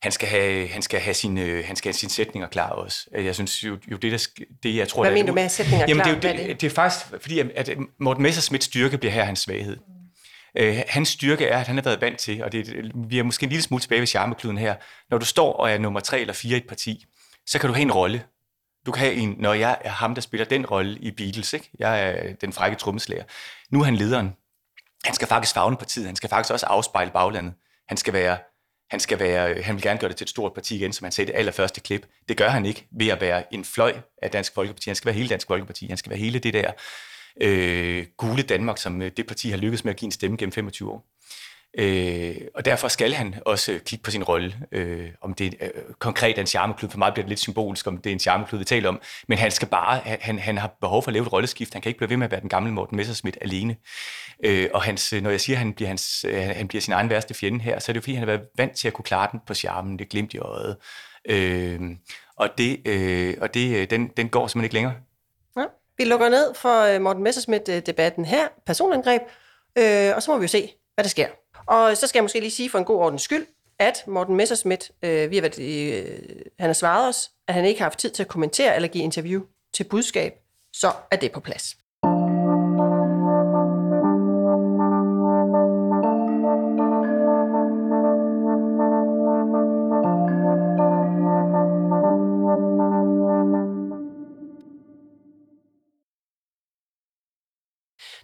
han 0.03 0.13
skal 0.13 0.29
have, 0.29 0.69
han 0.69 0.83
skal 0.83 1.01
have 1.01 1.15
sine, 1.15 1.41
øh, 1.41 1.65
han 1.67 1.77
skal 1.77 1.89
have 1.89 1.95
sine 1.95 2.11
sætninger 2.11 2.49
klar 2.49 2.71
også. 2.71 3.07
Jeg 3.13 3.35
synes 3.35 3.65
jo, 3.65 3.79
jo 3.91 3.97
det, 3.97 4.13
der, 4.13 4.45
det 4.63 4.77
jeg 4.77 4.89
tror... 4.89 5.03
Hvad 5.03 5.11
der, 5.11 5.17
mener 5.17 5.27
du 5.27 5.35
med 5.35 5.49
sætninger 5.49 5.87
jamen, 5.89 6.03
klar? 6.03 6.15
Det, 6.15 6.31
er, 6.31 6.37
det, 6.37 6.61
det, 6.61 6.67
er 6.67 6.71
faktisk 6.71 7.07
fordi, 7.21 7.41
at 7.41 7.71
Morten 8.01 8.23
Messersmiths 8.23 8.67
styrke 8.67 8.99
bliver 8.99 9.13
her 9.13 9.25
hans 9.25 9.41
svaghed. 9.41 9.77
Uh, 10.61 10.77
hans 10.89 11.09
styrke 11.09 11.47
er, 11.47 11.59
at 11.59 11.67
han 11.67 11.77
har 11.77 11.83
været 11.83 12.01
vant 12.01 12.19
til, 12.19 12.45
og 12.45 12.53
det, 12.53 12.91
vi 13.09 13.19
er 13.19 13.23
måske 13.23 13.45
en 13.45 13.51
lille 13.51 13.63
smule 13.63 13.81
tilbage 13.81 14.01
ved 14.01 14.07
charmekluden 14.07 14.59
her, 14.59 14.75
når 15.11 15.19
du 15.19 15.25
står 15.25 15.53
og 15.53 15.71
er 15.71 15.79
nummer 15.79 16.01
tre 16.01 16.21
eller 16.21 16.35
fire 16.35 16.55
i 16.55 16.61
et 16.61 16.67
parti, 16.69 17.05
så 17.47 17.59
kan 17.59 17.69
du 17.69 17.75
have 17.75 17.83
en 17.83 17.93
rolle. 17.93 18.25
Du 18.87 18.93
kan 18.93 19.01
have 19.01 19.15
en, 19.15 19.35
når 19.39 19.55
jeg 19.55 19.79
er 19.81 19.91
ham, 19.91 20.15
der 20.15 20.23
spiller 20.23 20.45
den 20.45 20.67
rolle 20.67 20.99
i 20.99 21.11
Beatles, 21.11 21.53
ikke? 21.53 21.71
jeg 21.79 22.09
er 22.09 22.35
den 22.35 22.53
frække 22.53 22.77
trommeslager. 22.77 23.25
Nu 23.71 23.81
er 23.81 23.85
han 23.85 23.97
lederen. 23.97 24.33
Han 25.05 25.15
skal 25.15 25.29
faktisk 25.29 25.55
fagne 25.55 25.77
partiet, 25.77 26.07
han 26.07 26.17
skal 26.17 26.31
faktisk 26.31 26.53
også 26.53 26.67
afspejle 26.67 27.11
baglandet. 27.11 27.55
Han 27.89 27.97
skal 27.97 28.13
være 28.13 28.39
han, 28.91 29.01
skal 29.01 29.19
være, 29.19 29.55
øh, 29.55 29.65
han 29.65 29.75
vil 29.75 29.83
gerne 29.83 29.99
gøre 29.99 30.09
det 30.09 30.17
til 30.17 30.25
et 30.25 30.31
stort 30.31 30.55
parti 30.55 30.77
igen, 30.77 30.93
som 30.93 31.05
han 31.05 31.13
sagde 31.13 31.33
det 31.33 31.39
allerførste 31.39 31.81
klip. 31.81 32.07
Det 32.29 32.37
gør 32.37 32.49
han 32.49 32.67
ikke 32.67 32.87
ved 32.99 33.09
at 33.09 33.21
være 33.21 33.55
en 33.55 33.65
fløj 33.65 33.95
af 34.23 34.31
Dansk 34.31 34.55
Folkeparti. 34.55 34.91
Han 34.91 34.97
skal 34.97 35.07
være 35.07 35.15
hele 35.15 35.29
Dansk 35.29 35.47
Folkeparti. 35.47 35.87
Han 35.87 35.97
skal 35.97 36.11
være 36.11 36.19
hele 36.19 36.39
det 36.39 36.55
der 36.55 36.73
øh, 37.41 38.07
gule 38.17 38.43
Danmark, 38.43 38.79
som 38.79 39.03
øh, 39.03 39.11
det 39.17 39.27
parti 39.27 39.51
har 39.51 39.57
lykkedes 39.57 39.85
med 39.85 39.93
at 39.93 39.99
give 39.99 40.07
en 40.07 40.13
stemme 40.13 40.37
gennem 40.37 40.53
25 40.53 40.91
år. 40.91 41.14
Øh, 41.79 42.37
og 42.55 42.65
derfor 42.65 42.89
skal 42.89 43.13
han 43.13 43.35
også 43.47 43.73
øh, 43.73 43.81
kigge 43.81 44.03
på 44.03 44.11
sin 44.11 44.25
rolle, 44.25 44.57
øh, 44.73 45.09
om 45.21 45.35
det 45.35 45.55
er 45.61 45.69
øh, 45.75 45.95
konkret 45.99 46.37
er 46.37 46.41
en 46.41 46.47
charmeklud. 46.47 46.91
For 46.91 46.99
mig 46.99 47.13
bliver 47.13 47.25
det 47.25 47.29
lidt 47.29 47.41
symbolsk, 47.41 47.87
om 47.87 47.99
det 47.99 48.11
er 48.11 48.15
en 48.15 48.21
charmeklud, 48.21 48.59
vi 48.59 48.65
taler 48.65 48.89
om. 48.89 49.01
Men 49.29 49.39
han 49.39 49.51
skal 49.51 49.69
bare, 49.69 50.01
han, 50.21 50.39
han 50.39 50.59
har 50.59 50.77
behov 50.81 51.03
for 51.03 51.09
at 51.09 51.13
lave 51.13 51.23
et 51.23 51.33
rolleskift. 51.33 51.73
Han 51.73 51.83
kan 51.83 51.91
ikke 51.91 51.99
blive 51.99 52.11
ved 52.11 52.17
med 52.17 52.25
at 52.25 52.31
være 52.31 52.41
den 52.41 52.49
gamle 52.49 52.73
Morten 52.73 52.97
Messerschmidt 52.97 53.39
alene. 53.41 53.77
Øh, 54.45 54.69
og 54.75 54.83
hans, 54.83 55.13
øh, 55.13 55.23
når 55.23 55.31
jeg 55.31 55.41
siger, 55.41 55.57
at 55.57 55.59
han 55.59 55.73
bliver, 55.73 55.89
hans, 55.89 56.25
øh, 56.29 56.43
han 56.43 56.69
bliver 56.69 56.83
sin 56.83 56.93
egen 56.93 57.11
værste 57.11 57.35
fjende 57.35 57.61
her, 57.61 57.79
så 57.79 57.93
er 57.93 57.93
det 57.93 58.01
jo 58.01 58.03
fordi, 58.03 58.15
han 58.15 58.29
har 58.29 58.37
været 58.37 58.49
vant 58.57 58.73
til 58.73 58.89
at 58.89 58.95
kunne 58.95 59.05
klare 59.05 59.29
den 59.33 59.41
på 59.47 59.55
charmen, 59.55 59.99
det 59.99 60.09
glimt 60.09 60.35
i 60.35 60.39
øjet. 60.39 60.77
Øh, 61.29 61.81
og 62.37 62.49
det, 62.59 62.89
øh, 62.89 63.35
og 63.41 63.55
det, 63.55 63.77
øh, 63.77 63.91
den, 63.91 64.09
den 64.17 64.29
går 64.29 64.47
simpelthen 64.47 64.65
ikke 64.65 64.75
længere. 64.75 64.95
Ja. 65.57 65.65
Vi 65.99 66.05
lukker 66.05 66.29
ned 66.29 66.55
for 66.55 66.99
Morten 66.99 67.23
Messerschmidt-debatten 67.23 68.25
her, 68.25 68.49
personangreb, 68.67 69.23
øh, 69.79 70.13
og 70.17 70.23
så 70.23 70.31
må 70.31 70.39
vi 70.39 70.45
jo 70.45 70.49
se, 70.49 70.71
hvad 70.95 71.05
der 71.05 71.09
sker. 71.09 71.27
Og 71.67 71.97
så 71.97 72.07
skal 72.07 72.19
jeg 72.19 72.25
måske 72.25 72.41
lige 72.41 72.51
sige 72.51 72.71
for 72.71 72.79
en 72.79 72.85
god 72.85 72.97
ordens 72.97 73.23
skyld, 73.23 73.47
at 73.79 74.05
Morten 74.07 74.37
Messerschmidt, 74.37 74.91
øh, 75.03 75.31
vi 75.31 75.37
har 75.37 75.43
været, 75.43 75.59
øh, 75.59 76.19
han 76.59 76.69
har 76.69 76.73
svaret 76.73 77.09
os, 77.09 77.31
at 77.49 77.55
han 77.55 77.65
ikke 77.65 77.81
har 77.81 77.85
haft 77.85 77.99
tid 77.99 78.11
til 78.11 78.23
at 78.23 78.29
kommentere 78.29 78.77
eller 78.77 78.89
give 78.89 79.05
interview 79.05 79.43
til 79.75 79.85
budskab, 79.85 80.33
så 80.73 80.93
er 81.11 81.17
det 81.17 81.33
på 81.33 81.41
plads. 81.41 81.77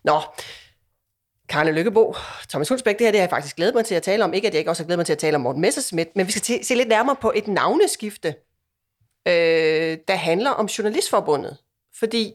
Nå, 0.05 0.20
Karne 1.50 1.72
Lykkebo, 1.72 2.14
Thomas 2.48 2.68
Hulsbæk, 2.68 2.98
det 2.98 3.06
her 3.06 3.10
det 3.10 3.20
har 3.20 3.24
jeg 3.24 3.30
faktisk 3.30 3.56
glædet 3.56 3.74
mig 3.74 3.84
til 3.84 3.94
at 3.94 4.02
tale 4.02 4.24
om. 4.24 4.34
Ikke 4.34 4.48
at 4.48 4.54
jeg 4.54 4.58
ikke 4.58 4.70
også 4.70 4.82
har 4.82 4.86
glædet 4.86 4.98
mig 4.98 5.06
til 5.06 5.12
at 5.12 5.18
tale 5.18 5.34
om 5.34 5.40
Morten 5.40 5.60
Messerschmidt, 5.60 6.16
men 6.16 6.26
vi 6.26 6.32
skal 6.32 6.64
se 6.64 6.74
lidt 6.74 6.88
nærmere 6.88 7.16
på 7.16 7.32
et 7.34 7.48
navneskifte, 7.48 8.34
øh, 9.28 9.98
der 10.08 10.14
handler 10.14 10.50
om 10.50 10.66
Journalistforbundet. 10.66 11.56
Fordi 11.98 12.32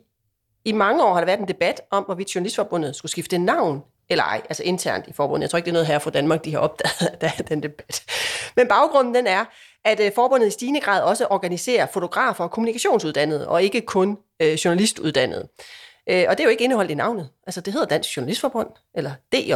i 0.66 0.72
mange 0.72 1.04
år 1.04 1.14
har 1.14 1.20
der 1.20 1.26
været 1.26 1.40
en 1.40 1.48
debat 1.48 1.82
om, 1.92 2.04
hvorvidt 2.04 2.36
Journalistforbundet 2.36 2.96
skulle 2.96 3.12
skifte 3.12 3.38
navn 3.38 3.84
eller 4.10 4.24
ej, 4.24 4.42
altså 4.50 4.64
internt 4.64 5.08
i 5.08 5.14
forbundet. 5.14 5.42
Jeg 5.42 5.50
tror 5.50 5.58
ikke, 5.58 5.66
det 5.66 5.72
er 5.72 5.74
noget 5.74 5.88
her 5.88 6.00
fra 6.00 6.10
Danmark, 6.12 6.46
de 6.46 6.52
har 6.52 6.60
opdaget 6.60 7.18
af 7.40 7.46
den 7.46 7.64
debat. 7.64 8.04
Men 8.56 8.68
baggrunden 8.68 9.16
den 9.16 9.28
er, 9.28 9.46
at 9.86 10.00
øh, 10.00 10.12
forbundet 10.16 10.48
i 10.48 10.52
stigende 10.52 10.80
grad 10.80 11.02
også 11.02 11.28
organiserer 11.30 11.86
fotografer 11.86 12.44
og 12.44 12.52
kommunikationsuddannede, 12.52 13.48
og 13.48 13.64
ikke 13.64 13.82
kun 13.82 14.18
øh, 14.42 14.54
journalistuddannede. 14.54 15.48
Øh, 16.10 16.26
og 16.30 16.38
det 16.38 16.40
er 16.40 16.44
jo 16.44 16.50
ikke 16.50 16.64
indeholdt 16.64 16.92
i 16.92 16.96
navnet. 16.96 17.30
Altså, 17.48 17.62
det 17.62 17.74
hedder 17.74 17.88
Dansk 17.88 18.18
Journalistforbund, 18.18 18.68
eller 18.96 19.12
DJ. 19.34 19.54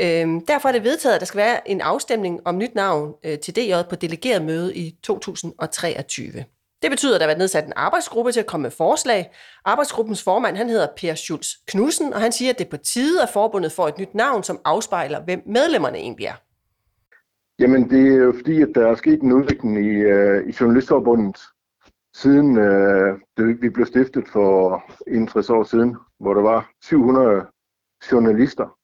Øh, 0.00 0.40
derfor 0.48 0.68
er 0.68 0.72
det 0.72 0.84
vedtaget, 0.84 1.14
at 1.14 1.20
der 1.20 1.26
skal 1.26 1.38
være 1.38 1.70
en 1.70 1.80
afstemning 1.80 2.40
om 2.44 2.58
nyt 2.58 2.74
navn 2.74 3.14
øh, 3.24 3.38
til 3.38 3.56
DJ 3.56 3.74
på 3.90 3.96
delegeret 3.96 4.42
møde 4.42 4.76
i 4.76 4.96
2023. 5.02 6.44
Det 6.82 6.90
betyder, 6.90 7.14
at 7.14 7.20
der 7.20 7.24
er 7.24 7.28
været 7.28 7.38
nedsat 7.38 7.66
en 7.66 7.72
arbejdsgruppe 7.76 8.32
til 8.32 8.40
at 8.40 8.46
komme 8.46 8.62
med 8.62 8.70
forslag. 8.70 9.30
Arbejdsgruppens 9.64 10.22
formand, 10.22 10.56
han 10.56 10.68
hedder 10.68 10.86
Per 10.96 11.14
Schulz 11.14 11.46
Knudsen, 11.66 12.14
og 12.14 12.20
han 12.20 12.32
siger, 12.32 12.50
at 12.50 12.58
det 12.58 12.64
er 12.64 12.70
på 12.70 12.76
tide, 12.76 13.22
at 13.22 13.28
forbundet 13.32 13.72
får 13.72 13.88
et 13.88 13.98
nyt 13.98 14.14
navn, 14.14 14.42
som 14.42 14.60
afspejler, 14.64 15.20
hvem 15.20 15.42
medlemmerne 15.46 15.98
egentlig 15.98 16.26
er. 16.26 16.34
Jamen, 17.58 17.90
det 17.90 18.12
er 18.12 18.16
jo 18.16 18.32
fordi, 18.36 18.62
at 18.62 18.68
der 18.74 18.86
er 18.86 18.94
sket 18.94 19.22
en 19.22 19.32
udvikling 19.32 19.86
i, 19.86 19.88
øh, 19.88 20.48
i 20.48 20.54
Journalistforbundet, 20.60 21.36
siden 22.14 22.58
øh, 22.58 23.18
det, 23.36 23.62
vi 23.62 23.68
blev 23.68 23.86
stiftet 23.86 24.28
for 24.28 24.82
61 25.06 25.50
år 25.50 25.62
siden, 25.62 25.96
hvor 26.18 26.34
der 26.34 26.42
var 26.42 26.70
700 26.82 27.46
journalister, 28.12 28.78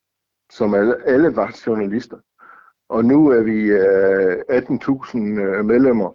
som 0.53 0.75
alle, 0.75 1.03
alle 1.07 1.37
var 1.37 1.61
journalister. 1.67 2.19
Og 2.89 3.05
nu 3.05 3.29
er 3.29 3.43
vi 3.43 3.59
øh, 3.71 4.37
18.000 4.39 5.19
øh, 5.41 5.65
medlemmer, 5.65 6.11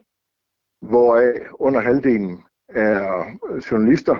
hvoraf 0.86 1.48
under 1.60 1.80
halvdelen 1.80 2.44
er 2.70 3.26
journalister, 3.72 4.16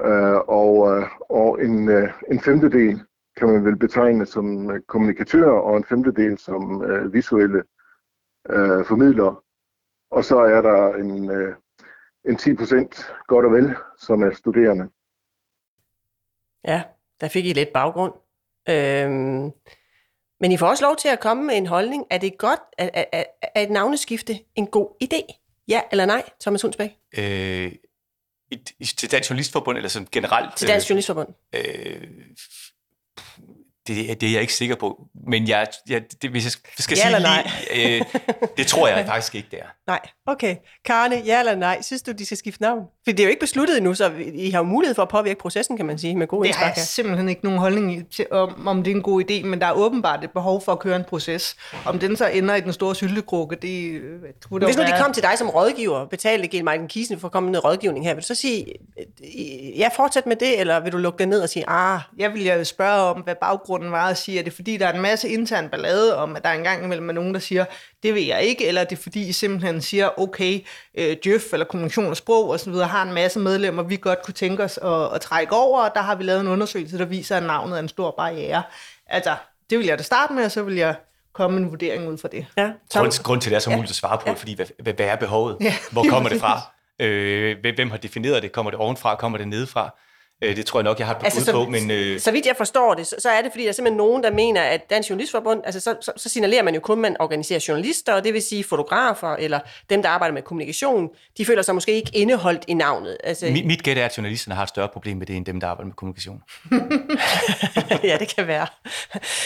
Øh, 0.00 0.40
og, 0.48 0.72
øh, 0.90 1.08
og 1.20 1.64
en, 1.64 1.88
øh, 1.88 2.08
en 2.30 2.40
femtedel 2.40 3.02
kan 3.36 3.48
man 3.48 3.64
vel 3.64 3.76
betegne 3.76 4.26
som 4.26 4.70
øh, 4.70 4.80
kommunikatører, 4.80 5.60
og 5.60 5.76
en 5.76 5.84
femtedel 5.84 6.38
som 6.38 6.84
øh, 6.84 7.12
visuelle 7.12 7.62
øh, 8.50 8.84
formidlere. 8.84 9.36
Og 10.10 10.24
så 10.24 10.38
er 10.38 10.60
der 10.62 10.94
en, 10.94 11.30
øh, 11.30 11.54
en 12.28 12.36
10 12.36 12.54
procent 12.54 13.12
godt 13.26 13.46
og 13.46 13.52
vel, 13.52 13.74
som 13.98 14.22
er 14.22 14.34
studerende. 14.34 14.88
Ja, 16.64 16.82
der 17.20 17.28
fik 17.28 17.46
I 17.46 17.52
lidt 17.52 17.72
baggrund. 17.72 18.12
Øhm, 18.68 19.50
men 20.40 20.52
I 20.52 20.56
får 20.56 20.66
også 20.66 20.84
lov 20.84 20.96
til 20.96 21.08
at 21.08 21.20
komme 21.20 21.44
med 21.44 21.54
en 21.54 21.66
holdning. 21.66 22.06
Er 22.10 22.18
det 22.18 22.38
godt, 22.38 22.60
at, 22.78 22.90
at, 22.94 23.08
at, 23.12 23.26
at 23.42 23.62
et 23.62 23.70
navneskifte 23.70 24.38
en 24.54 24.66
god 24.66 24.88
idé? 25.04 25.38
Ja 25.68 25.80
eller 25.90 26.06
nej, 26.06 26.22
Thomas 26.40 26.62
Hundsbæk? 26.62 26.90
Øh, 27.18 27.72
et, 28.50 28.72
til 28.96 29.12
Dansk 29.12 29.30
Journalistforbund, 29.30 29.76
eller 29.76 29.88
sådan 29.88 30.08
generelt? 30.12 30.56
Til 30.56 30.68
Dansk 30.68 30.90
Journalistforbund. 30.90 31.28
Øh, 31.54 32.08
det, 33.86 34.20
det 34.20 34.28
er 34.28 34.32
jeg 34.32 34.40
ikke 34.40 34.54
sikker 34.54 34.76
på. 34.76 35.06
Men 35.26 35.48
jeg, 35.48 35.66
jeg, 35.88 36.02
det, 36.22 36.30
hvis 36.30 36.44
jeg 36.44 36.52
skal 36.78 36.96
Ja 36.96 37.08
sige 37.08 37.20
nej? 37.20 37.50
lige, 37.74 37.98
øh, 37.98 38.04
det 38.56 38.66
tror 38.66 38.88
jeg 38.88 39.06
faktisk 39.12 39.34
ikke, 39.34 39.48
det 39.50 39.58
er. 39.58 39.66
Nej, 39.86 40.00
okay. 40.26 40.56
Karne, 40.84 41.22
ja 41.26 41.38
eller 41.38 41.54
nej? 41.54 41.82
Synes 41.82 42.02
du, 42.02 42.12
de 42.12 42.26
skal 42.26 42.38
skifte 42.38 42.62
navn? 42.62 42.84
For 43.04 43.10
det 43.10 43.20
er 43.20 43.24
jo 43.24 43.30
ikke 43.30 43.40
besluttet 43.40 43.76
endnu, 43.76 43.94
så 43.94 44.12
I 44.34 44.50
har 44.50 44.58
jo 44.58 44.64
mulighed 44.64 44.94
for 44.94 45.02
at 45.02 45.08
påvirke 45.08 45.38
processen, 45.40 45.76
kan 45.76 45.86
man 45.86 45.98
sige, 45.98 46.16
med 46.16 46.26
gode 46.26 46.46
Det 46.46 46.54
har 46.54 46.66
indspark 46.66 46.76
jeg 46.76 46.82
her. 46.82 46.86
simpelthen 46.86 47.28
ikke 47.28 47.44
nogen 47.44 47.58
holdning 47.60 48.06
til, 48.10 48.26
om, 48.30 48.66
om 48.68 48.82
det 48.82 48.90
er 48.90 48.94
en 48.94 49.02
god 49.02 49.22
idé, 49.30 49.46
men 49.46 49.60
der 49.60 49.66
er 49.66 49.72
åbenbart 49.72 50.24
et 50.24 50.30
behov 50.30 50.64
for 50.64 50.72
at 50.72 50.78
køre 50.78 50.96
en 50.96 51.04
proces. 51.04 51.56
Om 51.86 51.98
den 51.98 52.16
så 52.16 52.26
ender 52.26 52.54
i 52.54 52.60
den 52.60 52.72
store 52.72 52.94
syltekrukke, 52.94 53.56
det 53.56 53.90
øh, 53.90 54.20
kunne 54.48 54.60
der 54.60 54.66
Hvis 54.66 54.76
nu 54.76 54.82
de 54.82 54.92
kom 55.02 55.12
til 55.12 55.22
dig 55.22 55.32
som 55.38 55.50
rådgiver, 55.50 56.06
betalte 56.06 56.48
Gil 56.48 56.64
Martin 56.64 56.88
Kisen 56.88 57.18
for 57.18 57.28
at 57.28 57.32
komme 57.32 57.46
med 57.46 57.52
noget 57.52 57.64
rådgivning 57.64 58.04
her, 58.06 58.14
vil 58.14 58.22
du 58.22 58.26
så 58.26 58.34
sige, 58.34 58.66
øh, 58.98 59.78
ja, 59.78 59.88
fortsæt 59.96 60.26
med 60.26 60.36
det, 60.36 60.60
eller 60.60 60.80
vil 60.80 60.92
du 60.92 60.98
lukke 60.98 61.18
det 61.18 61.28
ned 61.28 61.40
og 61.40 61.48
sige, 61.48 61.64
ah, 61.68 62.00
Jeg 62.18 62.32
vil 62.34 62.46
jo 62.46 62.64
spørge 62.64 63.00
om, 63.00 63.20
hvad 63.20 63.34
baggrunden 63.40 63.92
var 63.92 64.08
at 64.08 64.18
sige, 64.18 64.38
er 64.38 64.42
det 64.42 64.52
fordi, 64.52 64.76
der 64.76 64.86
er 64.86 64.92
en 64.92 65.02
masse 65.02 65.28
intern 65.28 65.68
ballade 65.68 66.16
om, 66.16 66.36
at 66.36 66.42
der 66.42 66.48
er 66.48 66.54
en 66.54 66.64
gang 66.64 66.84
imellem 66.84 67.08
er 67.08 67.12
nogen, 67.12 67.34
der 67.34 67.40
siger, 67.40 67.64
det 68.02 68.14
vil 68.14 68.26
jeg 68.26 68.42
ikke, 68.42 68.66
eller 68.68 68.80
er 68.80 68.84
det 68.84 68.98
fordi, 68.98 69.28
I 69.28 69.32
simpelthen 69.32 69.82
siger, 69.82 70.20
okay, 70.20 70.60
øh, 70.94 71.16
Djøf 71.24 71.52
eller 71.52 71.66
kommunikation 71.66 72.06
og 72.06 72.16
sprog 72.16 72.48
og 72.50 72.60
så 72.60 72.70
videre 72.70 72.86
har 72.88 73.02
en 73.02 73.12
masse 73.12 73.38
medlemmer, 73.38 73.82
vi 73.82 73.96
godt 73.96 74.22
kunne 74.22 74.34
tænke 74.34 74.62
os 74.64 74.78
at, 74.82 75.14
at 75.14 75.20
trække 75.20 75.52
over, 75.56 75.80
og 75.84 75.90
der 75.94 76.00
har 76.02 76.14
vi 76.14 76.22
lavet 76.24 76.40
en 76.40 76.48
undersøgelse, 76.48 76.98
der 76.98 77.04
viser, 77.04 77.36
at 77.36 77.42
navnet 77.42 77.76
er 77.76 77.82
en 77.82 77.88
stor 77.88 78.10
barriere. 78.16 78.62
Altså, 79.06 79.34
det 79.70 79.78
vil 79.78 79.86
jeg 79.86 79.98
da 79.98 80.02
starte 80.02 80.32
med, 80.32 80.44
og 80.44 80.50
så 80.50 80.62
vil 80.62 80.74
jeg 80.76 80.94
komme 81.32 81.56
en 81.58 81.70
vurdering 81.70 82.08
ud 82.08 82.18
fra 82.18 82.28
det. 82.28 82.46
Ja, 82.56 82.70
Grund, 82.94 83.22
grund 83.22 83.40
til, 83.40 83.48
at 83.48 83.50
det 83.50 83.56
er 83.56 83.60
så 83.60 83.70
muligt 83.70 83.90
at 83.90 83.96
svare 83.96 84.18
på, 84.18 84.24
ja. 84.26 84.32
fordi 84.32 84.54
hvad, 84.54 84.66
hvad, 84.82 84.94
er 85.06 85.16
behovet? 85.16 85.56
Ja, 85.60 85.74
Hvor 85.90 86.04
kommer 86.10 86.28
det 86.28 86.40
fra? 86.40 86.60
Øh, 86.98 87.56
hvem- 87.60 87.74
hvem 87.74 87.90
har 87.90 87.96
defineret 87.96 88.42
det? 88.42 88.52
Kommer 88.52 88.70
det 88.70 88.80
ovenfra? 88.80 89.16
Kommer 89.16 89.38
det 89.38 89.48
nedefra? 89.48 89.94
Øh, 90.42 90.56
det 90.56 90.66
tror 90.66 90.80
jeg 90.80 90.84
nok, 90.84 90.98
jeg 90.98 91.06
har 91.06 91.14
et 91.14 91.20
par 91.20 91.24
Altså, 91.24 91.52
bud 91.52 91.64
på, 91.64 91.70
men... 91.70 91.90
Øh, 91.90 92.20
så 92.20 92.32
vidt 92.32 92.46
jeg 92.46 92.56
forstår 92.56 92.94
det, 92.94 93.06
så, 93.06 93.16
så 93.18 93.28
er 93.28 93.42
det, 93.42 93.52
fordi 93.52 93.62
der 93.62 93.68
er 93.68 93.72
simpelthen 93.72 93.96
nogen, 93.96 94.22
der 94.22 94.30
mener, 94.30 94.62
at 94.62 94.90
Dansk 94.90 95.10
Journalistforbund, 95.10 95.60
altså 95.64 95.80
så, 95.80 95.96
så, 96.00 96.12
så 96.16 96.28
signalerer 96.28 96.62
man 96.62 96.74
jo 96.74 96.80
kun, 96.80 96.98
at 96.98 97.02
man 97.02 97.16
organiserer 97.20 97.64
journalister, 97.68 98.14
og 98.14 98.24
det 98.24 98.34
vil 98.34 98.42
sige 98.42 98.64
fotografer, 98.64 99.36
eller 99.36 99.60
dem, 99.90 100.02
der 100.02 100.08
arbejder 100.08 100.34
med 100.34 100.42
kommunikation, 100.42 101.08
de 101.38 101.46
føler 101.46 101.62
sig 101.62 101.74
måske 101.74 101.92
ikke 101.92 102.10
indeholdt 102.14 102.64
i 102.68 102.74
navnet. 102.74 103.16
Altså, 103.24 103.46
mit, 103.46 103.66
mit 103.66 103.82
gæt 103.82 103.98
er, 103.98 104.04
at 104.04 104.16
journalisterne 104.16 104.54
har 104.54 104.62
et 104.62 104.68
større 104.68 104.88
problem 104.88 105.16
med 105.16 105.26
det, 105.26 105.36
end 105.36 105.46
dem, 105.46 105.60
der 105.60 105.66
arbejder 105.66 105.86
med 105.86 105.94
kommunikation. 105.94 106.42
ja, 108.10 108.16
det 108.18 108.34
kan 108.36 108.46
være. 108.46 108.66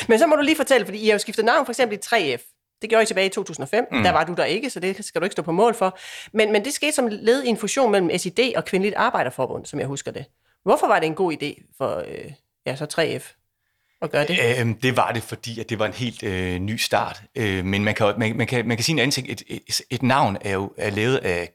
Men 0.08 0.18
så 0.18 0.26
må 0.26 0.36
du 0.36 0.42
lige 0.42 0.56
fortælle, 0.56 0.86
fordi 0.86 0.98
I 0.98 1.06
har 1.06 1.12
jo 1.12 1.18
skiftet 1.18 1.44
navn 1.44 1.66
for 1.66 1.72
eksempel 1.72 1.98
i 1.98 2.00
3F. 2.06 2.52
Det 2.82 2.90
gjorde 2.90 3.02
I 3.02 3.06
tilbage 3.06 3.26
i 3.26 3.30
2005. 3.30 3.84
Mm. 3.90 3.96
Mm. 3.96 4.04
Der 4.04 4.10
var 4.10 4.24
du 4.24 4.34
der 4.34 4.44
ikke, 4.44 4.70
så 4.70 4.80
det 4.80 5.04
skal 5.04 5.20
du 5.20 5.24
ikke 5.24 5.32
stå 5.32 5.42
på 5.42 5.52
mål 5.52 5.74
for. 5.74 5.98
Men, 6.32 6.52
men 6.52 6.64
det 6.64 6.72
skete 6.72 6.92
som 6.92 7.06
led 7.10 7.42
i 7.42 7.48
en 7.48 7.56
fusion 7.56 7.92
mellem 7.92 8.18
SID 8.18 8.52
og 8.56 8.64
Kvindeligt 8.64 8.94
Arbejderforbund, 8.96 9.66
som 9.66 9.80
jeg 9.80 9.86
husker 9.86 10.10
det. 10.10 10.24
Hvorfor 10.66 10.86
var 10.86 10.98
det 10.98 11.06
en 11.06 11.14
god 11.14 11.32
idé 11.32 11.74
for 11.78 12.04
øh, 12.08 12.32
ja, 12.66 12.76
så 12.76 12.84
3F 12.84 13.34
at 14.02 14.10
gøre 14.10 14.26
det? 14.26 14.60
Øhm, 14.60 14.74
det 14.74 14.96
var 14.96 15.12
det, 15.12 15.22
fordi 15.22 15.60
at 15.60 15.70
det 15.70 15.78
var 15.78 15.86
en 15.86 15.92
helt 15.92 16.22
øh, 16.22 16.58
ny 16.58 16.76
start. 16.76 17.22
Øh, 17.34 17.64
men 17.64 17.84
man 17.84 17.94
kan, 17.94 18.14
man, 18.18 18.36
man, 18.36 18.46
kan, 18.46 18.68
man 18.68 18.76
kan 18.76 18.84
sige 18.84 18.94
en 18.94 18.98
anden 18.98 19.10
ting. 19.10 19.30
Et, 19.30 19.42
et, 19.48 19.80
et 19.90 20.02
navn 20.02 20.36
er 20.40 20.52
jo 20.52 20.72
er 20.76 20.90
lavet 20.90 21.16
af 21.16 21.54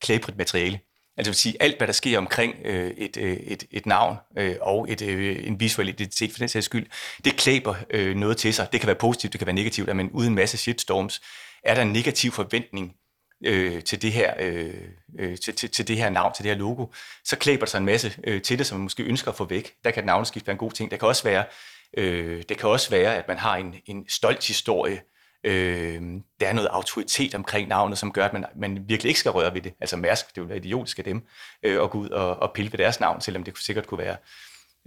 klæbrigt, 0.00 0.36
materiale. 0.36 0.80
Altså 1.16 1.30
vil 1.30 1.36
sige, 1.36 1.56
alt 1.62 1.76
hvad 1.78 1.86
der 1.86 1.92
sker 1.92 2.18
omkring 2.18 2.54
øh, 2.64 2.90
et, 2.90 3.16
øh, 3.16 3.36
et, 3.36 3.64
et 3.70 3.86
navn 3.86 4.16
øh, 4.38 4.56
og 4.60 4.86
et, 4.90 5.02
øh, 5.02 5.46
en 5.46 5.60
visuel 5.60 5.88
identitet 5.88 6.30
for 6.32 6.38
den 6.38 6.48
sags 6.48 6.66
skyld, 6.66 6.86
det 7.24 7.36
klæber 7.36 7.74
øh, 7.90 8.16
noget 8.16 8.36
til 8.36 8.54
sig. 8.54 8.68
Det 8.72 8.80
kan 8.80 8.86
være 8.86 8.96
positivt, 8.96 9.32
det 9.32 9.38
kan 9.38 9.46
være 9.46 9.56
negativt, 9.56 9.96
men 9.96 10.10
uden 10.10 10.28
en 10.28 10.34
masse 10.34 10.56
shitstorms, 10.56 11.20
er 11.64 11.74
der 11.74 11.82
en 11.82 11.92
negativ 11.92 12.32
forventning 12.32 12.92
øh, 13.44 13.82
til, 13.82 14.02
det 14.02 14.12
her, 14.12 14.34
øh, 14.40 14.74
øh, 15.18 15.38
til, 15.38 15.54
til, 15.54 15.70
til 15.70 15.88
det 15.88 15.96
her 15.96 16.10
navn, 16.10 16.32
til 16.34 16.44
det 16.44 16.52
her 16.52 16.58
logo, 16.58 16.86
så 17.24 17.36
klæber 17.36 17.64
der 17.64 17.70
sig 17.70 17.78
en 17.78 17.84
masse 17.84 18.16
øh, 18.24 18.42
til 18.42 18.58
det, 18.58 18.66
som 18.66 18.78
man 18.78 18.82
måske 18.82 19.02
ønsker 19.02 19.30
at 19.30 19.36
få 19.36 19.44
væk. 19.44 19.74
Der 19.84 19.90
kan 19.90 20.02
et 20.02 20.06
navneskift 20.06 20.46
være 20.46 20.52
en 20.52 20.58
god 20.58 20.72
ting. 20.72 20.90
Der 20.90 20.96
kan 20.96 21.08
også 21.08 21.24
være, 21.24 21.44
øh, 21.96 22.42
det 22.48 22.58
kan 22.58 22.68
også 22.68 22.90
være 22.90 23.16
at 23.16 23.28
man 23.28 23.38
har 23.38 23.56
en, 23.56 23.74
en 23.86 24.04
stolt 24.08 24.46
historie, 24.46 25.00
Øh, 25.44 26.02
der 26.40 26.48
er 26.48 26.52
noget 26.52 26.68
autoritet 26.68 27.34
omkring 27.34 27.68
navnet, 27.68 27.98
som 27.98 28.12
gør, 28.12 28.24
at 28.24 28.32
man, 28.32 28.44
man 28.56 28.84
virkelig 28.88 29.10
ikke 29.10 29.20
skal 29.20 29.30
røre 29.30 29.54
ved 29.54 29.60
det. 29.60 29.74
Altså 29.80 29.96
Mærsk, 29.96 30.28
det 30.28 30.36
ville 30.36 30.48
være 30.48 30.58
idiotisk 30.58 30.98
af 30.98 31.04
dem 31.04 31.26
øh, 31.62 31.82
at 31.82 31.90
gå 31.90 31.98
ud 31.98 32.08
og, 32.08 32.36
og 32.36 32.52
pille 32.54 32.72
ved 32.72 32.78
deres 32.78 33.00
navn, 33.00 33.20
selvom 33.20 33.44
det 33.44 33.58
sikkert 33.58 33.86
kunne 33.86 33.98
være, 33.98 34.16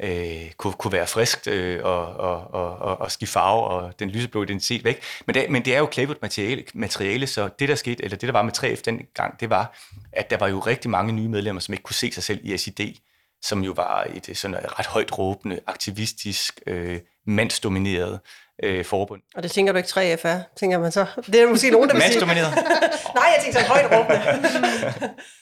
øh, 0.02 0.52
kunne, 0.58 0.74
kunne 0.74 0.92
være 0.92 1.08
friskt 1.08 1.48
øh, 1.48 1.80
og, 1.84 2.06
og, 2.06 2.54
og, 2.54 2.78
og, 2.78 3.02
og 3.02 3.12
skifte 3.12 3.34
farve 3.34 3.64
og 3.64 4.00
den 4.00 4.10
lyseblå 4.10 4.44
identitet 4.44 4.84
væk. 4.84 5.04
Men 5.26 5.36
det, 5.36 5.50
men 5.50 5.66
det 5.66 5.76
er 5.76 5.80
jo 5.80 5.86
klæbet 5.86 6.18
materiale, 6.22 6.64
materiale, 6.74 7.28
så 7.28 7.50
det 7.60 7.70
der 7.70 7.76
skete, 7.76 8.04
eller 8.04 8.18
det 8.18 8.28
der 8.28 8.34
var 8.34 8.42
med 8.42 8.58
3F 8.58 8.82
den 8.86 9.02
gang, 9.14 9.40
det 9.40 9.50
var, 9.50 9.78
at 10.14 10.30
der 10.30 10.38
var 10.38 10.48
jo 10.48 10.60
rigtig 10.60 10.92
mange 10.92 11.14
nye 11.14 11.28
medlemmer, 11.28 11.60
som 11.60 11.74
ikke 11.74 11.84
kunne 11.84 11.96
se 11.96 12.12
sig 12.12 12.24
selv 12.24 12.40
i 12.44 12.58
SID, 12.58 12.96
som 13.42 13.64
jo 13.64 13.72
var 13.72 14.08
et 14.14 14.38
sådan 14.38 14.58
ret 14.80 14.86
højt 14.86 15.18
råbende, 15.18 15.60
aktivistisk, 15.68 16.60
øh, 16.68 17.00
mandsdomineret 17.28 18.20
øh, 18.64 18.86
forbund. 18.86 19.22
Og 19.36 19.44
det 19.44 19.52
tænker 19.52 19.74
du 19.74 19.78
ikke 19.78 19.90
3F 19.90 20.28
er, 20.28 20.42
tænker 20.60 20.80
man 20.80 20.92
så. 20.92 21.06
Det 21.26 21.36
er 21.36 21.48
måske 21.48 21.72
nogen, 21.72 21.90
der 21.90 21.96
vil 21.96 22.04
sige. 22.04 22.26
Nej, 22.26 23.28
jeg 23.36 23.40
tænker 23.44 23.60
sådan 23.60 23.68
højt 23.68 23.92
råbende. 23.92 25.10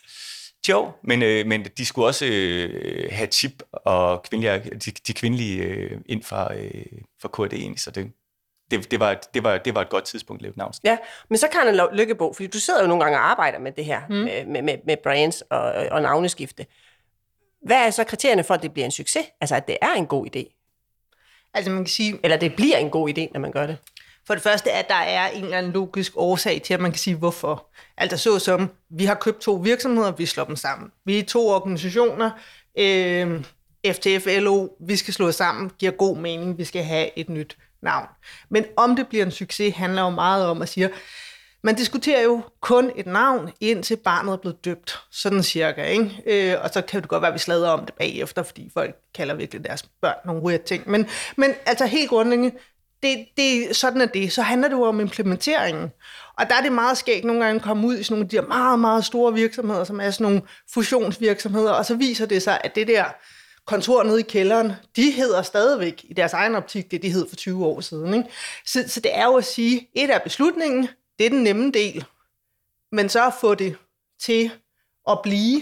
Jo, 0.70 0.92
men, 1.04 1.22
øh, 1.24 1.46
men 1.48 1.66
de 1.78 1.86
skulle 1.86 2.08
også 2.08 2.26
øh, 2.26 3.10
have 3.12 3.28
chip 3.28 3.64
og 3.72 4.24
kvindelige, 4.24 4.60
de, 4.70 4.92
de 4.92 5.14
kvindelige 5.14 5.64
øh, 5.64 6.02
ind 6.06 6.24
fra, 6.24 6.56
øh, 6.56 6.84
fra 7.22 7.30
KD, 7.48 7.78
så 7.78 7.92
det, 7.92 8.12
det, 8.72 8.92
det, 8.92 9.00
var, 9.00 9.12
et- 9.12 9.34
det, 9.34 9.44
var, 9.44 9.58
det 9.58 9.76
var 9.76 9.82
et 9.82 9.90
godt 9.90 10.04
tidspunkt 10.06 10.40
at 10.40 10.44
lave 10.44 10.54
navn. 10.58 10.74
Ja, 10.84 10.98
men 11.30 11.38
så 11.38 11.48
kan 11.48 11.76
Lo- 11.76 11.90
Lykkebo, 11.94 12.34
fordi 12.34 12.48
du 12.48 12.60
sidder 12.60 12.82
jo 12.82 12.88
nogle 12.88 13.04
gange 13.04 13.18
og 13.20 13.32
arbejder 13.32 13.60
med 13.60 13.72
det 13.72 13.86
her, 13.86 14.02
mm. 14.10 14.16
med, 14.16 14.46
med, 14.46 14.62
med, 14.62 14.78
med 14.86 14.98
brands 15.04 15.42
og, 15.42 15.62
og 15.92 16.02
navneskifte. 16.02 16.66
Hvad 17.66 17.78
er 17.86 17.90
så 17.90 18.04
kriterierne 18.04 18.44
for, 18.44 18.54
at 18.54 18.62
det 18.62 18.74
bliver 18.74 18.86
en 18.86 18.92
succes? 18.92 19.26
Altså, 19.42 19.56
at 19.56 19.68
det 19.68 19.78
er 19.82 19.94
en 19.94 20.06
god 20.08 20.28
idé? 20.36 20.56
Altså, 21.54 21.72
man 21.72 21.84
kan 21.84 21.90
sige... 21.90 22.20
Eller 22.24 22.38
det 22.38 22.56
bliver 22.56 22.78
en 22.78 22.90
god 22.90 23.10
idé, 23.10 23.28
når 23.34 23.40
man 23.40 23.52
gør 23.52 23.68
det? 23.68 23.78
For 24.30 24.34
det 24.34 24.44
første, 24.44 24.72
at 24.72 24.88
der 24.88 24.96
er 24.96 25.30
en 25.30 25.44
eller 25.44 25.58
anden 25.58 25.72
logisk 25.72 26.12
årsag 26.16 26.62
til, 26.62 26.74
at 26.74 26.80
man 26.80 26.92
kan 26.92 27.00
sige, 27.00 27.16
hvorfor. 27.16 27.68
Altså 27.98 28.18
så 28.18 28.40
som, 28.40 28.70
vi 28.90 29.06
har 29.06 29.16
købt 29.16 29.40
to 29.40 29.54
virksomheder, 29.54 30.12
vi 30.12 30.26
slår 30.26 30.44
dem 30.44 30.56
sammen. 30.56 30.92
Vi 31.06 31.20
er 31.20 31.24
to 31.24 31.48
organisationer, 31.48 32.32
øh, 32.78 33.44
FTF, 33.88 34.26
LO, 34.26 34.68
vi 34.80 34.96
skal 34.96 35.14
slå 35.14 35.28
os 35.28 35.36
sammen, 35.36 35.72
giver 35.80 35.92
god 35.92 36.18
mening, 36.18 36.58
vi 36.58 36.64
skal 36.64 36.84
have 36.84 37.20
et 37.20 37.30
nyt 37.30 37.58
navn. 37.82 38.06
Men 38.50 38.66
om 38.78 38.96
det 38.96 39.08
bliver 39.08 39.26
en 39.26 39.32
succes, 39.32 39.76
handler 39.76 40.02
jo 40.02 40.10
meget 40.10 40.46
om 40.46 40.62
at 40.62 40.70
sige, 40.70 40.90
man 41.64 41.76
diskuterer 41.76 42.24
jo 42.24 42.42
kun 42.62 42.92
et 42.96 43.06
navn, 43.06 43.52
indtil 43.60 43.96
barnet 43.96 44.34
er 44.34 44.38
blevet 44.38 44.66
døbt. 44.66 45.00
Sådan 45.12 45.44
cirka, 45.44 45.84
ikke? 45.84 46.22
Øh, 46.26 46.58
og 46.64 46.70
så 46.70 46.82
kan 46.82 47.02
det 47.02 47.10
godt 47.10 47.22
være, 47.22 47.30
at 47.30 47.34
vi 47.34 47.40
slader 47.40 47.70
om 47.70 47.86
det 47.86 47.94
bagefter, 47.94 48.44
fordi 48.44 48.70
folk 48.74 48.96
kalder 49.16 49.34
virkelig 49.36 49.66
deres 49.66 49.84
børn 50.02 50.16
nogle 50.26 50.42
weird 50.42 50.64
ting. 50.64 50.90
Men, 50.90 51.08
men 51.38 51.54
altså 51.66 51.86
helt 51.86 52.10
grundlæggende, 52.10 52.52
det, 53.04 53.26
det, 53.38 53.76
sådan 53.76 54.02
er 54.02 54.06
det. 54.06 54.32
Så 54.32 54.42
handler 54.42 54.68
det 54.68 54.76
jo 54.76 54.84
om 54.84 55.00
implementeringen. 55.00 55.92
Og 56.38 56.50
der 56.50 56.56
er 56.56 56.62
det 56.62 56.72
meget 56.72 56.98
skægt 56.98 57.26
nogle 57.26 57.46
gange 57.46 57.56
at 57.56 57.64
komme 57.64 57.88
ud 57.88 57.98
i 57.98 58.04
sådan 58.04 58.14
nogle 58.14 58.26
af 58.26 58.30
de 58.30 58.36
her 58.36 58.48
meget, 58.48 58.80
meget 58.80 59.06
store 59.06 59.34
virksomheder, 59.34 59.84
som 59.84 60.00
er 60.00 60.12
sådan 60.12 60.24
nogle 60.24 60.42
fusionsvirksomheder, 60.74 61.72
og 61.72 61.86
så 61.86 61.96
viser 61.96 62.26
det 62.26 62.42
sig, 62.42 62.62
at 62.64 62.76
det 62.76 62.88
der 62.88 63.06
kontor 63.66 64.04
nede 64.04 64.20
i 64.20 64.24
kælderen, 64.24 64.72
de 64.96 65.12
hedder 65.12 65.42
stadigvæk 65.42 66.06
i 66.10 66.14
deres 66.14 66.34
egen 66.34 66.56
optik 66.56 66.92
det, 66.92 67.02
de 67.02 67.12
hed 67.12 67.30
for 67.30 67.36
20 67.36 67.66
år 67.66 67.82
siden. 67.82 68.14
Ikke? 68.14 68.30
Så, 68.66 68.84
så 68.88 69.00
det 69.00 69.18
er 69.18 69.26
jo 69.26 69.36
at 69.36 69.46
sige, 69.46 69.90
et 69.96 70.10
er 70.10 70.20
beslutningen, 70.20 70.88
det 71.20 71.26
er 71.26 71.30
den 71.30 71.44
nemme 71.44 71.72
del, 71.72 72.06
men 72.92 73.10
så 73.10 73.28
at 73.28 73.34
få 73.42 73.56
det 73.56 73.76
til 74.22 74.52
at 75.10 75.20
blive, 75.24 75.62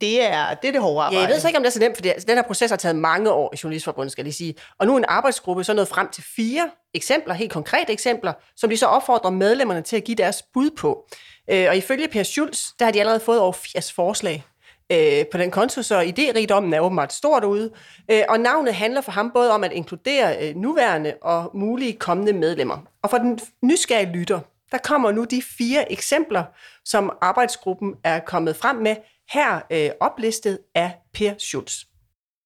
det 0.00 0.22
er 0.22 0.54
det, 0.54 0.68
er 0.68 0.72
det 0.72 0.80
hårde 0.80 1.00
arbejde. 1.00 1.16
Ja, 1.16 1.26
jeg 1.26 1.34
ved 1.34 1.40
så 1.40 1.48
ikke, 1.48 1.56
om 1.56 1.62
det 1.62 1.68
er 1.68 1.72
så 1.72 1.80
nemt, 1.80 1.96
fordi 1.96 2.08
altså, 2.08 2.26
den 2.26 2.36
her 2.36 2.42
proces 2.42 2.70
har 2.70 2.76
taget 2.76 2.96
mange 2.96 3.30
år 3.30 3.50
i 3.54 3.56
Journalistforbundet, 3.62 4.12
skal 4.12 4.22
jeg 4.22 4.24
lige 4.24 4.34
sige. 4.34 4.54
Og 4.78 4.86
nu 4.86 4.94
er 4.94 4.98
en 4.98 5.04
arbejdsgruppe 5.08 5.64
så 5.64 5.74
nået 5.74 5.88
frem 5.88 6.08
til 6.08 6.24
fire 6.36 6.70
eksempler, 6.94 7.34
helt 7.34 7.52
konkrete 7.52 7.92
eksempler, 7.92 8.32
som 8.56 8.70
de 8.70 8.76
så 8.76 8.86
opfordrer 8.86 9.30
medlemmerne 9.30 9.82
til 9.82 9.96
at 9.96 10.04
give 10.04 10.16
deres 10.16 10.42
bud 10.54 10.70
på. 10.70 11.08
Øh, 11.50 11.66
og 11.68 11.76
ifølge 11.76 12.08
Per 12.08 12.22
Schulz, 12.22 12.62
der 12.78 12.84
har 12.84 12.92
de 12.92 13.00
allerede 13.00 13.20
fået 13.20 13.40
over 13.40 13.52
80 13.52 13.92
forslag 13.92 14.44
øh, 14.92 15.24
på 15.32 15.38
den 15.38 15.50
konto, 15.50 15.82
så 15.82 16.00
idérigdommen 16.00 16.74
er 16.74 16.80
åbenbart 16.80 17.12
stor 17.12 17.40
derude. 17.40 17.70
Øh, 18.10 18.22
og 18.28 18.40
navnet 18.40 18.74
handler 18.74 19.00
for 19.00 19.12
ham 19.12 19.30
både 19.34 19.52
om 19.52 19.64
at 19.64 19.72
inkludere 19.72 20.48
øh, 20.48 20.56
nuværende 20.56 21.14
og 21.22 21.50
mulige 21.54 21.92
kommende 21.92 22.32
medlemmer. 22.32 22.78
Og 23.02 23.10
for 23.10 23.18
den 23.18 23.38
nysgerrige 23.62 24.12
lytter, 24.12 24.40
der 24.72 24.78
kommer 24.78 25.12
nu 25.12 25.24
de 25.24 25.42
fire 25.58 25.92
eksempler, 25.92 26.44
som 26.84 27.12
arbejdsgruppen 27.20 27.94
er 28.04 28.20
kommet 28.20 28.56
frem 28.56 28.76
med, 28.76 28.96
her 29.28 29.60
øh, 29.72 29.90
oplistet 30.00 30.58
af 30.74 31.02
Per 31.14 31.38
Schulz. 31.38 31.84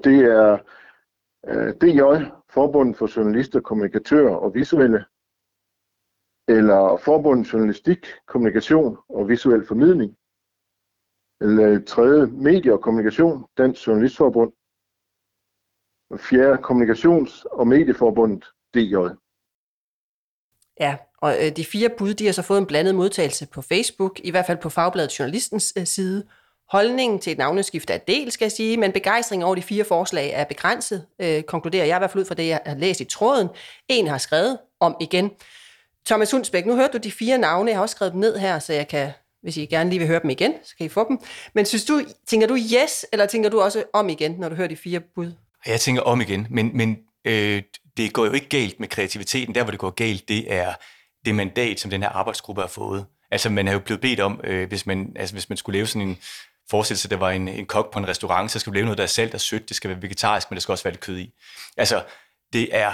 Det 0.05 0.19
er 0.25 0.59
øh, 1.47 1.75
DJ, 1.81 2.01
Forbundet 2.51 2.97
for 2.97 3.17
Journalister, 3.17 3.61
Kommunikatører 3.61 4.35
og 4.35 4.55
Visuelle, 4.55 5.05
eller 6.49 6.97
Forbundet 7.05 7.53
Journalistik, 7.53 8.07
Kommunikation 8.27 8.99
og 9.09 9.29
Visuel 9.29 9.67
Formidling, 9.67 10.17
eller 11.41 11.85
tredje 11.85 12.27
Medie 12.27 12.73
og 12.73 12.83
Kommunikation, 12.83 13.47
Dansk 13.59 13.87
Journalistforbund, 13.87 14.53
og 16.11 16.21
fjerde 16.21 16.63
Kommunikations- 16.63 17.45
og 17.51 17.67
Medieforbundet, 17.67 18.45
DJ. 18.75 18.95
Ja, 20.81 20.97
og 21.17 21.37
øh, 21.45 21.57
de 21.57 21.65
fire 21.65 21.91
bud, 21.99 22.15
de 22.15 22.27
har 22.27 22.33
så 22.33 22.43
fået 22.43 22.59
en 22.59 22.67
blandet 22.67 22.95
modtagelse 22.95 23.49
på 23.49 23.63
Facebook, 23.63 24.21
i 24.25 24.31
hvert 24.31 24.47
fald 24.47 24.59
på 24.59 24.69
Fagbladet 24.69 25.19
Journalistens 25.19 25.73
øh, 25.79 25.87
side. 25.87 26.27
Holdningen 26.71 27.19
til 27.19 27.31
et 27.31 27.39
navneskift 27.39 27.91
er 27.91 27.99
del, 27.99 28.33
skal 28.33 28.45
jeg 28.45 28.53
sige, 28.53 28.77
men 28.77 28.93
begejstringen 28.93 29.47
over 29.47 29.55
de 29.55 29.63
fire 29.63 29.85
forslag 29.85 30.31
er 30.31 30.45
begrænset, 30.45 31.07
øh, 31.21 31.43
konkluderer 31.43 31.85
jeg 31.85 31.97
i 31.97 31.99
hvert 31.99 32.11
fald 32.11 32.21
ud 32.21 32.27
fra 32.27 32.35
det, 32.35 32.49
jeg 32.49 32.61
har 32.67 32.75
læst 32.75 33.01
i 33.01 33.05
tråden. 33.05 33.49
En 33.89 34.07
har 34.07 34.19
skrevet 34.19 34.59
om 34.81 34.97
igen. 35.01 35.31
Thomas 36.07 36.31
Hundsbæk, 36.31 36.67
nu 36.67 36.77
hørte 36.77 36.93
du 36.93 36.99
de 36.99 37.13
fire 37.13 37.39
navne, 37.39 37.71
jeg 37.71 37.77
har 37.77 37.83
også 37.83 37.93
skrevet 37.93 38.13
dem 38.13 38.21
ned 38.21 38.39
her, 38.39 38.59
så 38.59 38.73
jeg 38.73 38.89
kan, 38.89 39.11
hvis 39.43 39.57
I 39.57 39.67
gerne 39.67 39.91
lige 39.91 39.99
vil 39.99 40.09
høre 40.09 40.21
dem 40.23 40.31
igen, 40.31 40.55
så 40.65 40.77
kan 40.77 40.87
I 40.87 40.89
få 40.89 41.09
dem. 41.09 41.19
Men 41.55 41.67
synes 41.67 41.85
du, 41.85 42.03
tænker 42.27 42.47
du 42.47 42.57
yes, 42.57 43.07
eller 43.13 43.27
tænker 43.27 43.51
du 43.51 43.61
også 43.61 43.85
om 43.93 44.09
igen, 44.09 44.33
når 44.33 44.49
du 44.49 44.55
hører 44.55 44.69
de 44.69 44.77
fire 44.77 45.01
bud? 45.15 45.33
Jeg 45.67 45.81
tænker 45.81 46.03
om 46.03 46.21
igen, 46.21 46.47
men, 46.51 46.77
men 46.77 46.99
øh, 47.25 47.63
det 47.97 48.13
går 48.13 48.27
jo 48.27 48.33
ikke 48.33 48.49
galt 48.49 48.81
med 48.81 48.89
kreativiteten. 48.89 49.55
Der, 49.55 49.63
hvor 49.63 49.71
det 49.71 49.81
går 49.81 49.91
galt, 49.91 50.29
det 50.29 50.53
er 50.53 50.75
det 51.25 51.35
mandat, 51.35 51.81
som 51.81 51.91
den 51.91 52.03
her 52.03 52.09
arbejdsgruppe 52.09 52.63
har 52.63 52.69
fået. 52.69 53.07
Altså, 53.31 53.51
man 53.51 53.69
er 53.69 53.73
jo 53.73 53.79
blevet 53.79 54.01
bedt 54.01 54.21
om, 54.21 54.41
øh, 54.45 54.69
hvis, 54.69 54.87
man, 54.87 55.13
altså, 55.17 55.35
hvis 55.35 55.49
man 55.49 55.57
skulle 55.57 55.77
lave 55.77 55.87
sådan 55.87 56.09
en 56.09 56.19
forestillelse, 56.71 57.09
der 57.09 57.17
var 57.17 57.31
en, 57.31 57.49
en 57.49 57.67
kok 57.67 57.93
på 57.93 57.99
en 57.99 58.09
restaurant, 58.09 58.51
så 58.51 58.59
skal 58.59 58.73
vi 58.73 58.79
lave 58.79 58.85
noget, 58.85 58.99
der 58.99 59.05
er 59.05 59.09
salt 59.09 59.35
og 59.35 59.41
sødt, 59.41 59.69
det 59.69 59.77
skal 59.77 59.91
være 59.91 60.03
vegetarisk, 60.03 60.51
men 60.51 60.57
der 60.57 60.61
skal 60.61 60.73
også 60.73 60.85
være 60.85 60.93
lidt 60.93 61.01
kød 61.01 61.19
i. 61.19 61.35
Altså, 61.77 62.05
det 62.53 62.77
er 62.77 62.93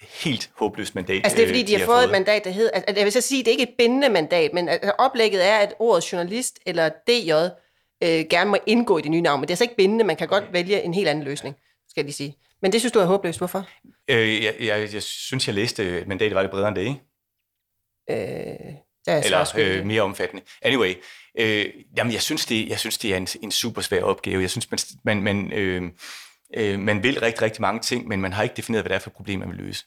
helt 0.00 0.50
håbløst 0.56 0.94
mandat. 0.94 1.20
Altså 1.24 1.36
det 1.36 1.42
er 1.42 1.48
fordi, 1.48 1.60
øh, 1.60 1.66
de 1.68 1.78
har 1.78 1.86
fået 1.86 2.04
et 2.04 2.10
mandat, 2.10 2.44
der 2.44 2.50
hedder... 2.50 2.70
Altså, 2.70 2.94
jeg 2.96 3.04
vil 3.04 3.12
så 3.12 3.20
sige, 3.20 3.38
det 3.38 3.48
er 3.48 3.52
ikke 3.52 3.62
et 3.62 3.74
bindende 3.78 4.08
mandat, 4.08 4.52
men 4.52 4.68
altså, 4.68 4.92
oplægget 4.98 5.46
er, 5.46 5.56
at 5.56 5.74
ordet 5.78 6.12
journalist 6.12 6.58
eller 6.66 6.88
DJ 6.88 7.32
øh, 8.02 8.24
gerne 8.30 8.50
må 8.50 8.56
indgå 8.66 8.98
i 8.98 9.02
det 9.02 9.10
nye 9.10 9.20
navn, 9.20 9.40
men 9.40 9.48
det 9.48 9.54
er 9.54 9.56
så 9.56 9.64
ikke 9.64 9.76
bindende, 9.76 10.04
man 10.04 10.16
kan 10.16 10.28
godt 10.28 10.52
vælge 10.52 10.82
en 10.82 10.94
helt 10.94 11.08
anden 11.08 11.24
løsning, 11.24 11.56
skal 11.88 12.00
jeg 12.00 12.04
lige 12.04 12.14
sige. 12.14 12.36
Men 12.62 12.72
det 12.72 12.80
synes 12.80 12.92
du 12.92 12.98
er 12.98 13.04
håbløst. 13.04 13.38
Hvorfor? 13.38 13.68
Øh, 14.08 14.44
jeg, 14.44 14.54
jeg, 14.60 14.94
jeg 14.94 15.02
synes, 15.02 15.46
jeg 15.46 15.54
læste, 15.54 15.82
at 15.82 16.08
mandatet 16.08 16.34
var 16.34 16.42
lidt 16.42 16.50
bredere 16.50 16.68
end 16.68 16.76
det, 16.76 16.82
ikke? 16.82 17.00
Øh, 18.10 18.74
er 19.06 19.22
Eller 19.22 19.52
øh, 19.58 19.86
mere 19.86 20.02
omfattende. 20.02 20.44
Anyway, 20.62 20.94
øh, 21.38 21.66
jamen, 21.96 22.12
jeg 22.12 22.22
synes, 22.22 22.46
det, 22.46 22.68
jeg 22.68 22.78
synes, 22.78 22.98
det 22.98 23.12
er 23.12 23.16
en, 23.16 23.28
en 23.42 23.50
super 23.50 23.82
svær 23.82 24.02
opgave. 24.02 24.42
Jeg 24.42 24.50
synes, 24.50 24.70
man, 24.70 24.78
man, 25.04 25.22
man, 25.22 25.52
øh, 25.52 25.82
øh, 26.56 26.78
man 26.78 27.02
vil 27.02 27.20
rigtig, 27.20 27.42
rigtig 27.42 27.60
mange 27.60 27.80
ting, 27.80 28.08
men 28.08 28.20
man 28.20 28.32
har 28.32 28.42
ikke 28.42 28.54
defineret, 28.56 28.82
hvad 28.82 28.88
det 28.88 28.96
er 28.96 29.00
for 29.00 29.10
et 29.10 29.16
problem, 29.16 29.40
man 29.40 29.48
vil 29.48 29.56
løse. 29.56 29.84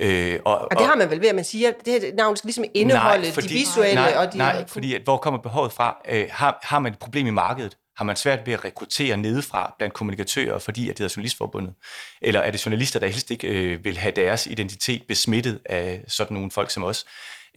Øh, 0.00 0.40
og, 0.44 0.58
og 0.58 0.78
det 0.78 0.86
har 0.86 0.96
man 0.96 1.10
vel 1.10 1.20
ved, 1.20 1.28
at 1.28 1.34
man 1.34 1.44
siger, 1.44 1.68
at 1.68 1.74
det 1.84 2.02
her 2.02 2.14
navn 2.14 2.36
skal 2.36 2.48
ligesom 2.48 2.64
indeholde 2.74 3.22
nej, 3.22 3.32
fordi, 3.32 3.48
de 3.48 3.54
visuelle 3.54 3.94
nej, 3.94 4.14
og 4.16 4.32
de... 4.32 4.38
Nej, 4.38 4.66
fordi 4.66 4.94
at, 4.94 5.02
hvor 5.02 5.16
kommer 5.16 5.40
behovet 5.40 5.72
fra? 5.72 5.96
Øh, 6.08 6.26
har, 6.30 6.58
har 6.62 6.78
man 6.78 6.92
et 6.92 6.98
problem 6.98 7.26
i 7.26 7.30
markedet? 7.30 7.76
Har 7.96 8.04
man 8.04 8.16
svært 8.16 8.46
ved 8.46 8.54
at 8.54 8.64
rekruttere 8.64 9.16
nedefra 9.16 9.74
blandt 9.78 9.94
kommunikatører, 9.94 10.58
fordi 10.58 10.90
at 10.90 10.98
det 10.98 11.04
er 11.04 11.12
journalistforbundet? 11.16 11.74
Eller 12.22 12.40
er 12.40 12.50
det 12.50 12.66
journalister, 12.66 13.00
der 13.00 13.06
helst 13.06 13.30
ikke 13.30 13.48
øh, 13.48 13.84
vil 13.84 13.98
have 13.98 14.12
deres 14.16 14.46
identitet 14.46 15.02
besmittet 15.08 15.60
af 15.64 16.04
sådan 16.08 16.34
nogle 16.34 16.50
folk 16.50 16.70
som 16.70 16.84
os? 16.84 17.06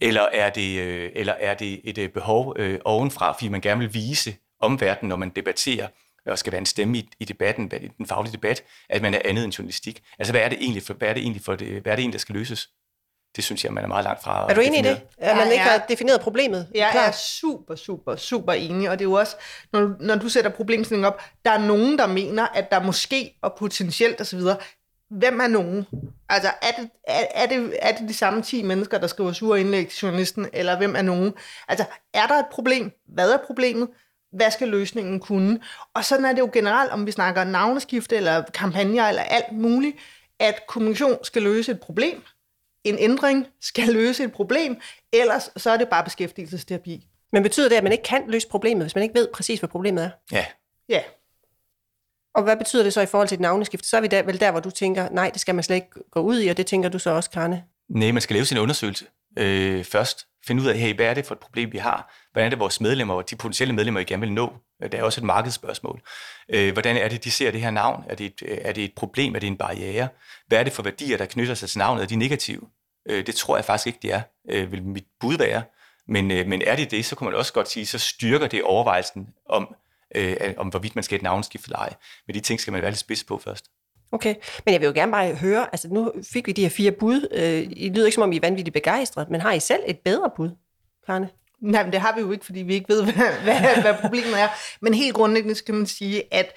Eller 0.00 0.22
er 0.32 0.50
det, 0.50 0.80
øh, 0.80 1.10
eller 1.14 1.32
er 1.32 1.54
det 1.54 1.80
et 1.84 1.98
øh, 1.98 2.08
behov 2.08 2.54
øh, 2.58 2.78
ovenfra, 2.84 3.32
fordi 3.32 3.48
man 3.48 3.60
gerne 3.60 3.80
vil 3.80 3.94
vise 3.94 4.36
omverdenen, 4.60 5.08
når 5.08 5.16
man 5.16 5.30
debatterer, 5.30 5.88
og 6.26 6.38
skal 6.38 6.52
være 6.52 6.58
en 6.58 6.66
stemme 6.66 6.98
i, 6.98 7.08
i 7.20 7.24
debatten, 7.24 7.72
i 7.82 7.88
den 7.98 8.06
faglige 8.06 8.32
debat, 8.32 8.64
at 8.88 9.02
man 9.02 9.14
er 9.14 9.20
andet 9.24 9.44
end 9.44 9.52
journalistik. 9.52 10.02
Altså, 10.18 10.32
hvad 10.32 10.40
er 10.40 10.48
det 10.48 10.58
egentlig 10.60 10.82
for, 10.82 10.94
hvad 10.94 11.08
er 11.08 11.14
det 11.14 11.22
egentlig 11.22 11.42
for 11.44 11.54
det, 11.56 11.68
hvad 11.82 11.92
er 11.92 11.96
det 11.96 12.02
egentlig, 12.02 12.12
der 12.12 12.18
skal 12.18 12.34
løses? 12.34 12.68
Det 13.36 13.44
synes 13.44 13.64
jeg, 13.64 13.72
man 13.72 13.84
er 13.84 13.88
meget 13.88 14.04
langt 14.04 14.22
fra. 14.22 14.50
Er 14.50 14.54
du 14.54 14.60
enig 14.60 14.78
i 14.78 14.82
det? 14.82 15.00
At 15.18 15.36
man 15.36 15.52
ikke 15.52 15.64
har 15.64 15.84
defineret 15.88 16.20
problemet? 16.20 16.68
Jeg 16.74 16.88
Klar. 16.92 17.06
er 17.06 17.12
super, 17.12 17.74
super, 17.74 18.16
super 18.16 18.52
enig, 18.52 18.90
og 18.90 18.98
det 18.98 19.04
er 19.04 19.08
jo 19.08 19.12
også, 19.12 19.36
når, 19.72 19.96
når 20.00 20.14
du 20.14 20.28
sætter 20.28 20.50
problemstillingen 20.50 21.12
op, 21.12 21.22
der 21.44 21.50
er 21.50 21.58
nogen, 21.58 21.98
der 21.98 22.06
mener, 22.06 22.46
at 22.46 22.70
der 22.70 22.82
måske 22.82 23.38
og 23.42 23.54
potentielt 23.58 24.20
osv., 24.20 24.40
hvem 25.10 25.40
er 25.40 25.46
nogen? 25.46 25.86
Altså, 26.28 26.48
er 26.62 26.70
det, 26.78 26.90
er, 27.04 27.24
er, 27.34 27.46
det, 27.46 27.76
er 27.82 27.96
det 27.96 28.08
de 28.08 28.14
samme 28.14 28.42
10 28.42 28.62
mennesker, 28.62 28.98
der 28.98 29.06
skriver 29.06 29.32
sure 29.32 29.60
indlæg 29.60 29.88
til 29.88 29.98
journalisten, 30.02 30.46
eller 30.52 30.76
hvem 30.76 30.96
er 30.96 31.02
nogen? 31.02 31.34
Altså, 31.68 31.84
er 32.14 32.26
der 32.26 32.34
et 32.34 32.46
problem? 32.52 32.90
Hvad 33.08 33.32
er 33.32 33.38
problemet? 33.46 33.88
Hvad 34.32 34.50
skal 34.50 34.68
løsningen 34.68 35.20
kunne? 35.20 35.60
Og 35.94 36.04
sådan 36.04 36.24
er 36.24 36.32
det 36.32 36.38
jo 36.38 36.50
generelt, 36.52 36.92
om 36.92 37.06
vi 37.06 37.12
snakker 37.12 37.44
navneskifte, 37.44 38.16
eller 38.16 38.42
kampagner, 38.54 39.08
eller 39.08 39.22
alt 39.22 39.52
muligt, 39.52 39.96
at 40.38 40.66
kommunikation 40.66 41.18
skal 41.22 41.42
løse 41.42 41.72
et 41.72 41.80
problem, 41.80 42.22
en 42.84 42.98
ændring 42.98 43.46
skal 43.60 43.88
løse 43.88 44.24
et 44.24 44.32
problem, 44.32 44.80
ellers 45.12 45.50
så 45.56 45.70
er 45.70 45.76
det 45.76 45.88
bare 45.88 46.04
beskæftigelsesterapi. 46.04 47.06
Men 47.32 47.42
betyder 47.42 47.68
det, 47.68 47.76
at 47.76 47.82
man 47.82 47.92
ikke 47.92 48.04
kan 48.04 48.22
løse 48.28 48.48
problemet, 48.48 48.84
hvis 48.84 48.94
man 48.94 49.02
ikke 49.02 49.14
ved 49.14 49.28
præcis, 49.34 49.58
hvad 49.58 49.68
problemet 49.68 50.04
er? 50.04 50.10
Ja. 50.32 50.46
Ja. 50.88 51.02
Og 52.34 52.42
hvad 52.42 52.56
betyder 52.56 52.82
det 52.82 52.92
så 52.92 53.00
i 53.00 53.06
forhold 53.06 53.28
til 53.28 53.36
et 53.36 53.40
navneskift? 53.40 53.86
Så 53.86 53.96
er 53.96 54.00
vi 54.00 54.06
der, 54.06 54.22
vel 54.22 54.40
der, 54.40 54.50
hvor 54.50 54.60
du 54.60 54.70
tænker, 54.70 55.08
nej, 55.08 55.30
det 55.30 55.40
skal 55.40 55.54
man 55.54 55.64
slet 55.64 55.76
ikke 55.76 55.90
gå 56.10 56.20
ud 56.20 56.40
i, 56.40 56.48
og 56.48 56.56
det 56.56 56.66
tænker 56.66 56.88
du 56.88 56.98
så 56.98 57.10
også, 57.10 57.30
Karne? 57.30 57.64
Nej, 57.88 58.12
man 58.12 58.22
skal 58.22 58.34
lave 58.34 58.44
sin 58.44 58.58
undersøgelse 58.58 59.04
øh, 59.38 59.84
først. 59.84 60.26
Finde 60.46 60.62
ud 60.62 60.68
af, 60.68 60.78
hey, 60.78 60.94
hvad 60.94 61.06
er 61.06 61.14
det 61.14 61.26
for 61.26 61.34
et 61.34 61.38
problem, 61.38 61.72
vi 61.72 61.78
har? 61.78 62.14
Hvordan 62.32 62.46
er 62.46 62.50
det 62.50 62.58
vores 62.58 62.80
medlemmer, 62.80 63.14
og 63.14 63.30
de 63.30 63.36
potentielle 63.36 63.74
medlemmer, 63.74 64.00
I 64.00 64.04
gerne 64.04 64.20
vil 64.20 64.32
nå? 64.32 64.52
Det 64.82 64.94
er 64.94 65.02
også 65.02 65.20
et 65.20 65.24
markedsspørgsmål. 65.24 66.00
Øh, 66.48 66.72
hvordan 66.72 66.96
er 66.96 67.08
det, 67.08 67.24
de 67.24 67.30
ser 67.30 67.50
det 67.50 67.60
her 67.60 67.70
navn? 67.70 68.04
Er 68.08 68.14
det, 68.14 68.26
et, 68.26 68.42
øh, 68.42 68.58
er 68.62 68.72
det 68.72 68.84
et 68.84 68.92
problem? 68.96 69.34
Er 69.34 69.38
det 69.38 69.46
en 69.46 69.56
barriere? 69.56 70.08
Hvad 70.46 70.58
er 70.58 70.62
det 70.62 70.72
for 70.72 70.82
værdier, 70.82 71.16
der 71.16 71.26
knytter 71.26 71.54
sig 71.54 71.68
til 71.68 71.78
navnet? 71.78 72.02
Er 72.02 72.06
de 72.06 72.16
negative? 72.16 72.62
Øh, 73.08 73.26
det 73.26 73.34
tror 73.34 73.56
jeg 73.56 73.64
faktisk 73.64 73.86
ikke, 73.86 73.98
de 74.02 74.10
er, 74.10 74.22
øh, 74.50 74.72
vil 74.72 74.82
mit 74.82 75.06
bud 75.20 75.36
være. 75.36 75.62
Men, 76.08 76.30
øh, 76.30 76.46
men 76.46 76.62
er 76.66 76.76
det 76.76 76.90
det, 76.90 77.04
så 77.04 77.16
kunne 77.16 77.30
man 77.30 77.38
også 77.38 77.52
godt 77.52 77.70
sige, 77.70 77.86
så 77.86 77.98
styrker 77.98 78.46
det 78.46 78.62
overvejelsen 78.62 79.28
om, 79.48 79.74
øh, 80.14 80.36
om 80.56 80.68
hvorvidt 80.68 80.94
man 80.94 81.04
skal 81.04 81.16
et 81.16 81.22
navnskift 81.22 81.64
eller 81.64 81.78
ej. 81.78 81.94
Men 82.26 82.34
de 82.34 82.40
ting 82.40 82.60
skal 82.60 82.72
man 82.72 82.82
være 82.82 82.90
lidt 82.90 83.00
spids 83.00 83.24
på 83.24 83.38
først. 83.44 83.64
Okay, 84.12 84.34
men 84.64 84.72
jeg 84.72 84.80
vil 84.80 84.86
jo 84.86 84.92
gerne 84.94 85.12
bare 85.12 85.34
høre, 85.34 85.66
altså 85.72 85.88
nu 85.88 86.12
fik 86.32 86.46
vi 86.46 86.52
de 86.52 86.62
her 86.62 86.68
fire 86.68 86.92
bud. 86.92 87.28
Øh, 87.32 87.72
I 87.76 87.88
lyder 87.88 88.06
ikke 88.06 88.14
som 88.14 88.22
om, 88.22 88.32
I 88.32 88.36
er 88.36 88.40
vanvittigt 88.40 88.74
begejstret, 88.74 89.30
men 89.30 89.40
har 89.40 89.52
I 89.52 89.60
selv 89.60 89.80
et 89.86 89.98
bedre 89.98 90.30
bud, 90.36 90.50
Karne? 91.06 91.28
Nej, 91.60 91.82
men 91.82 91.92
det 91.92 92.00
har 92.00 92.14
vi 92.14 92.20
jo 92.20 92.32
ikke, 92.32 92.44
fordi 92.44 92.62
vi 92.62 92.74
ikke 92.74 92.88
ved, 92.88 93.04
hvad, 93.04 93.14
hvad, 93.44 93.80
hvad 93.80 93.94
problemet 94.00 94.40
er. 94.40 94.48
Men 94.80 94.94
helt 94.94 95.14
grundlæggende 95.14 95.54
skal 95.54 95.74
man 95.74 95.86
sige, 95.86 96.34
at 96.34 96.52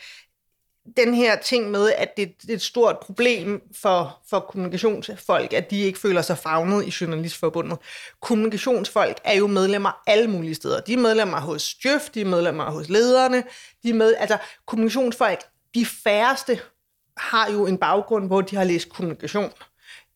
den 0.98 1.14
her 1.14 1.36
ting 1.36 1.72
med, 1.72 1.92
at 1.98 2.18
det, 2.18 2.42
det 2.42 2.50
er 2.50 2.54
et 2.54 2.62
stort 2.62 2.98
problem 3.00 3.62
for, 3.82 4.20
for 4.30 4.40
kommunikationsfolk, 4.40 5.54
at 5.54 5.72
de 5.72 5.82
ikke 5.82 6.00
føler 6.00 6.22
sig 6.22 6.38
fagnet 6.38 6.86
i 6.86 6.94
Journalistforbundet. 7.02 7.78
Kommunikationsfolk 8.22 9.18
er 9.24 9.34
jo 9.34 9.48
medlemmer 9.48 10.02
alle 10.08 10.28
mulige 10.28 10.56
steder. 10.56 10.82
De 10.82 10.94
er 10.94 10.98
medlemmer 10.98 11.40
hos 11.40 11.74
Djøf, 11.74 12.10
de 12.10 12.22
er 12.22 12.26
medlemmer 12.26 12.72
hos 12.72 12.90
lederne, 12.90 13.44
de 13.84 13.90
er 13.90 13.94
med, 13.94 14.16
altså 14.18 14.38
kommunikationsfolk, 14.66 15.44
de 15.76 15.86
færreste 15.86 16.60
har 17.18 17.52
jo 17.52 17.66
en 17.66 17.78
baggrund, 17.78 18.28
hvor 18.28 18.42
de 18.42 18.56
har 18.56 18.64
læst 18.64 18.90
kommunikation. 18.90 19.52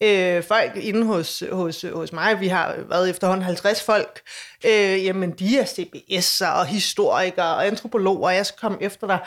Øh, 0.04 0.44
folk 0.44 0.76
inde 0.76 1.06
hos, 1.06 1.44
hos, 1.52 1.86
hos 1.94 2.12
mig, 2.12 2.40
vi 2.40 2.48
har 2.48 2.76
været 2.90 3.10
efterhånden 3.10 3.46
50 3.46 3.84
folk, 3.84 4.22
øh, 4.66 5.06
jamen 5.06 5.32
de 5.32 5.60
er 5.60 5.64
CBS'er 5.64 6.60
og 6.60 6.66
historikere 6.66 7.56
og 7.56 7.68
antropologer, 7.68 8.28
og 8.28 8.36
jeg 8.36 8.46
skal 8.46 8.60
komme 8.60 8.78
efter 8.82 9.08
dig. 9.08 9.20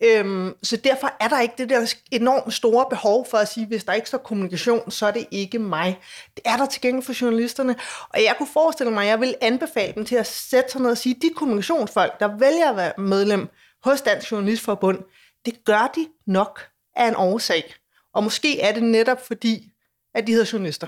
Øh, 0.00 0.52
så 0.62 0.76
derfor 0.76 1.12
er 1.20 1.28
der 1.28 1.40
ikke 1.40 1.54
det 1.58 1.68
der 1.68 1.94
enormt 2.12 2.54
store 2.54 2.86
behov 2.90 3.26
for 3.30 3.38
at 3.38 3.48
sige, 3.48 3.66
hvis 3.66 3.84
der 3.84 3.92
ikke 3.92 4.08
står 4.08 4.18
kommunikation, 4.18 4.90
så 4.90 5.06
er 5.06 5.10
det 5.10 5.26
ikke 5.30 5.58
mig. 5.58 5.98
Det 6.36 6.42
er 6.44 6.56
der 6.56 6.66
til 6.66 6.80
gengæld 6.80 7.04
for 7.04 7.24
journalisterne, 7.24 7.76
og 8.08 8.22
jeg 8.22 8.34
kunne 8.38 8.48
forestille 8.52 8.92
mig, 8.92 9.02
at 9.02 9.08
jeg 9.08 9.20
vil 9.20 9.34
anbefale 9.40 9.92
dem 9.94 10.04
til 10.04 10.16
at 10.16 10.26
sætte 10.26 10.70
sig 10.70 10.80
ned 10.80 10.90
og 10.90 10.98
sige, 10.98 11.16
de 11.22 11.30
kommunikationsfolk, 11.36 12.20
der 12.20 12.38
vælger 12.38 12.70
at 12.70 12.76
være 12.76 12.92
medlem 12.98 13.48
hos 13.84 14.00
Dansk 14.00 14.32
Journalistforbund, 14.32 14.98
det 15.46 15.64
gør 15.64 15.92
de 15.96 16.06
nok 16.26 16.60
af 16.96 17.08
en 17.08 17.16
årsag. 17.16 17.74
Og 18.14 18.24
måske 18.24 18.60
er 18.60 18.72
det 18.72 18.82
netop 18.82 19.26
fordi, 19.26 19.72
at 20.14 20.26
de 20.26 20.32
hedder 20.32 20.50
journalister. 20.52 20.86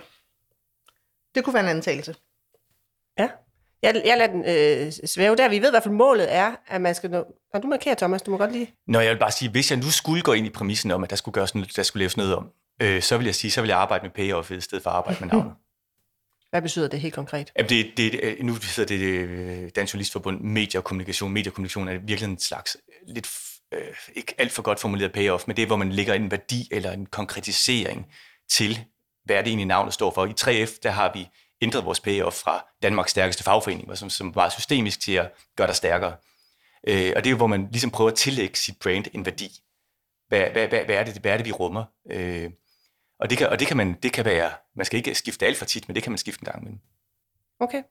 Det 1.34 1.44
kunne 1.44 1.54
være 1.54 1.62
en 1.62 1.68
antagelse. 1.68 2.14
Ja. 3.18 3.28
Jeg, 3.82 4.02
jeg 4.04 4.18
lader 4.18 4.32
den 4.32 4.44
øh, 4.86 4.92
svæve 5.06 5.36
der. 5.36 5.48
Vi 5.48 5.58
ved 5.58 5.68
i 5.68 5.70
hvert 5.70 5.82
fald, 5.82 5.94
målet 5.94 6.34
er, 6.34 6.56
at 6.66 6.80
man 6.80 6.94
skal 6.94 7.10
nå... 7.10 7.24
Har 7.54 7.60
du 7.60 7.68
markeret, 7.68 7.98
Thomas? 7.98 8.22
Du 8.22 8.30
må 8.30 8.36
godt 8.36 8.52
lige... 8.52 8.74
Nå, 8.86 9.00
jeg 9.00 9.10
vil 9.10 9.18
bare 9.18 9.30
sige, 9.30 9.50
hvis 9.50 9.70
jeg 9.70 9.78
nu 9.78 9.90
skulle 9.90 10.22
gå 10.22 10.32
ind 10.32 10.46
i 10.46 10.50
præmissen 10.50 10.90
om, 10.90 11.02
at 11.02 11.10
der 11.10 11.16
skulle, 11.16 11.32
gøres 11.32 11.54
noget, 11.54 11.76
der 11.76 11.82
skulle 11.82 12.00
laves 12.00 12.16
noget 12.16 12.34
om, 12.34 12.50
øh, 12.82 13.02
så 13.02 13.16
vil 13.16 13.24
jeg 13.24 13.34
sige, 13.34 13.50
så 13.50 13.60
vil 13.60 13.68
jeg 13.68 13.78
arbejde 13.78 14.02
med 14.02 14.10
payoff 14.10 14.50
i 14.50 14.60
stedet 14.60 14.82
for 14.82 14.90
at 14.90 14.96
arbejde 14.96 15.20
med 15.20 15.28
navnet. 15.28 15.54
Hvad 16.50 16.62
betyder 16.62 16.88
det 16.88 17.00
helt 17.00 17.14
konkret? 17.14 17.52
Jamen 17.56 17.68
det, 17.68 17.92
det, 17.96 18.36
nu 18.44 18.52
hedder 18.52 18.96
det 18.96 19.04
øh, 19.04 19.70
Dansk 19.76 19.94
Journalistforbund 19.94 20.40
Medie 20.40 20.80
og 20.80 20.84
Kommunikation. 20.84 21.32
Medie 21.32 21.50
og 21.50 21.54
kommunikation 21.54 21.88
er 21.88 21.98
virkelig 21.98 22.30
en 22.30 22.38
slags 22.38 22.76
lidt 23.08 23.28
øh, 23.74 23.80
ikke 24.14 24.34
alt 24.38 24.52
for 24.52 24.62
godt 24.62 24.80
formuleret 24.80 25.12
payoff, 25.12 25.46
men 25.46 25.56
det 25.56 25.62
er, 25.62 25.66
hvor 25.66 25.76
man 25.76 25.92
lægger 25.92 26.14
en 26.14 26.30
værdi 26.30 26.68
eller 26.70 26.92
en 26.92 27.06
konkretisering 27.06 28.06
til, 28.50 28.84
hvad 29.24 29.36
er 29.36 29.42
det 29.42 29.48
egentlig 29.48 29.66
navnet 29.66 29.94
står 29.94 30.10
for. 30.10 30.26
I 30.26 30.34
3F, 30.40 30.78
der 30.82 30.90
har 30.90 31.12
vi 31.12 31.28
ændret 31.62 31.84
vores 31.84 32.00
payoff 32.00 32.36
fra 32.36 32.66
Danmarks 32.82 33.10
stærkeste 33.10 33.44
fagforening, 33.44 33.98
som, 33.98 34.10
som 34.10 34.34
var 34.34 34.48
systemisk 34.48 35.00
til 35.00 35.12
at 35.12 35.32
gøre 35.56 35.66
dig 35.66 35.76
stærkere. 35.76 36.16
Øh, 36.88 37.12
og 37.16 37.24
det 37.24 37.26
er 37.26 37.30
jo, 37.30 37.36
hvor 37.36 37.46
man 37.46 37.68
ligesom 37.70 37.90
prøver 37.90 38.10
at 38.10 38.16
tillægge 38.16 38.56
sit 38.56 38.78
brand 38.82 39.04
en 39.14 39.26
værdi. 39.26 39.48
Hvad, 40.28 40.50
hvad, 40.50 40.68
hvad, 40.68 40.84
hvad, 40.84 40.96
er, 40.96 41.04
det, 41.04 41.18
hvad 41.18 41.32
er 41.32 41.36
det, 41.36 41.46
vi 41.46 41.52
rummer? 41.52 41.84
Øh, 42.10 42.50
og 43.20 43.30
det 43.30 43.38
kan, 43.38 43.48
og 43.48 43.58
det 43.58 43.68
kan, 43.68 43.76
man, 43.76 43.96
det 44.02 44.12
kan 44.12 44.24
være, 44.24 44.50
man 44.76 44.86
skal 44.86 44.96
ikke 44.96 45.14
skifte 45.14 45.46
alt 45.46 45.56
for 45.56 45.64
tit, 45.64 45.88
men 45.88 45.94
det 45.94 46.02
kan 46.02 46.12
man 46.12 46.18
skifte 46.18 46.42
en 46.42 46.44
gang 46.44 46.62
imellem. 46.62 46.80
Okay. 47.60 47.82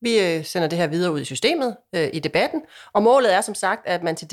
Vi 0.00 0.20
øh, 0.20 0.44
sender 0.44 0.68
det 0.68 0.78
her 0.78 0.86
videre 0.86 1.12
ud 1.12 1.20
i 1.20 1.24
systemet, 1.24 1.76
øh, 1.94 2.08
i 2.12 2.18
debatten, 2.18 2.62
og 2.92 3.02
målet 3.02 3.34
er 3.34 3.40
som 3.40 3.54
sagt, 3.54 3.86
at 3.86 4.02
man 4.02 4.16
til, 4.16 4.28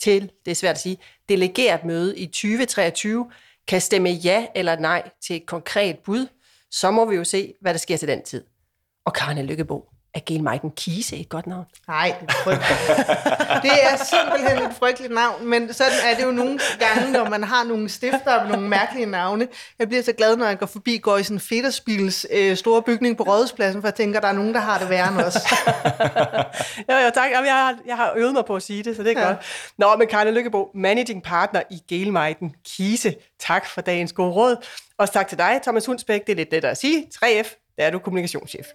til, 0.00 0.30
det 0.44 0.50
er 0.50 0.54
svært 0.54 0.74
at 0.74 0.80
sige, 0.80 0.98
delegeret 1.28 1.84
møde 1.84 2.18
i 2.18 2.26
2023 2.26 3.30
kan 3.68 3.80
stemme 3.80 4.10
ja 4.10 4.46
eller 4.54 4.78
nej 4.78 5.10
til 5.26 5.36
et 5.36 5.46
konkret 5.46 5.98
bud. 5.98 6.26
Så 6.70 6.90
må 6.90 7.04
vi 7.04 7.16
jo 7.16 7.24
se, 7.24 7.54
hvad 7.60 7.74
der 7.74 7.78
sker 7.78 7.96
til 7.96 8.08
den 8.08 8.22
tid. 8.22 8.44
Og 9.04 9.12
Karne 9.12 9.42
Lykkebo, 9.42 9.88
er 10.14 10.20
Genmeiten 10.26 10.70
Kise 10.70 11.16
et 11.16 11.28
godt 11.28 11.46
navn? 11.46 11.64
Nej, 11.88 12.14
det 12.20 12.28
er 12.28 12.32
frygteligt. 12.32 12.80
det 13.62 13.72
er 13.82 13.96
simpelthen 13.96 14.70
et 14.70 14.76
frygteligt 14.76 15.14
navn, 15.14 15.46
men 15.46 15.72
sådan 15.72 15.92
er 16.04 16.16
det 16.16 16.24
jo 16.24 16.30
nogle 16.30 16.58
gange, 16.78 17.12
når 17.12 17.28
man 17.28 17.44
har 17.44 17.64
nogle 17.64 17.88
stifter 17.88 18.34
og 18.34 18.48
nogle 18.48 18.68
mærkelige 18.68 19.06
navne. 19.06 19.48
Jeg 19.78 19.88
bliver 19.88 20.02
så 20.02 20.12
glad, 20.12 20.36
når 20.36 20.46
jeg 20.46 20.58
går 20.58 20.66
forbi, 20.66 20.98
går 20.98 21.16
i 21.16 21.22
sådan 21.22 21.36
en 21.36 21.40
fedderspils 21.40 22.26
øh, 22.32 22.56
store 22.56 22.82
bygning 22.82 23.16
på 23.16 23.22
Rådhuspladsen, 23.22 23.82
for 23.82 23.88
jeg 23.88 23.94
tænker, 23.94 24.20
der 24.20 24.28
er 24.28 24.32
nogen, 24.32 24.54
der 24.54 24.60
har 24.60 24.78
det 24.78 24.90
værre 24.90 25.08
end 25.08 25.20
os. 25.20 25.34
jo, 26.90 26.94
jo, 26.94 27.10
tak. 27.14 27.30
Jeg 27.30 27.54
har, 27.54 27.78
jeg 27.86 27.96
har 27.96 28.12
øvet 28.16 28.32
mig 28.32 28.44
på 28.44 28.56
at 28.56 28.62
sige 28.62 28.82
det, 28.82 28.96
så 28.96 29.02
det 29.02 29.16
er 29.16 29.20
ja. 29.20 29.26
godt. 29.26 29.38
Nå, 29.78 29.96
men 29.96 30.08
Karne 30.08 30.30
Lykkebo, 30.30 30.70
managing 30.74 31.22
partner 31.22 31.62
i 31.70 31.82
Gelmeiten 31.88 32.54
Kise. 32.64 33.14
Tak 33.40 33.66
for 33.66 33.80
dagens 33.80 34.12
gode 34.12 34.30
råd. 34.30 34.56
Og 34.98 35.12
tak 35.12 35.28
til 35.28 35.38
dig, 35.38 35.60
Thomas 35.62 35.86
Hundsbæk. 35.86 36.26
Det 36.26 36.32
er 36.32 36.36
lidt 36.36 36.50
det, 36.50 36.64
at 36.64 36.78
sige. 36.78 37.06
3F, 37.14 37.74
der 37.78 37.84
er 37.84 37.90
du 37.90 37.98
kommunikationschef. 37.98 38.66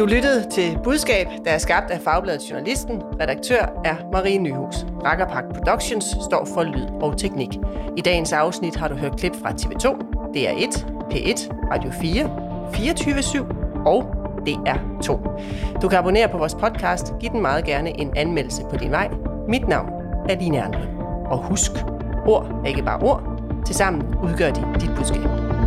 Du 0.00 0.06
lyttede 0.06 0.50
til 0.50 0.78
Budskab, 0.84 1.26
der 1.44 1.50
er 1.50 1.58
skabt 1.58 1.90
af 1.90 2.00
Fagbladet 2.00 2.50
Journalisten. 2.50 3.02
Redaktør 3.20 3.80
er 3.84 3.96
Marie 4.12 4.38
Nyhus. 4.38 4.86
Rakkerpark 5.04 5.44
Productions 5.54 6.04
står 6.04 6.48
for 6.54 6.62
lyd 6.62 6.86
og 7.02 7.18
teknik. 7.18 7.48
I 7.96 8.00
dagens 8.00 8.32
afsnit 8.32 8.76
har 8.76 8.88
du 8.88 8.94
hørt 8.94 9.16
klip 9.16 9.32
fra 9.42 9.50
TV2, 9.50 9.86
DR1, 10.36 10.84
P1, 11.10 11.50
Radio 11.72 11.90
4, 11.90 12.24
24-7 12.72 13.82
og 13.86 14.14
DR2. 14.48 15.08
Du 15.82 15.88
kan 15.88 15.98
abonnere 15.98 16.28
på 16.28 16.38
vores 16.38 16.54
podcast. 16.54 17.12
Giv 17.20 17.30
den 17.30 17.42
meget 17.42 17.64
gerne 17.64 18.00
en 18.00 18.12
anmeldelse 18.16 18.62
på 18.70 18.76
din 18.76 18.90
vej. 18.90 19.08
Mit 19.48 19.68
navn 19.68 19.90
er 20.28 20.40
Line 20.40 20.62
Andre. 20.62 20.82
Og 21.26 21.38
husk, 21.38 21.72
ord 22.26 22.60
er 22.64 22.68
ikke 22.68 22.82
bare 22.82 23.02
ord. 23.02 23.22
Tilsammen 23.66 24.02
udgør 24.22 24.50
de 24.50 24.64
dit 24.80 24.90
budskab. 24.96 25.59